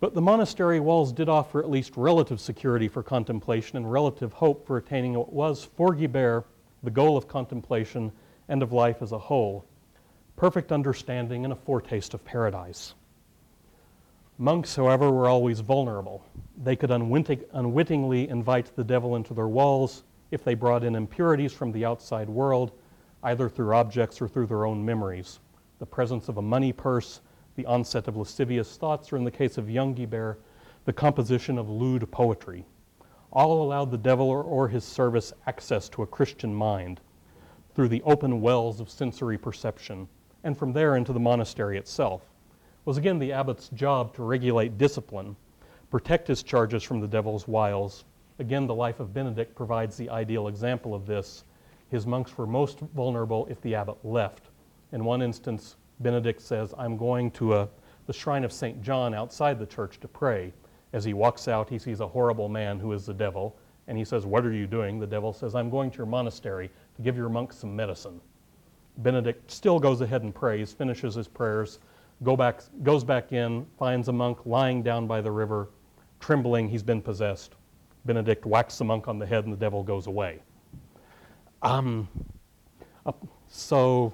But 0.00 0.14
the 0.14 0.22
monastery 0.22 0.80
walls 0.80 1.12
did 1.12 1.28
offer 1.28 1.60
at 1.60 1.68
least 1.70 1.96
relative 1.96 2.40
security 2.40 2.88
for 2.88 3.02
contemplation 3.02 3.76
and 3.76 3.92
relative 3.92 4.32
hope 4.32 4.66
for 4.66 4.78
attaining 4.78 5.14
what 5.14 5.32
was, 5.32 5.64
for 5.64 5.94
Guibert, 5.94 6.44
the 6.82 6.90
goal 6.90 7.16
of 7.16 7.28
contemplation 7.28 8.10
and 8.48 8.62
of 8.62 8.72
life 8.72 9.02
as 9.02 9.12
a 9.12 9.18
whole 9.18 9.66
perfect 10.40 10.72
understanding 10.72 11.44
and 11.44 11.52
a 11.52 11.56
foretaste 11.56 12.14
of 12.14 12.24
paradise. 12.24 12.94
Monks, 14.38 14.74
however, 14.74 15.10
were 15.10 15.28
always 15.28 15.60
vulnerable. 15.60 16.24
They 16.64 16.76
could 16.76 16.90
unwittingly 16.90 18.26
invite 18.26 18.74
the 18.74 18.82
devil 18.82 19.16
into 19.16 19.34
their 19.34 19.48
walls 19.48 20.02
if 20.30 20.42
they 20.42 20.54
brought 20.54 20.82
in 20.82 20.94
impurities 20.94 21.52
from 21.52 21.72
the 21.72 21.84
outside 21.84 22.30
world, 22.30 22.72
either 23.22 23.48
through 23.48 23.74
objects 23.74 24.20
or 24.20 24.28
through 24.28 24.46
their 24.46 24.66
own 24.66 24.84
memories. 24.84 25.40
The 25.78 25.86
presence 25.86 26.28
of 26.28 26.36
a 26.36 26.42
money 26.42 26.72
purse, 26.72 27.20
the 27.56 27.66
onset 27.66 28.08
of 28.08 28.16
lascivious 28.16 28.76
thoughts, 28.76 29.12
or 29.12 29.16
in 29.16 29.24
the 29.24 29.30
case 29.30 29.58
of 29.58 29.70
young 29.70 29.94
Guibert, 29.94 30.38
the 30.84 30.92
composition 30.92 31.58
of 31.58 31.68
lewd 31.68 32.10
poetry. 32.10 32.64
All 33.32 33.62
allowed 33.62 33.90
the 33.90 33.98
devil 33.98 34.28
or, 34.28 34.42
or 34.42 34.68
his 34.68 34.84
service 34.84 35.32
access 35.46 35.88
to 35.90 36.02
a 36.02 36.06
Christian 36.06 36.54
mind 36.54 37.00
through 37.74 37.88
the 37.88 38.02
open 38.02 38.40
wells 38.40 38.80
of 38.80 38.90
sensory 38.90 39.38
perception, 39.38 40.08
and 40.42 40.56
from 40.56 40.72
there 40.72 40.96
into 40.96 41.12
the 41.12 41.20
monastery 41.20 41.78
itself 41.78 42.22
was 42.84 42.96
again 42.96 43.18
the 43.18 43.32
abbot's 43.32 43.68
job 43.70 44.14
to 44.14 44.22
regulate 44.22 44.78
discipline, 44.78 45.36
protect 45.90 46.26
his 46.26 46.42
charges 46.42 46.82
from 46.82 47.00
the 47.00 47.08
devil's 47.08 47.46
wiles. 47.46 48.04
Again, 48.38 48.66
the 48.66 48.74
life 48.74 49.00
of 49.00 49.12
Benedict 49.12 49.54
provides 49.54 49.96
the 49.96 50.08
ideal 50.08 50.48
example 50.48 50.94
of 50.94 51.06
this. 51.06 51.44
His 51.90 52.06
monks 52.06 52.38
were 52.38 52.46
most 52.46 52.78
vulnerable 52.94 53.46
if 53.50 53.60
the 53.60 53.74
abbot 53.74 53.98
left. 54.04 54.50
In 54.92 55.04
one 55.04 55.22
instance, 55.22 55.76
Benedict 56.00 56.40
says, 56.40 56.72
I'm 56.78 56.96
going 56.96 57.30
to 57.32 57.54
a, 57.54 57.62
uh, 57.62 57.66
the 58.06 58.12
shrine 58.12 58.44
of 58.44 58.52
St. 58.52 58.82
John 58.82 59.14
outside 59.14 59.58
the 59.58 59.66
church 59.66 60.00
to 60.00 60.08
pray. 60.08 60.52
As 60.92 61.04
he 61.04 61.12
walks 61.12 61.46
out, 61.46 61.68
he 61.68 61.78
sees 61.78 62.00
a 62.00 62.08
horrible 62.08 62.48
man 62.48 62.80
who 62.80 62.92
is 62.92 63.06
the 63.06 63.14
devil, 63.14 63.56
and 63.86 63.96
he 63.98 64.04
says, 64.04 64.26
What 64.26 64.44
are 64.46 64.52
you 64.52 64.66
doing? 64.66 64.98
The 64.98 65.06
devil 65.06 65.32
says, 65.32 65.54
I'm 65.54 65.70
going 65.70 65.90
to 65.90 65.98
your 65.98 66.06
monastery 66.06 66.70
to 66.96 67.02
give 67.02 67.16
your 67.16 67.28
monks 67.28 67.58
some 67.58 67.76
medicine. 67.76 68.20
Benedict 68.98 69.50
still 69.50 69.78
goes 69.78 70.00
ahead 70.00 70.22
and 70.22 70.34
prays, 70.34 70.72
finishes 70.72 71.14
his 71.14 71.28
prayers, 71.28 71.78
go 72.22 72.36
back, 72.36 72.62
goes 72.82 73.04
back 73.04 73.32
in, 73.32 73.66
finds 73.78 74.08
a 74.08 74.12
monk 74.12 74.44
lying 74.46 74.82
down 74.82 75.06
by 75.06 75.20
the 75.20 75.30
river, 75.30 75.68
trembling, 76.18 76.68
he's 76.68 76.82
been 76.82 77.02
possessed. 77.02 77.54
Benedict 78.04 78.46
whacks 78.46 78.78
the 78.78 78.84
monk 78.84 79.08
on 79.08 79.18
the 79.18 79.26
head 79.26 79.44
and 79.44 79.52
the 79.52 79.56
devil 79.56 79.82
goes 79.82 80.06
away. 80.06 80.40
Um, 81.62 82.08
so, 83.48 84.12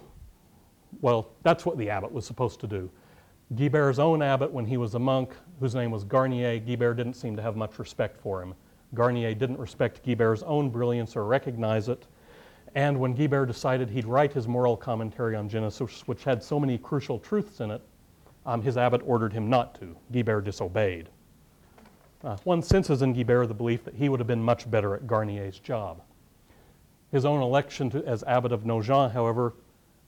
well, 1.00 1.28
that's 1.42 1.64
what 1.64 1.78
the 1.78 1.90
abbot 1.90 2.12
was 2.12 2.26
supposed 2.26 2.60
to 2.60 2.66
do. 2.66 2.90
Guibert's 3.54 3.98
own 3.98 4.22
abbot, 4.22 4.50
when 4.50 4.64
he 4.64 4.76
was 4.76 4.94
a 4.94 4.98
monk, 4.98 5.30
whose 5.60 5.74
name 5.74 5.90
was 5.90 6.02
Garnier, 6.02 6.58
Guibert 6.58 6.96
didn't 6.96 7.14
seem 7.14 7.36
to 7.36 7.42
have 7.42 7.56
much 7.56 7.78
respect 7.78 8.20
for 8.20 8.42
him. 8.42 8.54
Garnier 8.94 9.34
didn't 9.34 9.58
respect 9.58 10.04
Guibert's 10.04 10.42
own 10.42 10.68
brilliance 10.70 11.14
or 11.14 11.24
recognize 11.24 11.88
it. 11.88 12.06
And 12.74 12.98
when 12.98 13.14
Guibert 13.14 13.46
decided 13.46 13.88
he'd 13.88 14.04
write 14.04 14.32
his 14.32 14.48
moral 14.48 14.76
commentary 14.76 15.36
on 15.36 15.48
Genesis, 15.48 16.02
which 16.06 16.24
had 16.24 16.42
so 16.42 16.58
many 16.58 16.76
crucial 16.76 17.18
truths 17.18 17.60
in 17.60 17.70
it, 17.70 17.82
um, 18.44 18.62
his 18.62 18.76
abbot 18.76 19.00
ordered 19.04 19.32
him 19.32 19.48
not 19.48 19.74
to. 19.80 19.96
Guibert 20.12 20.44
disobeyed. 20.44 21.08
Uh, 22.24 22.36
one 22.44 22.62
senses 22.62 23.02
in 23.02 23.14
Guibert 23.14 23.48
the 23.48 23.54
belief 23.54 23.84
that 23.84 23.94
he 23.94 24.08
would 24.08 24.20
have 24.20 24.26
been 24.26 24.42
much 24.42 24.68
better 24.70 24.94
at 24.94 25.06
Garnier's 25.06 25.58
job. 25.58 26.00
His 27.16 27.24
own 27.24 27.40
election 27.40 27.88
to, 27.92 28.04
as 28.04 28.22
abbot 28.24 28.52
of 28.52 28.66
Nogent, 28.66 29.10
however, 29.10 29.54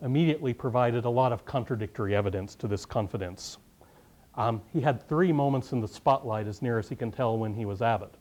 immediately 0.03 0.53
provided 0.53 1.07
a 1.07 1.09
lot 1.09 1.33
of 1.33 1.47
contradictory 1.47 2.15
evidence 2.15 2.55
to 2.57 2.69
this 2.69 2.85
confidence. 2.85 3.57
Um, 4.35 4.61
he 4.75 4.83
had 4.83 5.09
three 5.09 5.33
moments 5.33 5.73
in 5.73 5.81
the 5.81 5.89
spotlight, 5.89 6.47
as 6.47 6.61
near 6.61 6.79
as 6.79 6.87
he 6.87 6.95
can 6.95 7.11
tell, 7.11 7.39
when 7.39 7.55
he 7.55 7.65
was 7.65 7.81
abbot. 7.81 8.15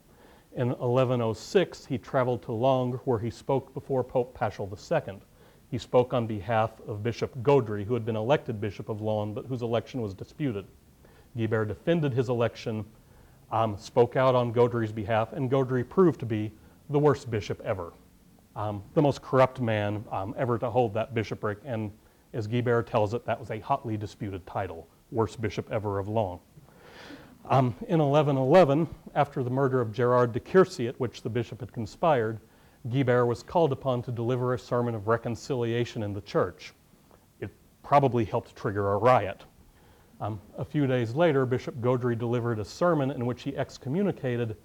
In 0.56 0.70
1106, 0.70 1.86
he 1.86 1.98
traveled 1.98 2.42
to 2.44 2.54
Langres, 2.54 3.02
where 3.04 3.20
he 3.20 3.30
spoke 3.30 3.74
before 3.74 4.06
Pope 4.06 4.34
Paschal 4.34 4.72
II. 4.72 5.20
He 5.70 5.78
spoke 5.78 6.14
on 6.14 6.26
behalf 6.26 6.72
of 6.88 7.04
Bishop 7.04 7.38
Gaudry, 7.44 7.84
who 7.84 7.94
had 7.94 8.06
been 8.06 8.16
elected 8.16 8.62
Bishop 8.62 8.88
of 8.88 9.02
Laon, 9.02 9.34
but 9.34 9.48
whose 9.48 9.64
election 9.64 10.02
was 10.02 10.14
disputed. 10.14 10.66
Guibert 11.36 11.68
defended 11.68 12.14
his 12.14 12.30
election, 12.30 12.86
um, 13.52 13.78
spoke 13.78 14.16
out 14.16 14.34
on 14.34 14.54
Gaudry's 14.54 14.94
behalf, 14.94 15.34
and 15.34 15.52
Gaudry 15.52 15.84
proved 15.84 16.22
to 16.22 16.26
be 16.26 16.54
the 16.90 17.00
worst 17.00 17.30
bishop 17.30 17.60
ever, 17.66 17.92
um, 18.58 18.84
the 18.96 19.02
most 19.02 19.22
corrupt 19.22 19.62
man 19.62 20.04
um, 20.12 20.34
ever 20.38 20.58
to 20.58 20.70
hold 20.70 20.94
that 20.96 21.14
bishopric. 21.14 21.60
And 21.64 21.92
as 22.34 22.48
Guibert 22.48 22.88
tells 22.88 23.14
it, 23.14 23.24
that 23.26 23.40
was 23.40 23.52
a 23.52 23.60
hotly 23.60 23.96
disputed 23.96 24.46
title, 24.48 24.88
worst 25.12 25.40
bishop 25.40 25.72
ever 25.72 26.00
of 26.00 26.10
Laon. 26.10 26.40
Um, 27.50 27.76
in 27.88 28.00
1111, 28.00 28.90
after 29.16 29.44
the 29.44 29.50
murder 29.50 29.80
of 29.80 29.94
Gerard 29.94 30.34
de 30.34 30.40
Quierzy, 30.40 30.90
at 30.90 31.00
which 31.00 31.22
the 31.22 31.30
bishop 31.30 31.62
had 31.62 31.72
conspired, 31.72 32.40
Guibert 32.90 33.28
was 33.28 33.44
called 33.44 33.72
upon 33.72 34.02
to 34.04 34.12
deliver 34.12 34.54
a 34.54 34.60
sermon 34.60 34.96
of 34.96 35.08
reconciliation 35.08 36.04
in 36.04 36.14
the 36.14 36.22
church. 36.22 36.74
It 37.40 37.52
probably 37.84 38.26
helped 38.26 38.56
trigger 38.56 38.92
a 38.94 38.98
riot. 38.98 39.44
Um, 40.20 40.42
a 40.58 40.66
few 40.66 40.88
days 40.88 41.14
later, 41.14 41.46
Bishop 41.46 41.80
Gaudry 41.80 42.18
delivered 42.18 42.60
a 42.60 42.66
sermon 42.66 43.12
in 43.12 43.26
which 43.26 43.44
he 43.44 43.56
excommunicated 43.56 44.58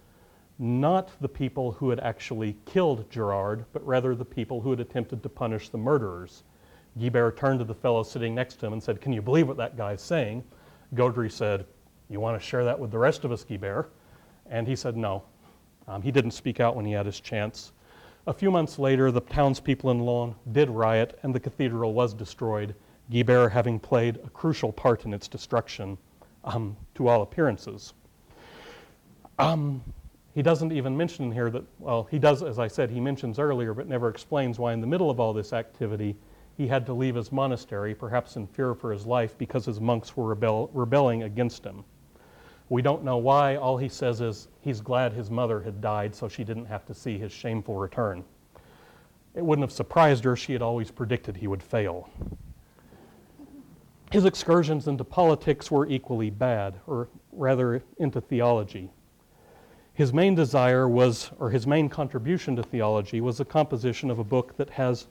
not 0.58 1.10
the 1.20 1.28
people 1.28 1.72
who 1.72 1.90
had 1.90 2.00
actually 2.00 2.56
killed 2.66 3.10
Gerard, 3.10 3.64
but 3.72 3.84
rather 3.86 4.14
the 4.14 4.24
people 4.24 4.60
who 4.60 4.70
had 4.70 4.80
attempted 4.80 5.22
to 5.22 5.28
punish 5.28 5.68
the 5.68 5.78
murderers. 5.78 6.44
Guibert 6.98 7.36
turned 7.36 7.58
to 7.58 7.64
the 7.64 7.74
fellow 7.74 8.02
sitting 8.02 8.34
next 8.34 8.56
to 8.56 8.66
him 8.66 8.74
and 8.74 8.82
said, 8.82 9.00
Can 9.00 9.12
you 9.12 9.22
believe 9.22 9.48
what 9.48 9.56
that 9.56 9.76
guy's 9.76 10.02
saying? 10.02 10.44
Gaudry 10.94 11.30
said, 11.30 11.64
You 12.08 12.20
want 12.20 12.40
to 12.40 12.46
share 12.46 12.64
that 12.64 12.78
with 12.78 12.90
the 12.90 12.98
rest 12.98 13.24
of 13.24 13.32
us, 13.32 13.44
Guibert? 13.44 13.86
And 14.50 14.66
he 14.68 14.76
said, 14.76 14.96
No. 14.96 15.22
Um, 15.88 16.02
he 16.02 16.12
didn't 16.12 16.32
speak 16.32 16.60
out 16.60 16.76
when 16.76 16.84
he 16.84 16.92
had 16.92 17.06
his 17.06 17.18
chance. 17.18 17.72
A 18.26 18.32
few 18.32 18.50
months 18.50 18.78
later, 18.78 19.10
the 19.10 19.20
townspeople 19.20 19.90
in 19.90 20.00
Laon 20.00 20.36
did 20.52 20.70
riot 20.70 21.18
and 21.22 21.34
the 21.34 21.40
cathedral 21.40 21.92
was 21.92 22.14
destroyed, 22.14 22.74
Guibert 23.10 23.50
having 23.50 23.80
played 23.80 24.16
a 24.24 24.30
crucial 24.30 24.72
part 24.72 25.04
in 25.04 25.12
its 25.12 25.26
destruction 25.26 25.98
um, 26.44 26.76
to 26.94 27.08
all 27.08 27.22
appearances. 27.22 27.94
Um, 29.38 29.82
he 30.34 30.42
doesn't 30.42 30.72
even 30.72 30.96
mention 30.96 31.30
here 31.30 31.50
that, 31.50 31.64
well, 31.78 32.08
he 32.10 32.18
does, 32.18 32.42
as 32.42 32.58
I 32.58 32.66
said, 32.66 32.90
he 32.90 33.00
mentions 33.00 33.38
earlier, 33.38 33.74
but 33.74 33.86
never 33.86 34.08
explains 34.08 34.58
why 34.58 34.72
in 34.72 34.80
the 34.80 34.86
middle 34.86 35.10
of 35.10 35.20
all 35.20 35.32
this 35.32 35.52
activity 35.52 36.16
he 36.56 36.66
had 36.66 36.86
to 36.86 36.94
leave 36.94 37.14
his 37.14 37.32
monastery, 37.32 37.94
perhaps 37.94 38.36
in 38.36 38.46
fear 38.46 38.74
for 38.74 38.92
his 38.92 39.06
life, 39.06 39.36
because 39.36 39.64
his 39.64 39.80
monks 39.80 40.16
were 40.16 40.24
rebel- 40.28 40.70
rebelling 40.72 41.22
against 41.24 41.64
him. 41.64 41.84
We 42.68 42.80
don't 42.80 43.04
know 43.04 43.18
why. 43.18 43.56
All 43.56 43.76
he 43.76 43.88
says 43.88 44.20
is 44.22 44.48
he's 44.60 44.80
glad 44.80 45.12
his 45.12 45.30
mother 45.30 45.60
had 45.60 45.80
died 45.80 46.14
so 46.14 46.28
she 46.28 46.44
didn't 46.44 46.66
have 46.66 46.86
to 46.86 46.94
see 46.94 47.18
his 47.18 47.32
shameful 47.32 47.76
return. 47.76 48.24
It 49.34 49.44
wouldn't 49.44 49.64
have 49.64 49.72
surprised 49.72 50.24
her. 50.24 50.36
She 50.36 50.52
had 50.52 50.62
always 50.62 50.90
predicted 50.90 51.36
he 51.36 51.46
would 51.46 51.62
fail. 51.62 52.08
His 54.10 54.24
excursions 54.26 54.88
into 54.88 55.04
politics 55.04 55.70
were 55.70 55.86
equally 55.86 56.30
bad, 56.30 56.78
or 56.86 57.08
rather 57.32 57.82
into 57.98 58.20
theology. 58.20 58.90
His 59.94 60.12
main 60.12 60.34
desire 60.34 60.88
was, 60.88 61.30
or 61.38 61.50
his 61.50 61.66
main 61.66 61.90
contribution 61.90 62.56
to 62.56 62.62
theology, 62.62 63.20
was 63.20 63.38
the 63.38 63.44
composition 63.44 64.10
of 64.10 64.18
a 64.18 64.24
book 64.24 64.56
that 64.56 64.70
has 64.70 65.08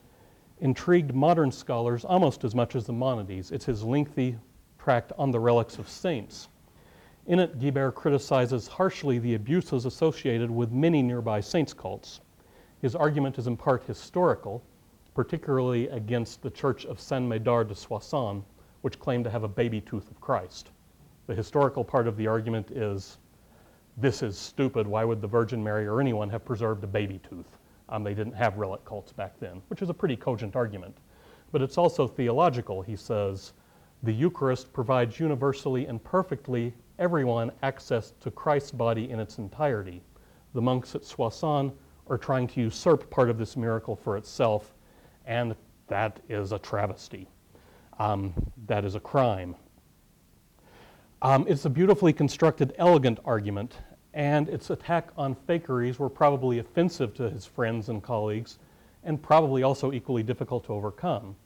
intrigued 0.60 1.14
modern 1.14 1.52
scholars 1.52 2.04
almost 2.04 2.42
as 2.42 2.54
much 2.54 2.74
as 2.74 2.86
the 2.86 2.92
Monodies. 2.92 3.52
It's 3.52 3.64
his 3.64 3.84
lengthy 3.84 4.38
tract 4.78 5.12
on 5.16 5.30
the 5.30 5.38
relics 5.38 5.78
of 5.78 5.88
saints. 5.88 6.48
In 7.26 7.38
it, 7.38 7.60
Guibert 7.60 7.94
criticizes 7.94 8.66
harshly 8.66 9.20
the 9.20 9.34
abuses 9.34 9.86
associated 9.86 10.50
with 10.50 10.72
many 10.72 11.00
nearby 11.00 11.40
saints' 11.40 11.72
cults. 11.72 12.20
His 12.80 12.96
argument 12.96 13.38
is 13.38 13.46
in 13.46 13.56
part 13.56 13.84
historical, 13.84 14.64
particularly 15.14 15.86
against 15.88 16.42
the 16.42 16.50
Church 16.50 16.84
of 16.86 16.98
Saint 16.98 17.28
Médard 17.28 17.68
de 17.68 17.76
Soissons, 17.76 18.42
which 18.80 18.98
claimed 18.98 19.22
to 19.22 19.30
have 19.30 19.44
a 19.44 19.48
baby 19.48 19.80
tooth 19.80 20.10
of 20.10 20.20
Christ. 20.20 20.70
The 21.28 21.34
historical 21.36 21.84
part 21.84 22.08
of 22.08 22.16
the 22.16 22.26
argument 22.26 22.72
is 22.72 23.18
this 23.96 24.22
is 24.22 24.38
stupid. 24.38 24.86
Why 24.86 25.04
would 25.04 25.20
the 25.20 25.28
Virgin 25.28 25.62
Mary 25.62 25.86
or 25.86 26.00
anyone 26.00 26.30
have 26.30 26.44
preserved 26.44 26.82
a 26.84 26.86
baby 26.86 27.20
tooth? 27.28 27.58
Um, 27.88 28.02
they 28.02 28.14
didn't 28.14 28.34
have 28.34 28.56
relic 28.56 28.84
cults 28.84 29.12
back 29.12 29.38
then, 29.38 29.60
which 29.68 29.82
is 29.82 29.90
a 29.90 29.94
pretty 29.94 30.16
cogent 30.16 30.56
argument. 30.56 30.96
But 31.50 31.60
it's 31.60 31.76
also 31.76 32.08
theological. 32.08 32.80
He 32.80 32.96
says 32.96 33.52
the 34.02 34.12
Eucharist 34.12 34.72
provides 34.72 35.20
universally 35.20 35.86
and 35.86 36.02
perfectly 36.02 36.72
everyone 36.98 37.52
access 37.62 38.12
to 38.20 38.30
Christ's 38.30 38.72
body 38.72 39.10
in 39.10 39.20
its 39.20 39.38
entirety. 39.38 40.02
The 40.54 40.62
monks 40.62 40.94
at 40.94 41.04
Soissons 41.04 41.72
are 42.08 42.18
trying 42.18 42.46
to 42.48 42.60
usurp 42.62 43.08
part 43.10 43.30
of 43.30 43.38
this 43.38 43.56
miracle 43.56 43.94
for 43.94 44.16
itself, 44.16 44.74
and 45.26 45.54
that 45.88 46.20
is 46.28 46.52
a 46.52 46.58
travesty. 46.58 47.28
Um, 47.98 48.32
that 48.66 48.84
is 48.84 48.94
a 48.94 49.00
crime. 49.00 49.54
Um, 51.22 51.46
it's 51.48 51.64
a 51.66 51.70
beautifully 51.70 52.12
constructed, 52.12 52.74
elegant 52.78 53.20
argument, 53.24 53.76
and 54.12 54.48
its 54.48 54.70
attack 54.70 55.10
on 55.16 55.36
fakeries 55.36 56.00
were 56.00 56.08
probably 56.10 56.58
offensive 56.58 57.14
to 57.14 57.30
his 57.30 57.46
friends 57.46 57.88
and 57.88 58.02
colleagues, 58.02 58.58
and 59.04 59.22
probably 59.22 59.62
also 59.62 59.92
equally 59.92 60.24
difficult 60.24 60.64
to 60.64 60.72
overcome. 60.72 61.36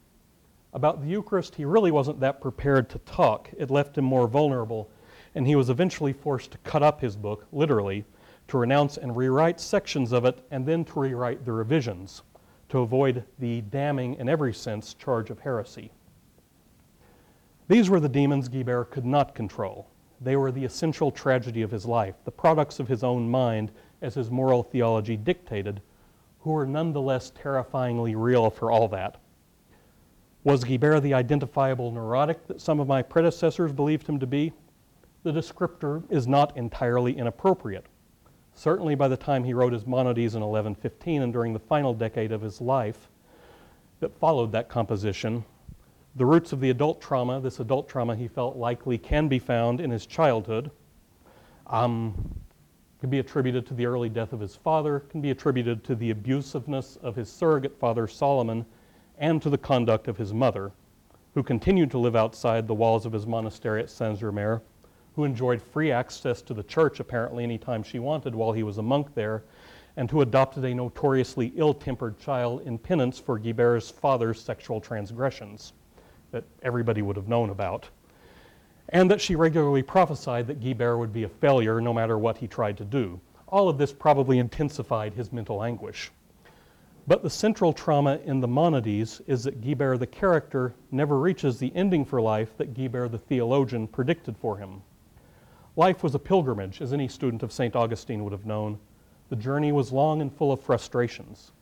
About 0.73 1.03
the 1.03 1.09
Eucharist, 1.09 1.55
he 1.55 1.67
really 1.67 1.91
wasn't 1.91 2.21
that 2.21 2.41
prepared 2.41 2.89
to 2.89 2.99
talk. 3.01 3.51
It 3.59 3.71
left 3.71 3.99
him 3.99 4.07
more 4.07 4.27
vulnerable, 4.27 4.89
and 5.35 5.47
he 5.47 5.57
was 5.57 5.69
eventually 5.69 6.15
forced 6.15 6.53
to 6.53 6.59
cut 6.65 6.83
up 6.83 7.03
his 7.03 7.15
book, 7.15 7.47
literally, 7.53 8.07
to 8.49 8.57
renounce 8.57 8.97
and 8.97 9.15
rewrite 9.15 9.61
sections 9.61 10.11
of 10.11 10.25
it, 10.25 10.43
and 10.51 10.65
then 10.65 10.87
to 10.87 11.01
rewrite 11.01 11.45
the 11.45 11.53
revisions, 11.53 12.23
to 12.71 12.79
avoid 12.79 13.25
the 13.39 13.61
damning, 13.61 14.15
in 14.15 14.27
every 14.27 14.55
sense, 14.55 14.95
charge 14.95 15.29
of 15.29 15.41
heresy. 15.41 15.91
These 17.69 17.91
were 17.91 18.01
the 18.01 18.09
demons 18.09 18.49
Guibert 18.49 18.91
could 18.91 19.05
not 19.05 19.35
control. 19.35 19.89
They 20.21 20.37
were 20.37 20.53
the 20.53 20.65
essential 20.65 21.11
tragedy 21.11 21.63
of 21.63 21.71
his 21.73 21.85
life, 21.85 22.15
the 22.25 22.31
products 22.31 22.79
of 22.79 22.87
his 22.87 23.03
own 23.03 23.29
mind, 23.29 23.73
as 24.01 24.15
his 24.15 24.31
moral 24.31 24.63
theology 24.63 25.17
dictated, 25.17 25.83
who 26.41 26.53
were 26.53 26.67
nonetheless 26.67 27.33
terrifyingly 27.35 28.15
real 28.15 28.51
for 28.51 28.71
all 28.71 28.87
that. 28.89 29.17
Was 30.45 30.63
Guibert 30.63 31.03
the 31.03 31.13
identifiable 31.13 31.91
neurotic 31.91 32.47
that 32.47 32.61
some 32.61 32.79
of 32.79 32.87
my 32.87 33.03
predecessors 33.03 33.73
believed 33.73 34.07
him 34.07 34.21
to 34.21 34.29
be? 34.29 34.53
The 35.25 35.33
descriptor 35.33 36.05
is 36.09 36.29
not 36.29 36.57
entirely 36.57 37.19
inappropriate. 37.19 37.87
Certainly 38.55 38.95
by 38.95 39.09
the 39.09 39.17
time 39.17 39.43
he 39.43 39.55
wrote 39.55 39.73
his 39.73 39.89
Monodies 39.89 40.37
in 40.37 40.41
1115 40.41 41.23
and 41.23 41.33
during 41.33 41.53
the 41.53 41.59
final 41.59 41.93
decade 41.93 42.31
of 42.31 42.43
his 42.43 42.61
life 42.61 43.09
that 43.99 44.17
followed 44.21 44.53
that 44.53 44.69
composition, 44.69 45.45
the 46.17 46.25
roots 46.25 46.55
of 46.55 46.61
the 46.61 46.71
adult 46.71 46.99
trauma, 46.99 47.41
this 47.41 47.61
adult 47.61 47.91
trauma 47.91 48.17
he 48.17 48.27
felt 48.27 48.57
likely 48.57 48.97
can 48.97 49.29
be 49.29 49.39
found 49.39 49.83
in 49.83 49.91
his 49.91 50.07
childhood, 50.07 50.71
um, 51.67 52.15
can 53.01 53.11
be 53.11 53.19
attributed 53.19 53.67
to 53.67 53.75
the 53.75 53.85
early 53.85 54.09
death 54.09 54.33
of 54.33 54.41
his 54.41 54.57
father, 54.57 55.01
can 55.01 55.21
be 55.21 55.31
attributed 55.31 55.85
to 55.85 55.95
the 55.95 56.15
abusiveness 56.15 56.97
of 57.03 57.15
his 57.15 57.31
surrogate 57.31 57.79
father 57.79 58.09
Solomon, 58.09 58.65
and 59.19 59.43
to 59.43 59.51
the 59.51 59.59
conduct 59.59 60.09
of 60.09 60.17
his 60.17 60.33
mother, 60.33 60.73
who 61.35 61.43
continued 61.43 61.91
to 61.91 61.99
live 61.99 62.17
outside 62.17 62.67
the 62.67 62.75
walls 62.75 63.05
of 63.05 63.13
his 63.13 63.27
monastery 63.27 63.83
at 63.83 63.91
Saint-Germer, 63.91 64.63
who 65.17 65.25
enjoyed 65.25 65.61
free 65.61 65.93
access 65.93 66.41
to 66.41 66.55
the 66.55 66.63
church 66.63 66.99
apparently 66.99 67.45
anytime 67.45 67.83
she 67.83 67.99
wanted 67.99 68.35
while 68.35 68.53
he 68.53 68.63
was 68.63 68.79
a 68.79 68.83
monk 68.83 69.15
there, 69.15 69.45
and 69.99 70.11
who 70.11 70.23
adopted 70.23 70.65
a 70.65 70.75
notoriously 70.75 71.53
ill-tempered 71.57 72.19
child 72.19 72.63
in 72.63 72.79
penance 72.79 73.19
for 73.19 73.39
Guibert's 73.39 73.91
father's 73.91 74.41
sexual 74.41 74.81
transgressions 74.81 75.75
that 76.31 76.45
everybody 76.63 77.03
would 77.03 77.17
have 77.17 77.29
known 77.29 77.51
about, 77.51 77.89
and 78.91 79.11
that 79.11 79.21
she 79.21 79.35
regularly 79.35 79.83
prophesied 79.83 80.47
that 80.47 80.61
Guibert 80.61 80.99
would 80.99 81.13
be 81.13 81.25
a 81.25 81.29
failure 81.29 81.81
no 81.81 81.93
matter 81.93 82.19
what 82.19 82.39
he 82.39 82.47
tried 82.47 82.77
to 82.79 82.85
do. 82.85 83.21
All 83.49 83.69
of 83.69 83.79
this 83.79 83.93
probably 83.93 84.39
intensified 84.39 85.15
his 85.15 85.33
mental 85.33 85.63
anguish. 85.63 86.11
But 87.09 87.23
the 87.23 87.31
central 87.31 87.73
trauma 87.73 88.19
in 88.25 88.41
the 88.41 88.49
Monodies 88.49 89.21
is 89.29 89.45
that 89.45 89.61
Guibert 89.61 90.01
the 90.01 90.07
character 90.07 90.75
never 90.91 91.21
reaches 91.21 91.59
the 91.59 91.73
ending 91.75 92.05
for 92.05 92.21
life 92.21 92.57
that 92.57 92.75
Guibert 92.75 93.13
the 93.13 93.19
theologian 93.19 93.87
predicted 93.87 94.37
for 94.37 94.57
him. 94.57 94.83
Life 95.77 96.03
was 96.03 96.15
a 96.15 96.19
pilgrimage, 96.19 96.81
as 96.81 96.93
any 96.93 97.07
student 97.07 97.43
of 97.43 97.53
St. 97.53 97.77
Augustine 97.77 98.25
would 98.25 98.33
have 98.33 98.47
known. 98.47 98.79
The 99.29 99.37
journey 99.37 99.71
was 99.73 99.93
long 99.93 100.21
and 100.21 100.33
full 100.33 100.51
of 100.51 100.61
frustrations. 100.61 101.53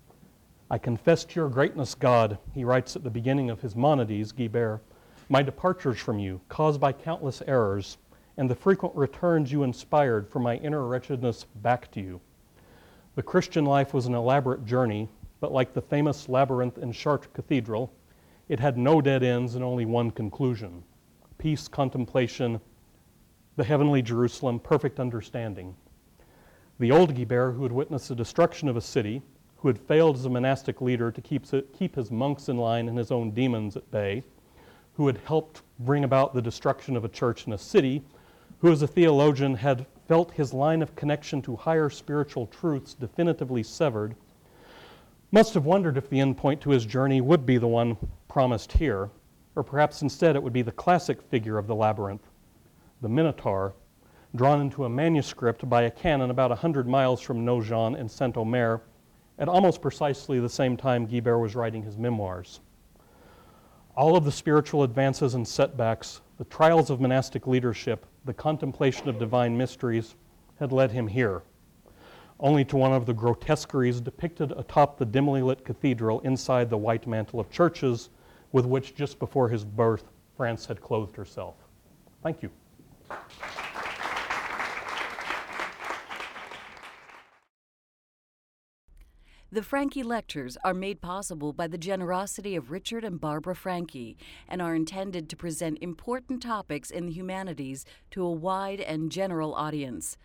I 0.70 0.78
confess 0.78 1.24
to 1.26 1.40
your 1.40 1.50
greatness, 1.50 1.94
God, 1.94 2.38
he 2.52 2.64
writes 2.64 2.96
at 2.96 3.04
the 3.04 3.10
beginning 3.10 3.50
of 3.50 3.60
his 3.60 3.76
Monodies, 3.76 4.32
Guibert, 4.32 4.80
my 5.28 5.42
departures 5.42 5.98
from 5.98 6.18
you, 6.18 6.40
caused 6.48 6.80
by 6.80 6.92
countless 6.92 7.42
errors, 7.46 7.98
and 8.36 8.48
the 8.48 8.54
frequent 8.54 8.94
returns 8.96 9.52
you 9.52 9.62
inspired 9.62 10.28
for 10.28 10.38
my 10.38 10.56
inner 10.56 10.86
wretchedness 10.86 11.44
back 11.56 11.90
to 11.92 12.00
you. 12.00 12.20
The 13.14 13.22
Christian 13.22 13.64
life 13.64 13.92
was 13.92 14.06
an 14.06 14.14
elaborate 14.14 14.64
journey, 14.64 15.08
but 15.38 15.52
like 15.52 15.74
the 15.74 15.82
famous 15.82 16.28
labyrinth 16.28 16.78
in 16.78 16.92
Chartres 16.92 17.30
Cathedral, 17.34 17.92
it 18.48 18.58
had 18.58 18.78
no 18.78 19.00
dead 19.00 19.22
ends 19.22 19.54
and 19.54 19.64
only 19.64 19.84
one 19.84 20.10
conclusion 20.10 20.82
peace, 21.36 21.68
contemplation, 21.68 22.58
the 23.56 23.64
heavenly 23.64 24.00
Jerusalem, 24.00 24.58
perfect 24.58 24.98
understanding. 24.98 25.76
The 26.78 26.90
old 26.90 27.14
Guibert, 27.14 27.54
who 27.54 27.64
had 27.64 27.72
witnessed 27.72 28.08
the 28.08 28.14
destruction 28.14 28.66
of 28.68 28.76
a 28.76 28.80
city, 28.80 29.20
who 29.64 29.68
had 29.68 29.78
failed 29.78 30.14
as 30.14 30.26
a 30.26 30.28
monastic 30.28 30.82
leader 30.82 31.10
to 31.10 31.22
keep, 31.22 31.46
keep 31.72 31.96
his 31.96 32.10
monks 32.10 32.50
in 32.50 32.58
line 32.58 32.86
and 32.86 32.98
his 32.98 33.10
own 33.10 33.30
demons 33.30 33.78
at 33.78 33.90
bay, 33.90 34.22
who 34.92 35.06
had 35.06 35.16
helped 35.24 35.62
bring 35.78 36.04
about 36.04 36.34
the 36.34 36.42
destruction 36.42 36.98
of 36.98 37.04
a 37.06 37.08
church 37.08 37.46
and 37.46 37.54
a 37.54 37.56
city, 37.56 38.02
who 38.58 38.70
as 38.70 38.82
a 38.82 38.86
theologian 38.86 39.54
had 39.54 39.86
felt 40.06 40.30
his 40.32 40.52
line 40.52 40.82
of 40.82 40.94
connection 40.94 41.40
to 41.40 41.56
higher 41.56 41.88
spiritual 41.88 42.46
truths 42.48 42.92
definitively 42.92 43.62
severed, 43.62 44.14
must 45.32 45.54
have 45.54 45.64
wondered 45.64 45.96
if 45.96 46.10
the 46.10 46.20
end 46.20 46.36
point 46.36 46.60
to 46.60 46.68
his 46.68 46.84
journey 46.84 47.22
would 47.22 47.46
be 47.46 47.56
the 47.56 47.66
one 47.66 47.96
promised 48.28 48.70
here, 48.70 49.08
or 49.56 49.62
perhaps 49.62 50.02
instead 50.02 50.36
it 50.36 50.42
would 50.42 50.52
be 50.52 50.60
the 50.60 50.72
classic 50.72 51.22
figure 51.22 51.56
of 51.56 51.66
the 51.66 51.74
labyrinth, 51.74 52.28
the 53.00 53.08
Minotaur, 53.08 53.72
drawn 54.36 54.60
into 54.60 54.84
a 54.84 54.90
manuscript 54.90 55.66
by 55.70 55.84
a 55.84 55.90
canon 55.90 56.30
about 56.30 56.52
a 56.52 56.56
hundred 56.56 56.86
miles 56.86 57.22
from 57.22 57.46
Nogent 57.46 57.96
in 57.96 58.10
Saint 58.10 58.36
Omer 58.36 58.82
at 59.38 59.48
almost 59.48 59.82
precisely 59.82 60.38
the 60.40 60.48
same 60.48 60.76
time 60.76 61.06
Guibert 61.06 61.40
was 61.40 61.54
writing 61.54 61.82
his 61.82 61.96
memoirs. 61.96 62.60
All 63.96 64.16
of 64.16 64.24
the 64.24 64.32
spiritual 64.32 64.82
advances 64.82 65.34
and 65.34 65.46
setbacks, 65.46 66.20
the 66.38 66.44
trials 66.44 66.90
of 66.90 67.00
monastic 67.00 67.46
leadership, 67.46 68.06
the 68.24 68.34
contemplation 68.34 69.08
of 69.08 69.18
divine 69.18 69.56
mysteries 69.56 70.16
had 70.58 70.72
led 70.72 70.90
him 70.90 71.06
here, 71.06 71.42
only 72.40 72.64
to 72.64 72.76
one 72.76 72.92
of 72.92 73.06
the 73.06 73.14
grotesqueries 73.14 74.00
depicted 74.00 74.52
atop 74.52 74.98
the 74.98 75.04
dimly 75.04 75.42
lit 75.42 75.64
cathedral 75.64 76.20
inside 76.20 76.70
the 76.70 76.76
white 76.76 77.06
mantle 77.06 77.38
of 77.38 77.50
churches 77.50 78.10
with 78.52 78.66
which 78.66 78.94
just 78.94 79.18
before 79.18 79.48
his 79.48 79.64
birth 79.64 80.04
France 80.36 80.66
had 80.66 80.80
clothed 80.80 81.16
herself. 81.16 81.54
Thank 82.22 82.42
you. 82.42 82.50
The 89.54 89.62
Franke 89.62 90.02
Lectures 90.02 90.58
are 90.64 90.74
made 90.74 91.00
possible 91.00 91.52
by 91.52 91.68
the 91.68 91.78
generosity 91.78 92.56
of 92.56 92.72
Richard 92.72 93.04
and 93.04 93.20
Barbara 93.20 93.54
Franke 93.54 94.16
and 94.48 94.60
are 94.60 94.74
intended 94.74 95.28
to 95.28 95.36
present 95.36 95.78
important 95.80 96.42
topics 96.42 96.90
in 96.90 97.06
the 97.06 97.12
humanities 97.12 97.86
to 98.10 98.24
a 98.24 98.32
wide 98.32 98.80
and 98.80 99.12
general 99.12 99.54
audience. 99.54 100.16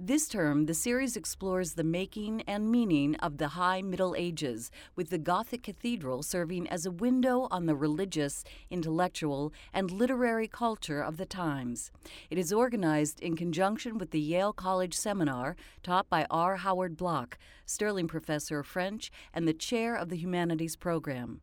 This 0.00 0.28
term, 0.28 0.66
the 0.66 0.74
series 0.74 1.16
explores 1.16 1.72
the 1.72 1.82
making 1.82 2.42
and 2.42 2.70
meaning 2.70 3.16
of 3.16 3.38
the 3.38 3.48
High 3.48 3.82
Middle 3.82 4.14
Ages, 4.16 4.70
with 4.94 5.10
the 5.10 5.18
Gothic 5.18 5.64
Cathedral 5.64 6.22
serving 6.22 6.68
as 6.68 6.86
a 6.86 6.92
window 6.92 7.48
on 7.50 7.66
the 7.66 7.74
religious, 7.74 8.44
intellectual, 8.70 9.52
and 9.74 9.90
literary 9.90 10.46
culture 10.46 11.02
of 11.02 11.16
the 11.16 11.26
times. 11.26 11.90
It 12.30 12.38
is 12.38 12.52
organized 12.52 13.18
in 13.18 13.34
conjunction 13.34 13.98
with 13.98 14.12
the 14.12 14.20
Yale 14.20 14.52
College 14.52 14.94
Seminar, 14.94 15.56
taught 15.82 16.08
by 16.08 16.28
R. 16.30 16.58
Howard 16.58 16.96
Bloch, 16.96 17.36
Sterling 17.66 18.06
Professor 18.06 18.60
of 18.60 18.68
French 18.68 19.10
and 19.34 19.48
the 19.48 19.52
Chair 19.52 19.96
of 19.96 20.10
the 20.10 20.16
Humanities 20.16 20.76
Program. 20.76 21.40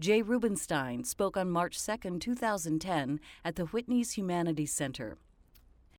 Jay 0.00 0.22
Rubenstein 0.22 1.04
spoke 1.04 1.36
on 1.36 1.50
March 1.50 1.78
2, 1.84 2.18
2010, 2.20 3.20
at 3.44 3.56
the 3.56 3.66
Whitney's 3.66 4.12
Humanities 4.12 4.72
Center. 4.72 5.18